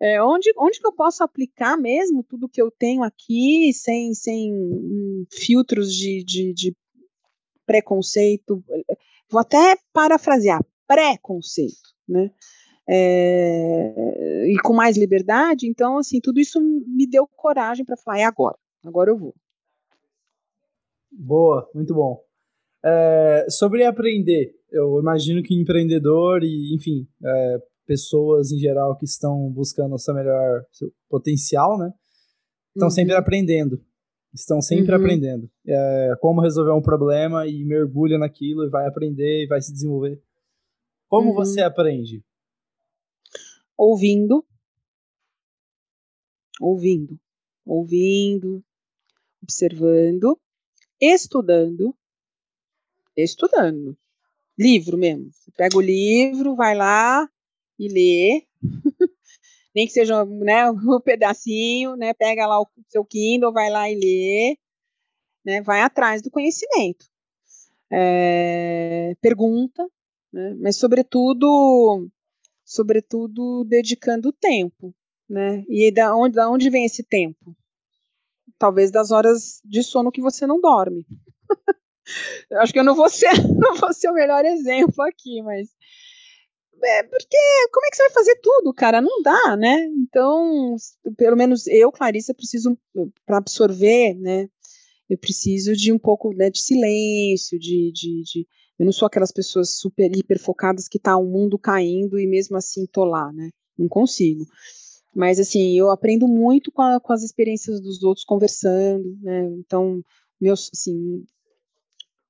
É, 0.00 0.22
onde, 0.22 0.52
onde 0.56 0.80
que 0.80 0.86
eu 0.86 0.92
posso 0.92 1.24
aplicar 1.24 1.76
mesmo 1.76 2.22
tudo 2.22 2.48
que 2.48 2.62
eu 2.62 2.70
tenho 2.70 3.02
aqui, 3.02 3.72
sem, 3.72 4.14
sem 4.14 4.52
hum, 4.52 5.26
filtros 5.30 5.92
de, 5.92 6.22
de, 6.24 6.52
de 6.52 6.76
preconceito? 7.66 8.62
Vou 9.30 9.40
até 9.40 9.76
parafrasear, 9.92 10.64
preconceito, 10.86 11.94
né? 12.08 12.30
É, 12.88 14.46
e 14.46 14.56
com 14.62 14.74
mais 14.74 14.96
liberdade, 14.96 15.66
então, 15.66 15.98
assim, 15.98 16.20
tudo 16.20 16.38
isso 16.38 16.60
me 16.60 17.06
deu 17.06 17.26
coragem 17.26 17.84
para 17.84 17.96
falar, 17.96 18.18
é 18.18 18.24
agora, 18.24 18.58
agora 18.84 19.10
eu 19.10 19.16
vou. 19.16 19.34
Boa, 21.10 21.68
muito 21.74 21.94
bom. 21.94 22.22
É, 22.84 23.46
sobre 23.48 23.84
aprender, 23.84 24.54
eu 24.70 25.00
imagino 25.00 25.42
que 25.42 25.54
empreendedor 25.54 26.42
e, 26.44 26.74
enfim, 26.74 27.08
é, 27.24 27.62
pessoas 27.86 28.50
em 28.50 28.58
geral 28.58 28.96
que 28.96 29.04
estão 29.04 29.50
buscando 29.50 29.94
o 29.94 29.98
seu 29.98 30.14
melhor 30.14 30.64
seu 30.72 30.92
potencial, 31.08 31.78
né? 31.78 31.92
Estão 32.74 32.88
uhum. 32.88 32.90
sempre 32.90 33.14
aprendendo. 33.14 33.84
Estão 34.32 34.60
sempre 34.60 34.92
uhum. 34.92 35.00
aprendendo. 35.00 35.50
É, 35.66 36.14
como 36.20 36.40
resolver 36.40 36.72
um 36.72 36.82
problema 36.82 37.46
e 37.46 37.64
mergulha 37.64 38.18
naquilo 38.18 38.64
e 38.64 38.70
vai 38.70 38.86
aprender 38.86 39.44
e 39.44 39.46
vai 39.46 39.60
se 39.60 39.72
desenvolver. 39.72 40.20
Como 41.08 41.30
uhum. 41.30 41.34
você 41.36 41.62
aprende? 41.62 42.24
Ouvindo. 43.76 44.44
Ouvindo. 46.60 47.18
Ouvindo. 47.64 48.64
Observando. 49.40 50.38
Estudando. 51.00 51.94
Estudando. 53.16 53.96
Livro 54.58 54.96
mesmo. 54.96 55.30
Você 55.32 55.50
pega 55.52 55.76
o 55.76 55.80
livro, 55.80 56.56
vai 56.56 56.74
lá, 56.74 57.28
e 57.78 57.88
lê, 57.88 58.46
nem 59.74 59.86
que 59.86 59.92
seja 59.92 60.24
né, 60.24 60.70
um 60.70 61.00
pedacinho, 61.00 61.96
né, 61.96 62.14
pega 62.14 62.46
lá 62.46 62.60
o 62.60 62.68
seu 62.88 63.04
Kindle, 63.04 63.52
vai 63.52 63.70
lá 63.70 63.90
e 63.90 63.94
lê, 63.94 64.58
né, 65.44 65.60
vai 65.60 65.80
atrás 65.80 66.22
do 66.22 66.30
conhecimento. 66.30 67.06
É, 67.90 69.14
pergunta, 69.20 69.84
né, 70.32 70.54
mas 70.60 70.76
sobretudo, 70.76 72.08
sobretudo 72.64 73.64
dedicando 73.64 74.32
tempo, 74.32 74.94
né, 75.28 75.64
e 75.68 75.90
da 75.90 76.14
onde, 76.16 76.36
da 76.36 76.48
onde 76.48 76.70
vem 76.70 76.84
esse 76.84 77.02
tempo? 77.02 77.56
Talvez 78.56 78.90
das 78.92 79.10
horas 79.10 79.60
de 79.64 79.82
sono 79.82 80.12
que 80.12 80.22
você 80.22 80.46
não 80.46 80.60
dorme. 80.60 81.04
Acho 82.60 82.72
que 82.72 82.78
eu 82.78 82.84
não 82.84 82.94
vou 82.94 83.08
ser, 83.08 83.32
não 83.58 83.74
vou 83.74 83.92
ser 83.92 84.08
o 84.08 84.14
melhor 84.14 84.44
exemplo 84.44 85.02
aqui, 85.02 85.42
mas 85.42 85.68
é, 86.82 87.02
porque 87.02 87.36
como 87.72 87.86
é 87.86 87.90
que 87.90 87.96
você 87.96 88.02
vai 88.04 88.12
fazer 88.12 88.36
tudo, 88.42 88.74
cara? 88.74 89.00
Não 89.00 89.22
dá, 89.22 89.56
né? 89.56 89.86
Então, 89.86 90.76
pelo 91.16 91.36
menos 91.36 91.66
eu, 91.66 91.90
Clarissa, 91.92 92.34
preciso, 92.34 92.78
para 93.26 93.38
absorver, 93.38 94.14
né? 94.14 94.48
Eu 95.08 95.18
preciso 95.18 95.74
de 95.74 95.92
um 95.92 95.98
pouco 95.98 96.32
né, 96.34 96.50
de 96.50 96.60
silêncio, 96.60 97.58
de, 97.58 97.92
de, 97.92 98.22
de, 98.22 98.46
Eu 98.78 98.86
não 98.86 98.92
sou 98.92 99.06
aquelas 99.06 99.30
pessoas 99.30 99.78
super, 99.78 100.10
hiper 100.16 100.40
focadas 100.40 100.88
que 100.88 100.98
tá 100.98 101.16
o 101.16 101.24
mundo 101.24 101.58
caindo 101.58 102.18
e 102.18 102.26
mesmo 102.26 102.56
assim 102.56 102.86
tô 102.86 103.04
lá, 103.04 103.32
né? 103.32 103.50
Não 103.78 103.88
consigo. 103.88 104.44
Mas, 105.14 105.38
assim, 105.38 105.78
eu 105.78 105.90
aprendo 105.90 106.26
muito 106.26 106.72
com, 106.72 106.82
a, 106.82 106.98
com 106.98 107.12
as 107.12 107.22
experiências 107.22 107.80
dos 107.80 108.02
outros 108.02 108.24
conversando, 108.24 109.16
né? 109.22 109.44
Então, 109.58 110.02
meus, 110.40 110.70
assim, 110.74 111.24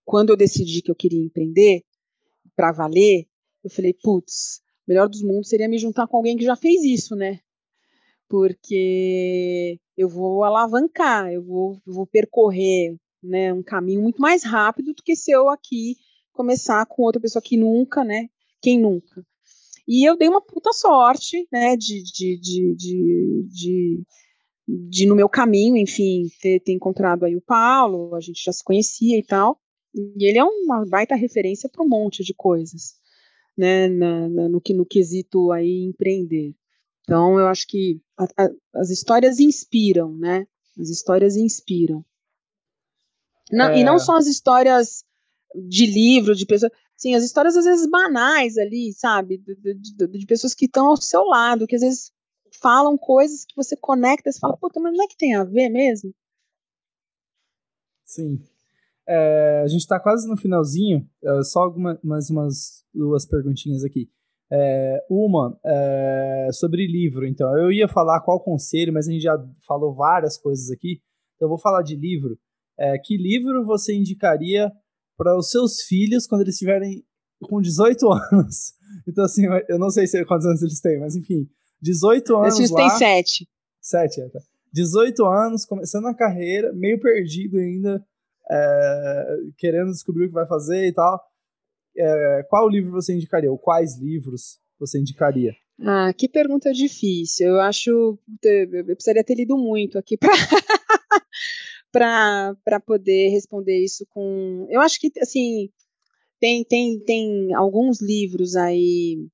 quando 0.05 0.31
eu 0.31 0.37
decidi 0.37 0.83
que 0.83 0.91
eu 0.91 0.95
queria 0.95 1.25
empreender, 1.25 1.83
para 2.55 2.73
valer, 2.73 3.27
eu 3.65 3.71
falei, 3.71 3.95
putz, 3.95 4.61
melhor 4.87 5.09
dos 5.09 5.23
mundos 5.23 5.49
seria 5.49 5.69
me 5.69 5.79
juntar 5.79 6.07
com 6.07 6.19
alguém 6.19 6.37
que 6.37 6.45
já 6.45 6.55
fez 6.55 6.85
isso, 6.85 7.17
né? 7.17 7.41
Porque 8.29 9.79
eu 9.97 10.09
vou 10.09 10.45
alavancar, 10.45 11.33
eu 11.33 11.43
vou, 11.43 11.81
vou 11.87 12.07
percorrer 12.07 12.97
né, 13.23 13.53
um 13.53 13.63
caminho 13.63 14.03
muito 14.03 14.21
mais 14.21 14.45
rápido 14.45 14.93
do 14.93 15.03
que 15.03 15.17
se 15.17 15.31
eu 15.31 15.49
aqui 15.49 15.97
começar 16.33 16.85
com 16.87 17.03
outra 17.03 17.21
pessoa 17.21 17.43
que 17.43 17.57
nunca, 17.57 18.05
né? 18.05 18.29
Quem 18.61 18.79
nunca? 18.79 19.25
E 19.89 20.07
eu 20.09 20.17
dei 20.17 20.29
uma 20.29 20.43
puta 20.43 20.73
sorte, 20.73 21.47
né, 21.51 21.77
de, 21.77 22.03
de, 22.03 22.39
de, 22.39 22.75
de, 23.47 24.03
de 24.69 25.07
no 25.07 25.15
meu 25.15 25.29
caminho, 25.29 25.77
enfim, 25.77 26.29
ter, 26.41 26.61
ter 26.61 26.73
encontrado 26.73 27.25
aí 27.25 27.37
o 27.37 27.43
Paulo, 27.43 28.15
a 28.15 28.21
gente 28.21 28.43
já 28.43 28.53
se 28.53 28.65
conhecia 28.65 29.19
e 29.19 29.23
tal. 29.23 29.59
E 29.95 30.27
ele 30.27 30.39
é 30.39 30.45
uma 30.45 30.85
baita 30.87 31.15
referência 31.15 31.69
para 31.69 31.85
um 31.85 31.89
monte 31.89 32.25
de 32.25 32.35
coisas 32.35 32.95
né, 33.57 33.89
na, 33.89 34.29
na, 34.29 34.49
no, 34.49 34.61
no 34.69 34.87
quesito 34.87 35.53
aí 35.53 35.85
empreender. 35.85 36.55
Então, 37.03 37.39
eu 37.39 37.47
acho 37.47 37.67
que 37.67 38.01
a, 38.17 38.25
a, 38.25 38.51
as 38.77 38.91
histórias 38.91 39.39
inspiram, 39.39 40.17
né? 40.17 40.47
As 40.79 40.89
histórias 40.89 41.37
inspiram. 41.37 42.05
Não, 43.53 43.67
é... 43.67 43.81
E 43.81 43.85
não 43.85 43.97
é. 43.97 43.99
só 43.99 44.17
as 44.17 44.27
histórias 44.27 45.05
de 45.55 45.87
livro, 45.87 46.35
de 46.35 46.47
pessoas. 46.47 46.73
Sim, 46.97 47.15
as 47.15 47.25
histórias 47.25 47.57
às 47.57 47.65
vezes 47.65 47.89
banais 47.89 48.57
ali, 48.57 48.93
sabe? 48.93 49.39
De, 49.39 49.75
de, 49.75 50.07
de, 50.07 50.27
pessoas 50.27 50.55
que 50.55 50.67
estão 50.67 50.89
ao 50.89 50.97
seu 50.97 51.25
lado, 51.25 51.67
que 51.67 51.75
às 51.75 51.83
vezes 51.83 52.13
falam 52.61 52.97
coisas 52.97 53.45
que 53.45 53.55
você 53.57 53.77
conecta 53.77 54.29
e 54.29 54.33
você 54.33 54.39
fala, 54.39 54.57
puta, 54.57 54.81
mas 54.81 54.97
não 54.97 55.05
é 55.05 55.09
que 55.09 55.17
tem 55.17 55.35
a 55.35 55.45
ver 55.45 55.69
mesmo? 55.69 56.15
Sim. 58.05 58.43
É, 59.07 59.63
a 59.65 59.69
gente 59.69 59.81
está 59.81 60.01
quase 60.01 60.29
no 60.29 60.37
finalzinho, 60.37 61.07
é, 61.23 61.43
só 61.43 61.61
algumas 61.61 61.99
mais 62.03 62.31
umas 62.31 62.85
duas 62.93 63.27
perguntinhas 63.27 63.85
aqui. 63.85 64.09
É, 64.53 65.05
uma, 65.11 65.59
é, 65.65 66.49
sobre 66.53 66.87
livro, 66.87 67.27
então. 67.27 67.57
Eu 67.59 67.73
ia 67.73 67.89
falar 67.89 68.21
qual 68.21 68.41
conselho, 68.41 68.93
mas 68.93 69.09
a 69.09 69.13
gente 69.13 69.23
já 69.23 69.37
falou 69.67 69.95
várias 69.95 70.39
coisas 70.39 70.71
aqui. 70.71 71.01
Então 71.35 71.47
eu 71.47 71.49
vou 71.49 71.59
falar 71.59 71.83
de 71.83 71.97
livro. 71.97 72.39
É, 72.79 72.99
que 72.99 73.17
livro 73.17 73.65
você 73.65 73.95
indicaria 73.95 74.71
para 75.17 75.37
os 75.37 75.51
seus 75.51 75.83
filhos 75.83 76.27
quando 76.27 76.43
eles 76.43 76.55
estiverem 76.55 77.05
com 77.43 77.61
18 77.61 78.07
anos? 78.33 78.75
Então, 79.07 79.25
assim, 79.25 79.43
eu 79.69 79.79
não 79.79 79.91
sei 79.91 80.07
se, 80.07 80.25
quantos 80.25 80.47
anos 80.47 80.63
eles 80.63 80.81
têm, 80.81 80.99
mas 81.01 81.17
enfim, 81.17 81.49
18 81.83 82.37
anos. 82.37 82.57
Filhos 82.57 82.73
têm 82.73 82.91
7. 82.91 83.49
7, 83.81 84.21
é, 84.21 84.29
tá. 84.29 84.41
18 84.73 85.25
anos, 85.25 85.65
começando 85.65 86.07
a 86.07 86.15
carreira, 86.15 86.73
meio 86.73 86.99
perdido 86.99 87.59
ainda 87.59 88.05
é, 88.51 89.27
querendo 89.57 89.91
descobrir 89.91 90.25
o 90.25 90.29
que 90.29 90.35
vai 90.35 90.47
fazer 90.47 90.87
e 90.87 90.93
tal. 90.93 91.21
É, 91.97 92.47
qual 92.49 92.69
livro 92.69 92.91
você 92.91 93.15
indicaria? 93.15 93.51
Ou 93.51 93.59
quais 93.59 93.99
livros 93.99 94.59
você 94.79 94.99
indicaria? 94.99 95.55
Ah, 95.81 96.13
que 96.13 96.29
pergunta 96.29 96.73
difícil. 96.73 97.49
Eu 97.49 97.61
acho. 97.61 98.19
Eu 98.43 98.85
precisaria 98.87 99.25
ter 99.25 99.35
lido 99.35 99.57
muito 99.57 99.99
aqui 99.99 100.17
para 100.17 100.33
para 102.65 102.81
poder 102.81 103.29
responder 103.29 103.83
isso 103.83 104.07
com. 104.11 104.67
Eu 104.71 104.81
acho 104.81 105.01
que, 105.01 105.11
assim, 105.21 105.71
tem, 106.41 106.65
tem, 106.65 107.01
tem 107.01 107.55
alguns 107.55 108.01
livros 108.01 108.57
aí, 108.57 109.27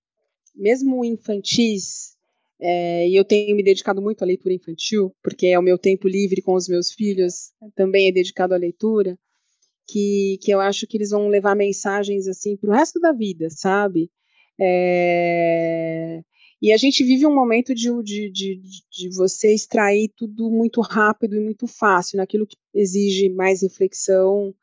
mesmo 0.54 1.04
infantis, 1.04 2.09
é, 2.60 3.08
e 3.08 3.16
eu 3.16 3.24
tenho 3.24 3.56
me 3.56 3.62
dedicado 3.62 4.02
muito 4.02 4.22
à 4.22 4.26
leitura 4.26 4.54
infantil, 4.54 5.14
porque 5.22 5.46
é 5.46 5.58
o 5.58 5.62
meu 5.62 5.78
tempo 5.78 6.06
livre 6.06 6.42
com 6.42 6.54
os 6.54 6.68
meus 6.68 6.92
filhos, 6.92 7.52
também 7.74 8.08
é 8.08 8.12
dedicado 8.12 8.54
à 8.54 8.56
leitura, 8.56 9.18
que, 9.88 10.38
que 10.42 10.52
eu 10.52 10.60
acho 10.60 10.86
que 10.86 10.96
eles 10.96 11.10
vão 11.10 11.28
levar 11.28 11.56
mensagens 11.56 12.28
assim 12.28 12.56
para 12.56 12.70
o 12.70 12.72
resto 12.72 13.00
da 13.00 13.12
vida, 13.12 13.48
sabe? 13.50 14.10
É, 14.60 16.22
e 16.62 16.72
a 16.72 16.76
gente 16.76 17.02
vive 17.02 17.26
um 17.26 17.34
momento 17.34 17.74
de, 17.74 17.90
de, 18.02 18.30
de, 18.30 18.60
de 18.60 19.16
você 19.16 19.54
extrair 19.54 20.12
tudo 20.14 20.50
muito 20.50 20.82
rápido 20.82 21.36
e 21.36 21.40
muito 21.40 21.66
fácil, 21.66 22.18
naquilo 22.18 22.46
que 22.46 22.56
exige 22.74 23.30
mais 23.30 23.62
reflexão, 23.62 24.54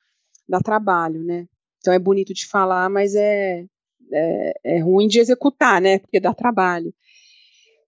dá 0.48 0.60
trabalho, 0.60 1.24
né? 1.24 1.48
Então 1.80 1.92
é 1.92 1.98
bonito 1.98 2.34
de 2.34 2.46
falar, 2.46 2.90
mas 2.90 3.16
é, 3.16 3.66
é, 4.12 4.54
é 4.64 4.80
ruim 4.80 5.08
de 5.08 5.20
executar, 5.20 5.82
né? 5.82 5.98
Porque 5.98 6.20
dá 6.20 6.34
trabalho. 6.34 6.94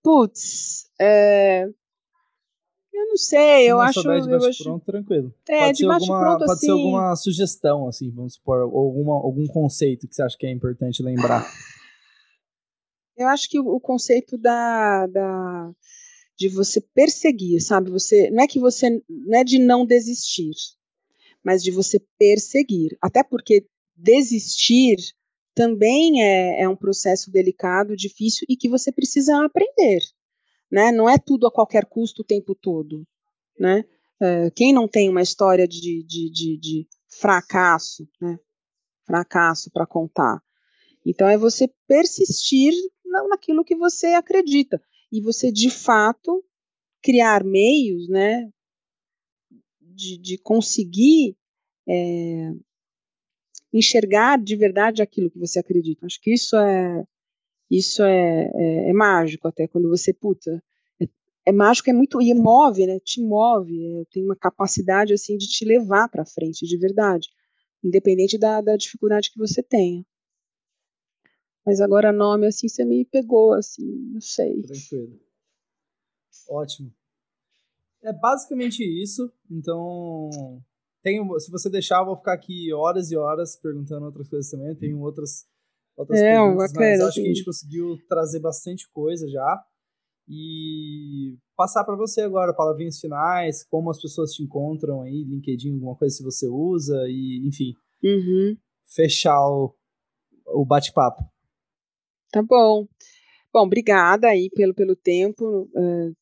Putz, 0.04 0.90
é... 1.00 1.64
eu 1.64 3.08
não 3.08 3.18
sei, 3.18 3.64
Se 3.64 3.68
eu 3.68 3.80
acho. 3.80 4.02
de 4.02 4.08
bate 4.08 4.48
acho... 4.48 4.64
pronto, 4.64 4.86
tranquilo. 4.86 5.34
É, 5.48 5.60
pode 5.60 5.72
de 5.74 5.78
ser 5.78 5.92
alguma, 5.92 6.20
pronto, 6.20 6.40
pode 6.40 6.52
assim... 6.52 6.66
ser 6.66 6.72
alguma 6.72 7.16
sugestão, 7.16 7.88
assim, 7.88 8.10
vamos 8.12 8.36
supor, 8.36 8.62
alguma, 8.62 9.16
algum 9.16 9.46
conceito 9.48 10.08
que 10.08 10.16
você 10.16 10.24
acha 10.24 10.38
que 10.38 10.46
é 10.46 10.52
importante 10.52 11.04
lembrar. 11.04 11.46
eu 13.18 13.28
acho 13.28 13.50
que 13.50 13.60
o, 13.60 13.80
conceito 13.80 14.38
da, 14.38 15.06
da 15.08 15.72
de 16.38 16.48
você 16.48 16.80
perseguir, 16.96 17.60
sabe? 17.60 17.92
Você 17.92 18.32
não 18.32 18.44
é 18.44 18.48
que 18.48 18.60
você 18.60 18.90
não 19.10 19.40
é 19.40 19.44
de 19.44 19.60
não 19.60 19.86
desistir, 19.86 20.56
mas 21.44 21.62
de 21.62 21.70
você 21.70 22.02
perseguir. 22.18 22.98
Até 23.02 23.22
porque 23.24 23.68
desistir 23.94 24.96
também 25.54 26.22
é, 26.24 26.64
é 26.64 26.70
um 26.70 26.76
processo 26.76 27.32
delicado, 27.32 27.96
difícil 27.96 28.46
e 28.50 28.56
que 28.56 28.70
você 28.70 28.92
precisa 28.92 29.44
aprender, 29.44 30.02
né? 30.72 30.92
Não 30.92 31.10
é 31.10 31.18
tudo 31.18 31.48
a 31.48 31.52
qualquer 31.52 31.86
custo 31.86 32.22
o 32.22 32.26
tempo 32.26 32.56
todo, 32.56 33.06
né? 33.60 33.84
É, 34.22 34.52
quem 34.52 34.74
não 34.74 34.88
tem 34.88 35.10
uma 35.10 35.22
história 35.22 35.68
de, 35.68 36.04
de, 36.04 36.30
de, 36.32 36.58
de 36.58 36.88
fracasso, 37.20 38.08
né? 38.22 38.38
Fracasso 39.06 39.72
para 39.72 39.88
contar. 39.88 40.42
Então 41.06 41.28
é 41.28 41.38
você 41.38 41.68
persistir 41.88 42.74
naquilo 43.30 43.64
que 43.64 43.76
você 43.76 44.08
acredita 44.08 44.82
e 45.12 45.22
você 45.22 45.52
de 45.52 45.70
fato 45.70 46.44
criar 47.02 47.44
meios, 47.44 48.08
né, 48.10 48.50
de, 49.82 50.18
de 50.18 50.38
conseguir 50.38 51.38
é, 51.88 52.52
enxergar 53.74 54.38
de 54.38 54.56
verdade 54.56 55.02
aquilo 55.02 55.30
que 55.30 55.40
você 55.40 55.60
acredita. 55.60 56.06
Acho 56.06 56.20
que 56.22 56.34
isso 56.34 56.56
é 56.58 57.06
isso 57.70 58.04
é, 58.04 58.52
é, 58.56 58.90
é 58.90 58.94
mágico 58.94 59.48
até 59.48 59.68
quando 59.68 59.90
você 59.90 60.12
puta 60.12 60.62
é, 61.00 61.06
é, 61.46 61.52
mágico 61.52 61.90
é 61.90 61.94
muito 61.94 62.22
e 62.22 62.34
move, 62.34 62.88
né? 62.88 63.00
Te 63.00 63.22
move, 63.22 64.02
é, 64.02 64.06
tem 64.12 64.24
uma 64.24 64.36
capacidade 64.36 65.14
assim 65.14 65.38
de 65.38 65.48
te 65.48 65.66
levar 65.66 66.10
para 66.10 66.26
frente 66.26 66.66
de 66.66 66.78
verdade, 66.78 67.30
independente 67.84 68.38
da, 68.38 68.62
da 68.62 68.76
dificuldade 68.76 69.32
que 69.32 69.38
você 69.38 69.62
tenha. 69.62 70.04
Mas 71.66 71.80
agora 71.80 72.12
nome 72.12 72.48
assim 72.48 72.68
você 72.68 72.84
me 72.84 73.06
pegou 73.06 73.54
assim, 73.54 73.86
não 74.12 74.22
sei. 74.22 74.64
Tranquilo. 74.64 75.20
Ótimo. 76.50 76.92
É 78.02 78.14
basicamente 78.14 78.82
isso. 78.82 79.32
Então, 79.52 80.30
tenho, 81.02 81.40
se 81.40 81.52
você 81.52 81.70
deixar, 81.70 82.02
eu 82.02 82.06
vou 82.06 82.18
ficar 82.18 82.34
aqui 82.34 82.74
horas 82.74 83.12
e 83.12 83.18
horas 83.18 83.56
perguntando 83.56 84.06
outras 84.06 84.30
coisas 84.30 84.50
também. 84.50 84.70
Eu 84.70 84.78
tenho 84.78 85.00
outras, 85.00 85.46
outras 85.98 86.20
é, 86.20 86.32
perguntas, 86.32 86.74
bacana, 86.74 86.92
mas 86.92 87.02
acho 87.02 87.22
que 87.22 87.28
a 87.28 87.34
gente 87.34 87.46
conseguiu 87.46 87.98
trazer 88.08 88.40
bastante 88.40 88.90
coisa 88.92 89.28
já. 89.28 89.64
E 90.28 91.38
passar 91.56 91.84
para 91.84 91.96
você 91.96 92.22
agora 92.22 92.54
palavrinhas 92.54 93.00
finais, 93.00 93.64
como 93.64 93.90
as 93.90 94.00
pessoas 94.00 94.32
te 94.32 94.44
encontram 94.44 95.02
aí, 95.02 95.24
LinkedIn, 95.24 95.74
alguma 95.74 95.96
coisa 95.96 96.16
se 96.16 96.24
você 96.24 96.48
usa, 96.48 96.96
e 97.08 97.42
enfim. 97.48 97.74
Uhum. 98.04 98.56
Fechar 98.86 99.42
o, 99.42 99.74
o 100.46 100.64
bate-papo. 100.64 101.24
Tá 102.32 102.44
bom. 102.44 102.88
Bom, 103.52 103.64
obrigada 103.64 104.28
aí 104.28 104.50
pelo, 104.52 104.74
pelo 104.76 104.96
tempo. 104.96 105.68
Uh, 105.74 106.16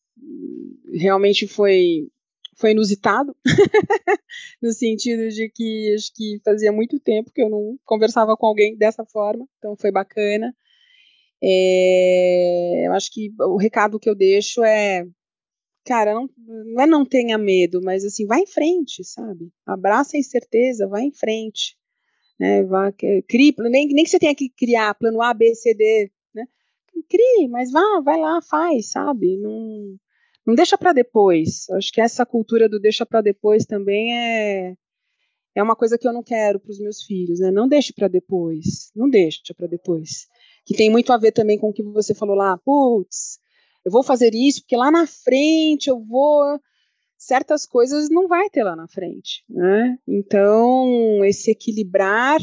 realmente 0.93 1.45
foi 1.45 2.09
foi 2.57 2.71
inusitado, 2.71 3.35
no 4.61 4.71
sentido 4.73 5.29
de 5.29 5.49
que 5.49 5.93
acho 5.95 6.11
que 6.13 6.41
fazia 6.43 6.71
muito 6.71 6.99
tempo 6.99 7.31
que 7.31 7.41
eu 7.41 7.49
não 7.49 7.77
conversava 7.85 8.35
com 8.35 8.47
alguém 8.47 8.75
dessa 8.75 9.05
forma, 9.05 9.47
então 9.57 9.75
foi 9.77 9.91
bacana. 9.91 10.55
É, 11.41 12.87
eu 12.87 12.93
acho 12.93 13.11
que 13.11 13.31
o 13.39 13.57
recado 13.57 13.99
que 13.99 14.09
eu 14.09 14.15
deixo 14.15 14.63
é, 14.63 15.05
cara, 15.85 16.13
não, 16.13 16.29
não 16.37 16.83
é 16.83 16.87
não 16.87 17.05
tenha 17.05 17.37
medo, 17.37 17.81
mas 17.83 18.03
assim, 18.03 18.25
vai 18.25 18.41
em 18.41 18.47
frente, 18.47 19.03
sabe? 19.03 19.51
Abraça 19.65 20.17
a 20.17 20.19
incerteza, 20.19 20.87
vai 20.87 21.03
em 21.03 21.13
frente. 21.13 21.77
Né, 22.39 22.63
vá, 22.63 22.91
crie, 22.91 23.55
nem, 23.59 23.87
nem 23.87 24.03
que 24.03 24.09
você 24.11 24.19
tenha 24.19 24.35
que 24.35 24.49
criar 24.49 24.93
plano 24.95 25.21
A, 25.23 25.33
B, 25.33 25.55
C, 25.55 25.73
D, 25.73 26.11
né? 26.35 26.45
Crie, 27.09 27.47
mas 27.49 27.71
vá, 27.71 28.01
vai 28.03 28.19
lá, 28.19 28.41
faz, 28.41 28.91
sabe? 28.91 29.37
Não, 29.37 29.97
não 30.47 30.55
deixa 30.55 30.77
para 30.77 30.93
depois. 30.93 31.69
Acho 31.71 31.91
que 31.91 31.99
essa 31.99 32.25
cultura 32.25 32.69
do 32.69 32.79
deixa 32.79 33.05
para 33.05 33.19
depois 33.21 33.65
também 33.65 34.17
é 34.17 34.75
é 35.53 35.63
uma 35.63 35.75
coisa 35.75 35.97
que 35.97 36.07
eu 36.07 36.13
não 36.13 36.21
quero 36.21 36.59
para 36.59 36.69
os 36.69 36.79
meus 36.79 37.01
filhos, 37.01 37.39
né? 37.39 37.49
Não 37.49 37.67
deixe 37.67 37.91
para 37.91 38.07
depois, 38.07 38.91
não 38.95 39.09
deixe 39.09 39.41
para 39.55 39.65
depois. 39.65 40.27
Que 40.63 40.75
tem 40.75 40.89
muito 40.89 41.11
a 41.11 41.17
ver 41.17 41.31
também 41.31 41.57
com 41.57 41.69
o 41.69 41.73
que 41.73 41.81
você 41.81 42.13
falou 42.13 42.35
lá, 42.35 42.57
putz, 42.59 43.39
eu 43.83 43.91
vou 43.91 44.03
fazer 44.03 44.35
isso 44.35 44.61
porque 44.61 44.77
lá 44.77 44.91
na 44.91 45.07
frente 45.07 45.89
eu 45.89 45.99
vou 45.99 46.59
certas 47.17 47.65
coisas 47.65 48.07
não 48.09 48.27
vai 48.27 48.49
ter 48.51 48.63
lá 48.63 48.75
na 48.75 48.87
frente, 48.87 49.43
né? 49.49 49.97
Então, 50.07 51.25
esse 51.25 51.49
equilibrar 51.49 52.39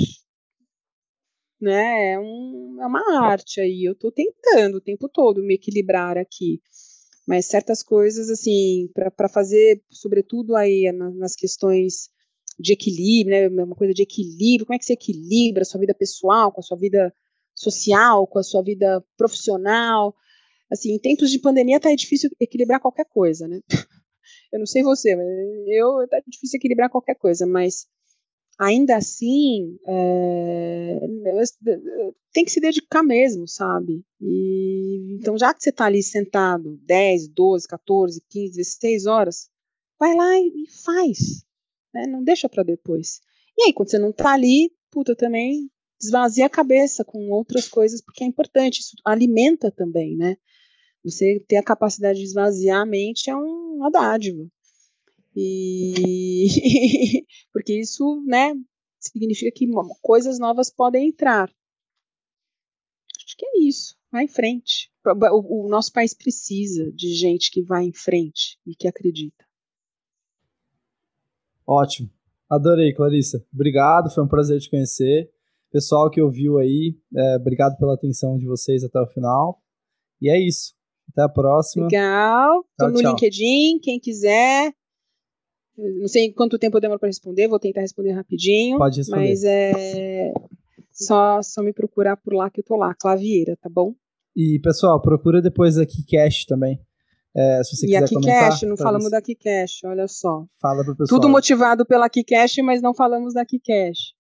né, 1.61 2.13
é, 2.13 2.19
um, 2.19 2.79
é 2.81 2.87
uma 2.87 3.25
arte 3.25 3.61
aí. 3.61 3.85
Eu 3.85 3.93
estou 3.93 4.11
tentando 4.11 4.79
o 4.79 4.81
tempo 4.81 5.09
todo 5.09 5.43
me 5.43 5.55
equilibrar 5.55 6.19
aqui 6.19 6.61
mas 7.27 7.47
certas 7.47 7.83
coisas, 7.83 8.29
assim, 8.29 8.89
para 8.95 9.29
fazer, 9.29 9.83
sobretudo 9.91 10.55
aí 10.55 10.91
nas 10.93 11.35
questões 11.35 12.11
de 12.59 12.73
equilíbrio, 12.73 13.51
né, 13.51 13.65
uma 13.65 13.75
coisa 13.75 13.93
de 13.93 14.03
equilíbrio, 14.03 14.67
como 14.67 14.77
é 14.77 14.79
que 14.79 14.85
você 14.85 14.93
equilibra 14.93 15.63
a 15.63 15.65
sua 15.65 15.81
vida 15.81 15.95
pessoal 15.95 16.53
com 16.53 16.61
a 16.61 16.63
sua 16.63 16.79
vida 16.79 17.13
social, 17.55 18.27
com 18.27 18.39
a 18.39 18.43
sua 18.43 18.63
vida 18.63 19.05
profissional, 19.17 20.15
assim, 20.71 20.93
em 20.93 20.99
tempos 20.99 21.31
de 21.31 21.39
pandemia 21.39 21.81
tá 21.81 21.93
difícil 21.95 22.31
equilibrar 22.41 22.81
qualquer 22.81 23.07
coisa, 23.07 23.49
né, 23.49 23.61
eu 24.53 24.59
não 24.59 24.67
sei 24.67 24.83
você, 24.83 25.17
mas 25.17 25.27
eu, 25.69 26.07
tá 26.09 26.21
difícil 26.27 26.59
equilibrar 26.59 26.91
qualquer 26.91 27.17
coisa, 27.17 27.47
mas 27.47 27.87
ainda 28.59 28.97
assim, 28.97 29.77
é, 29.87 31.01
tem 32.33 32.45
que 32.45 32.53
se 32.53 32.61
dedicar 32.61 33.03
mesmo, 33.03 33.49
sabe? 33.49 34.05
E, 34.21 34.74
então, 35.15 35.39
já 35.39 35.53
que 35.55 35.63
você 35.63 35.71
está 35.71 35.87
ali 35.87 36.03
sentado 36.03 36.79
10, 36.83 37.29
12, 37.29 37.69
14, 37.69 38.23
15, 38.29 38.57
16 38.57 39.07
horas, 39.07 39.51
vai 39.99 40.15
lá 40.15 40.39
e, 40.39 40.67
faz. 40.85 41.45
Né? 41.93 42.07
Não 42.07 42.23
deixa 42.23 42.49
para 42.49 42.63
depois. 42.63 43.21
E 43.57 43.65
aí, 43.65 43.73
quando 43.73 43.91
você 43.91 43.99
não 43.99 44.11
está 44.11 44.33
ali, 44.33 44.73
puta, 44.91 45.15
também 45.15 45.71
esvazia 46.03 46.47
a 46.47 46.51
cabeça 46.51 47.05
com 47.05 47.31
outras 47.31 47.69
coisas, 47.69 48.01
porque 48.01 48.25
é 48.25 48.27
importante, 48.27 48.81
isso 48.81 48.97
alimenta 49.05 49.71
também, 49.71 50.17
né? 50.17 50.37
Você 51.05 51.41
ter 51.47 51.57
a 51.57 51.63
capacidade 51.63 52.19
de 52.19 52.25
esvaziar 52.25 52.81
a 52.81 52.87
mente 52.87 53.31
é 53.31 53.37
uma 53.37 53.91
dádiva. 53.91 54.47
E 55.37 56.47
porque 57.53 57.79
isso, 57.79 58.23
né, 58.27 58.55
significa 58.99 59.51
que 59.51 59.67
coisas 60.01 60.39
novas 60.39 60.71
podem 60.71 61.09
entrar. 61.09 61.51
Acho 63.25 63.37
que 63.37 63.47
é 63.47 63.61
isso. 63.61 63.97
Vai 64.15 64.27
em 64.27 64.29
frente. 64.29 64.93
O, 65.05 65.65
o 65.65 65.69
nosso 65.69 65.93
país 65.93 66.15
precisa 66.15 66.89
de 66.93 67.13
gente 67.15 67.51
que 67.51 67.61
vai 67.61 67.83
em 67.83 67.93
frente 67.93 68.61
e 68.65 68.73
que 68.73 68.87
acredita. 68.87 69.45
Ótimo. 71.67 72.09
Adorei, 72.49 72.95
Clarissa. 72.95 73.45
Obrigado, 73.53 74.15
foi 74.15 74.23
um 74.23 74.29
prazer 74.29 74.61
te 74.61 74.71
conhecer. 74.71 75.29
Pessoal 75.69 76.09
que 76.09 76.23
ouviu 76.23 76.59
aí, 76.59 76.97
é, 77.13 77.37
obrigado 77.39 77.77
pela 77.77 77.95
atenção 77.95 78.39
de 78.39 78.47
vocês 78.47 78.85
até 78.85 79.01
o 79.01 79.07
final. 79.09 79.61
E 80.23 80.31
é 80.31 80.39
isso. 80.41 80.77
Até 81.11 81.23
a 81.23 81.29
próxima. 81.29 81.87
Legal. 81.87 82.65
Estou 82.71 82.91
no 82.91 83.01
tchau. 83.01 83.11
LinkedIn, 83.11 83.81
quem 83.81 83.99
quiser. 83.99 84.73
Não 85.77 86.07
sei 86.07 86.33
quanto 86.33 86.57
tempo 86.57 86.77
eu 86.77 86.81
demoro 86.81 87.01
para 87.01 87.09
responder, 87.09 87.49
vou 87.49 87.59
tentar 87.59 87.81
responder 87.81 88.13
rapidinho. 88.13 88.79
Pode 88.79 88.99
responder. 88.99 89.29
Mas 89.29 89.43
é 89.43 90.33
só, 90.93 91.43
só 91.43 91.65
me 91.65 91.73
procurar 91.73 92.17
por 92.17 92.33
lá 92.33 92.49
que 92.49 92.61
eu 92.61 92.65
tô 92.65 92.77
lá, 92.77 92.95
Clavieira, 92.95 93.57
tá 93.57 93.69
bom? 93.69 93.93
E 94.37 94.59
pessoal, 94.61 95.01
procura 95.01 95.41
depois 95.41 95.79
a 95.79 95.87
Keycash 95.87 96.45
também. 96.47 96.79
É, 97.37 97.63
se 97.65 97.77
você 97.77 97.87
e 97.87 97.89
quiser 97.89 98.05
a 98.05 98.09
Keycash, 98.09 98.63
não 98.63 98.77
falamos 98.77 99.11
da 99.11 99.21
Keycash, 99.21 99.85
olha 99.85 100.09
só. 100.09 100.45
Fala 100.61 100.85
pro 100.85 100.97
pessoal. 100.97 101.21
Tudo 101.21 101.31
motivado 101.31 101.87
pela 101.87 102.09
Keycash, 102.09 102.57
mas 102.65 102.83
não 102.83 102.95
falamos 102.95 103.35
da 103.35 103.45
Keycash. 103.45 104.15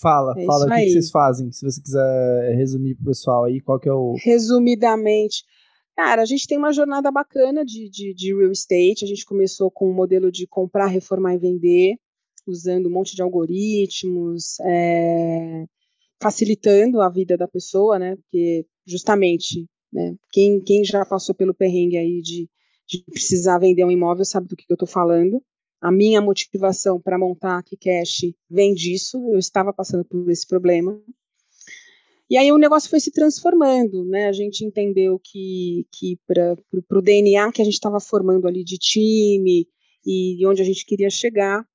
Fala, 0.00 0.34
é 0.36 0.44
fala 0.44 0.66
o 0.66 0.68
que, 0.68 0.84
que, 0.84 0.90
vocês 0.90 1.10
fazem, 1.10 1.50
se 1.50 1.64
você 1.64 1.80
quiser 1.80 2.56
resumir 2.56 2.94
pro 2.96 3.06
pessoal 3.06 3.44
aí, 3.44 3.60
qual 3.60 3.80
que 3.80 3.88
é 3.88 3.92
o... 3.92 4.14
Resumidamente, 4.22 5.44
Cara, 5.96 6.22
a 6.22 6.24
gente 6.24 6.46
tem 6.48 6.58
uma 6.58 6.72
jornada 6.72 7.10
bacana 7.10 7.64
de, 7.64 7.88
de, 7.88 8.12
de 8.14 8.34
real 8.34 8.50
estate. 8.50 9.04
A 9.04 9.08
gente 9.08 9.24
começou 9.24 9.70
com 9.70 9.86
o 9.86 9.90
um 9.90 9.94
modelo 9.94 10.30
de 10.30 10.46
comprar, 10.46 10.86
reformar 10.86 11.34
e 11.34 11.38
vender, 11.38 11.94
usando 12.46 12.86
um 12.86 12.92
monte 12.92 13.14
de 13.14 13.22
algoritmos, 13.22 14.58
é, 14.60 15.64
facilitando 16.20 17.00
a 17.00 17.08
vida 17.08 17.36
da 17.36 17.48
pessoa, 17.48 17.98
né? 17.98 18.16
Porque 18.16 18.66
justamente, 18.86 19.66
né, 19.92 20.16
quem, 20.30 20.60
quem 20.60 20.84
já 20.84 21.04
passou 21.04 21.34
pelo 21.34 21.54
perrengue 21.54 21.96
aí 21.96 22.20
de, 22.20 22.48
de 22.86 23.04
precisar 23.10 23.58
vender 23.58 23.84
um 23.84 23.90
imóvel 23.90 24.24
sabe 24.24 24.48
do 24.48 24.56
que, 24.56 24.66
que 24.66 24.72
eu 24.72 24.76
estou 24.76 24.88
falando. 24.88 25.42
A 25.80 25.92
minha 25.92 26.20
motivação 26.20 27.00
para 27.00 27.18
montar 27.18 27.58
a 27.58 27.62
Kikash 27.62 28.34
vem 28.48 28.74
disso. 28.74 29.18
Eu 29.32 29.38
estava 29.38 29.72
passando 29.72 30.04
por 30.04 30.30
esse 30.30 30.46
problema. 30.46 30.98
E 32.30 32.38
aí 32.38 32.50
o 32.50 32.58
negócio 32.58 32.88
foi 32.88 33.00
se 33.00 33.12
transformando, 33.12 34.04
né? 34.06 34.26
A 34.26 34.32
gente 34.32 34.64
entendeu 34.64 35.20
que, 35.22 35.86
que 35.92 36.18
para 36.26 36.56
o 36.72 37.02
DNA 37.02 37.52
que 37.52 37.60
a 37.60 37.64
gente 37.64 37.74
estava 37.74 38.00
formando 38.00 38.48
ali 38.48 38.64
de 38.64 38.78
time 38.78 39.68
e 40.06 40.46
onde 40.46 40.62
a 40.62 40.64
gente 40.64 40.86
queria 40.86 41.10
chegar, 41.10 41.66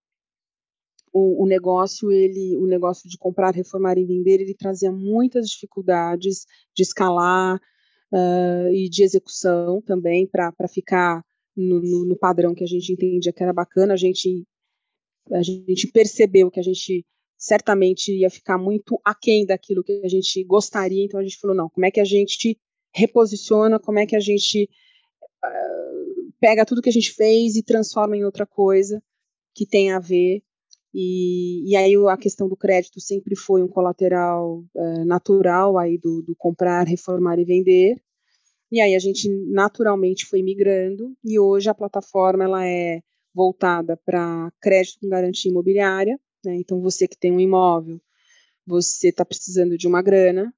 o, 1.14 1.44
o, 1.44 1.48
negócio, 1.48 2.12
ele, 2.12 2.58
o 2.58 2.66
negócio 2.66 3.10
de 3.10 3.18
comprar, 3.18 3.54
reformar 3.54 3.98
e 3.98 4.06
vender, 4.06 4.42
ele 4.42 4.54
trazia 4.54 4.92
muitas 4.92 5.50
dificuldades 5.50 6.46
de 6.76 6.84
escalar 6.84 7.60
uh, 8.12 8.74
e 8.74 8.90
de 8.90 9.04
execução 9.04 9.82
também 9.82 10.28
para 10.28 10.68
ficar 10.68 11.24
no, 11.56 11.82
no, 11.82 12.06
no, 12.06 12.18
padrão 12.18 12.54
que 12.54 12.64
a 12.64 12.68
gente 12.68 12.92
entendia 12.92 13.34
que 13.34 13.44
era 13.44 13.54
bacana. 13.54 13.94
A 13.94 13.98
gente, 13.98 14.46
a 15.32 15.42
gente 15.42 15.88
percebeu 15.88 16.50
que 16.50 16.60
a 16.60 16.64
gente 16.64 17.06
certamente 17.38 18.12
ia 18.12 18.30
ficar 18.30 18.58
muito 18.58 19.00
aquém 19.04 19.46
daquilo 19.46 19.84
que 19.84 20.02
a 20.04 20.10
gente 20.10 20.44
gostaria, 20.44 21.06
então 21.06 21.20
a 21.20 21.24
gente 21.24 21.40
falou, 21.40 21.56
não, 21.56 21.70
como 21.70 21.86
é 21.86 21.92
que 21.92 22.00
a 22.00 22.06
gente 22.06 22.60
reposiciona, 22.94 23.80
como 23.80 24.00
é 24.00 24.06
que 24.06 24.16
a 24.16 24.20
gente 24.20 24.70
uh, 25.44 26.34
pega 26.40 26.66
tudo 26.66 26.82
que 26.82 26.90
a 26.90 26.94
gente 26.94 27.12
fez 27.14 27.56
e 27.56 27.64
transforma 27.64 28.18
em 28.18 28.26
outra 28.26 28.46
coisa 28.46 29.02
que 29.54 29.66
tem 29.66 29.92
a 29.92 30.00
ver 30.00 30.42
e, 30.94 31.72
e, 31.72 31.76
aí 31.76 31.94
a 32.08 32.18
questão 32.18 32.48
do 32.50 32.58
crédito 32.58 33.00
sempre 33.00 33.36
foi 33.36 33.62
um 33.62 33.68
colateral 33.68 34.64
uh, 34.76 35.06
natural 35.06 35.78
aí 35.78 35.98
do, 35.98 36.24
do, 36.24 36.36
comprar, 36.36 36.88
reformar 36.88 37.38
e 37.38 37.46
vender. 37.46 38.02
E 38.72 38.82
aí 38.82 38.96
a 38.96 39.00
gente 39.00 39.30
naturalmente 39.52 40.26
foi 40.26 40.42
migrando 40.42 41.16
e 41.24 41.40
hoje 41.40 41.70
a 41.70 41.76
plataforma 41.76 42.44
ela 42.44 42.66
é 42.66 43.02
voltada 43.34 43.98
para 43.98 44.52
crédito 44.62 45.00
com 45.02 45.10
garantia 45.10 45.52
imobiliária. 45.52 46.20
Né? 46.44 46.56
Então 46.56 46.82
você 46.82 47.08
que 47.08 47.18
tem 47.18 47.32
um 47.32 47.40
imóvel, 47.40 48.02
você 48.66 49.10
está 49.10 49.24
precisando 49.26 49.78
de 49.78 49.88
uma 49.88 50.02
grana. 50.02 50.54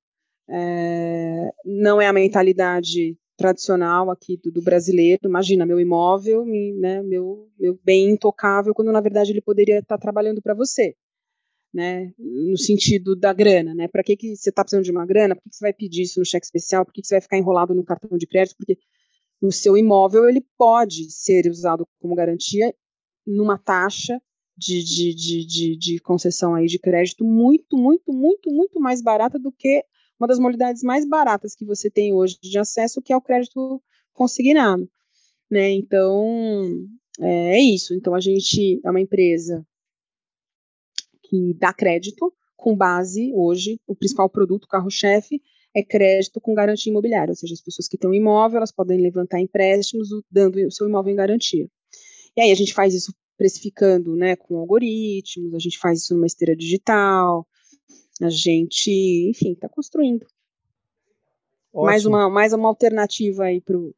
É, 0.50 1.50
não 1.66 2.02
é 2.02 2.08
a 2.08 2.14
mentalidade 2.14 3.18
tradicional 3.42 4.12
aqui 4.12 4.38
do, 4.38 4.52
do, 4.52 4.62
brasileiro. 4.62 5.22
Imagina, 5.26 5.66
meu 5.66 5.80
imóvel, 5.80 6.46
né, 6.46 7.02
meu, 7.02 7.50
meu 7.60 7.80
bem 7.84 8.12
intocável, 8.12 8.74
quando 8.74 8.92
na 8.92 9.02
verdade 9.02 9.32
ele 9.32 9.42
poderia 9.42 9.80
estar 9.80 9.98
trabalhando 9.98 10.42
para 10.42 10.54
você, 10.54 10.96
né, 11.74 12.14
no 12.20 12.58
sentido 12.58 13.16
da 13.16 13.34
grana, 13.34 13.74
né, 13.74 13.88
para 13.88 14.04
que, 14.04 14.16
que 14.16 14.36
você 14.36 14.50
está 14.50 14.64
precisando 14.64 14.86
de 14.86 14.92
uma 14.92 15.06
grana, 15.06 15.36
por 15.36 15.42
que, 15.44 15.50
que 15.50 15.56
você 15.56 15.66
vai 15.66 15.74
pedir 15.74 16.04
isso 16.04 16.20
no 16.20 16.26
cheque 16.26 16.46
especial, 16.46 16.86
por 16.86 16.94
que, 16.94 17.02
que 17.02 17.08
você 17.08 17.16
vai 17.16 17.22
ficar 17.22 17.38
enrolado 17.38 17.74
no 17.74 17.84
cartão 17.84 18.16
de 18.18 18.28
crédito, 18.28 18.56
porque 18.58 18.78
o 19.42 19.52
seu 19.52 19.76
imóvel 19.76 20.30
ele 20.30 20.46
pode 20.58 21.10
ser 21.12 21.50
usado 21.50 21.88
como 22.00 22.14
garantia 22.14 22.74
numa 23.26 23.58
taxa 23.58 24.22
de, 24.56 24.84
de, 24.84 25.16
de, 25.16 25.46
de, 25.46 25.78
de 25.78 26.00
concessão 26.00 26.54
aí 26.54 26.68
de 26.68 26.78
crédito 26.78 27.24
muito, 27.24 27.76
muito, 27.76 28.14
muito, 28.14 28.52
muito 28.52 28.80
mais 28.80 29.02
barata 29.02 29.40
do 29.40 29.52
que 29.52 29.84
uma 30.22 30.28
das 30.28 30.38
modalidades 30.38 30.84
mais 30.84 31.04
baratas 31.04 31.56
que 31.56 31.66
você 31.66 31.90
tem 31.90 32.14
hoje 32.14 32.38
de 32.40 32.60
acesso, 32.60 33.02
que 33.02 33.12
é 33.12 33.18
o 33.18 33.22
crédito 33.22 33.82
consignado. 34.14 34.88
Né? 35.50 35.72
Então, 35.72 36.88
é, 37.20 37.58
é 37.58 37.60
isso. 37.60 37.96
Então, 37.96 38.14
a 38.14 38.20
gente 38.20 38.80
é 38.86 38.90
uma 38.90 39.02
empresa 39.02 39.66
que 41.24 41.56
dá 41.56 41.74
crédito 41.74 42.32
com 42.56 42.76
base, 42.76 43.32
hoje, 43.34 43.80
o 43.88 43.96
principal 43.96 44.30
produto, 44.30 44.68
carro-chefe, 44.68 45.42
é 45.74 45.82
crédito 45.82 46.40
com 46.40 46.54
garantia 46.54 46.92
imobiliária, 46.92 47.32
ou 47.32 47.36
seja, 47.36 47.56
as 47.56 47.62
pessoas 47.62 47.88
que 47.88 47.98
têm 47.98 48.10
um 48.10 48.14
imóvel, 48.14 48.58
elas 48.58 48.72
podem 48.72 49.02
levantar 49.02 49.40
empréstimos 49.40 50.10
dando 50.30 50.58
o 50.68 50.72
seu 50.72 50.88
imóvel 50.88 51.14
em 51.14 51.16
garantia. 51.16 51.68
E 52.36 52.42
aí 52.42 52.52
a 52.52 52.56
gente 52.56 52.74
faz 52.74 52.94
isso 52.94 53.16
precificando, 53.38 54.16
né, 54.16 54.36
com 54.36 54.58
algoritmos, 54.58 55.56
a 55.56 55.60
gente 55.60 55.80
faz 55.80 56.02
isso 56.02 56.14
numa 56.14 56.28
esteira 56.28 56.56
digital, 56.56 57.48
a 58.22 58.30
gente, 58.30 58.92
enfim, 59.30 59.54
está 59.54 59.68
construindo. 59.68 60.26
Ótimo. 61.74 61.86
Mais 61.86 62.06
uma, 62.06 62.30
mais 62.30 62.54
uma 62.54 62.68
alternativa 62.68 63.46
aí 63.46 63.62
pro, 63.62 63.96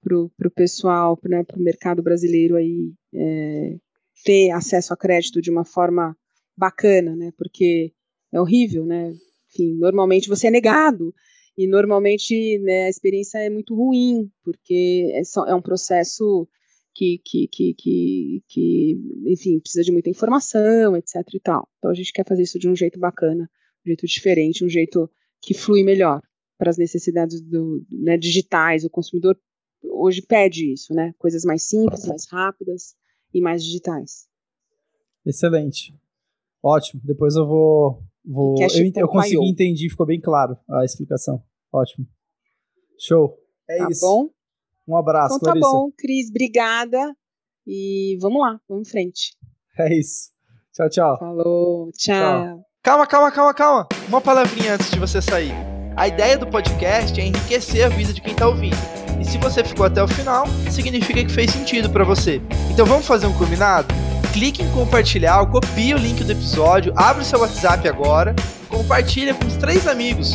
pro, 0.00 0.30
pro 0.36 0.50
pessoal, 0.50 1.18
né, 1.24 1.42
pro 1.44 1.60
mercado 1.60 2.02
brasileiro 2.02 2.56
aí 2.56 2.92
é, 3.14 3.76
ter 4.24 4.50
acesso 4.50 4.92
a 4.92 4.96
crédito 4.96 5.40
de 5.40 5.50
uma 5.50 5.64
forma 5.64 6.16
bacana, 6.56 7.16
né? 7.16 7.32
Porque 7.36 7.92
é 8.32 8.40
horrível, 8.40 8.86
né? 8.86 9.12
Enfim, 9.48 9.74
normalmente 9.76 10.28
você 10.28 10.46
é 10.46 10.50
negado 10.50 11.12
e 11.56 11.66
normalmente 11.66 12.58
né, 12.60 12.84
a 12.84 12.88
experiência 12.88 13.38
é 13.38 13.50
muito 13.50 13.74
ruim 13.74 14.30
porque 14.44 15.10
é, 15.14 15.24
só, 15.24 15.44
é 15.46 15.54
um 15.54 15.62
processo 15.62 16.48
que, 16.94 17.20
que, 17.24 17.48
que, 17.48 17.74
que, 17.74 18.44
que, 18.48 19.00
enfim, 19.26 19.60
precisa 19.60 19.84
de 19.84 19.92
muita 19.92 20.10
informação, 20.10 20.96
etc 20.96 21.16
e 21.32 21.40
tal. 21.40 21.68
Então 21.78 21.90
a 21.90 21.94
gente 21.94 22.12
quer 22.12 22.26
fazer 22.26 22.42
isso 22.42 22.58
de 22.58 22.68
um 22.68 22.76
jeito 22.76 22.98
bacana, 22.98 23.48
um 23.84 23.88
jeito 23.88 24.06
diferente, 24.06 24.64
um 24.64 24.68
jeito 24.68 25.10
que 25.40 25.54
flui 25.54 25.82
melhor 25.82 26.20
para 26.58 26.70
as 26.70 26.76
necessidades 26.76 27.40
do, 27.40 27.84
né, 27.90 28.18
digitais. 28.18 28.84
O 28.84 28.90
consumidor 28.90 29.38
hoje 29.82 30.22
pede 30.22 30.72
isso, 30.72 30.92
né? 30.92 31.14
Coisas 31.18 31.44
mais 31.44 31.66
simples, 31.66 32.06
mais 32.06 32.26
rápidas 32.30 32.94
e 33.32 33.40
mais 33.40 33.64
digitais. 33.64 34.28
Excelente. 35.24 35.94
Ótimo. 36.62 37.00
Depois 37.04 37.36
eu 37.36 37.46
vou. 37.46 38.02
vou 38.24 38.56
eu, 38.60 38.92
eu 38.94 39.08
consegui 39.08 39.48
entender, 39.48 39.88
ficou 39.88 40.06
bem 40.06 40.20
claro 40.20 40.56
a 40.68 40.84
explicação. 40.84 41.42
Ótimo. 41.72 42.06
Show. 42.98 43.38
É 43.68 43.78
tá 43.78 43.88
isso. 43.90 44.00
bom? 44.00 44.30
Um 44.86 44.96
abraço, 44.96 45.36
Então 45.36 45.54
tá 45.54 45.60
bom, 45.60 45.90
Cris, 45.96 46.28
obrigada. 46.30 46.98
E 47.66 48.18
vamos 48.20 48.40
lá, 48.40 48.58
vamos 48.68 48.88
em 48.88 48.90
frente. 48.90 49.36
É 49.78 49.94
isso. 49.94 50.30
Tchau, 50.72 50.88
tchau. 50.88 51.18
Falou, 51.18 51.90
tchau. 51.92 52.44
tchau. 52.44 52.64
Calma, 52.82 53.06
calma, 53.06 53.30
calma, 53.30 53.54
calma. 53.54 53.88
Uma 54.08 54.20
palavrinha 54.20 54.74
antes 54.74 54.90
de 54.90 54.98
você 54.98 55.20
sair. 55.20 55.52
A 55.96 56.08
ideia 56.08 56.38
do 56.38 56.46
podcast 56.46 57.20
é 57.20 57.24
enriquecer 57.24 57.84
a 57.84 57.88
vida 57.88 58.12
de 58.12 58.20
quem 58.20 58.34
tá 58.34 58.48
ouvindo. 58.48 58.76
E 59.20 59.24
se 59.24 59.36
você 59.36 59.62
ficou 59.62 59.84
até 59.84 60.02
o 60.02 60.08
final, 60.08 60.46
significa 60.70 61.22
que 61.22 61.30
fez 61.30 61.50
sentido 61.50 61.90
para 61.90 62.04
você. 62.04 62.40
Então 62.70 62.86
vamos 62.86 63.06
fazer 63.06 63.26
um 63.26 63.36
combinado? 63.36 63.88
Clique 64.32 64.62
em 64.62 64.70
compartilhar, 64.72 65.44
copie 65.50 65.92
o 65.92 65.98
link 65.98 66.24
do 66.24 66.32
episódio, 66.32 66.92
abre 66.96 67.22
o 67.22 67.24
seu 67.24 67.40
WhatsApp 67.40 67.86
agora, 67.86 68.34
compartilha 68.68 69.34
com 69.34 69.46
os 69.46 69.56
três 69.56 69.86
amigos 69.86 70.34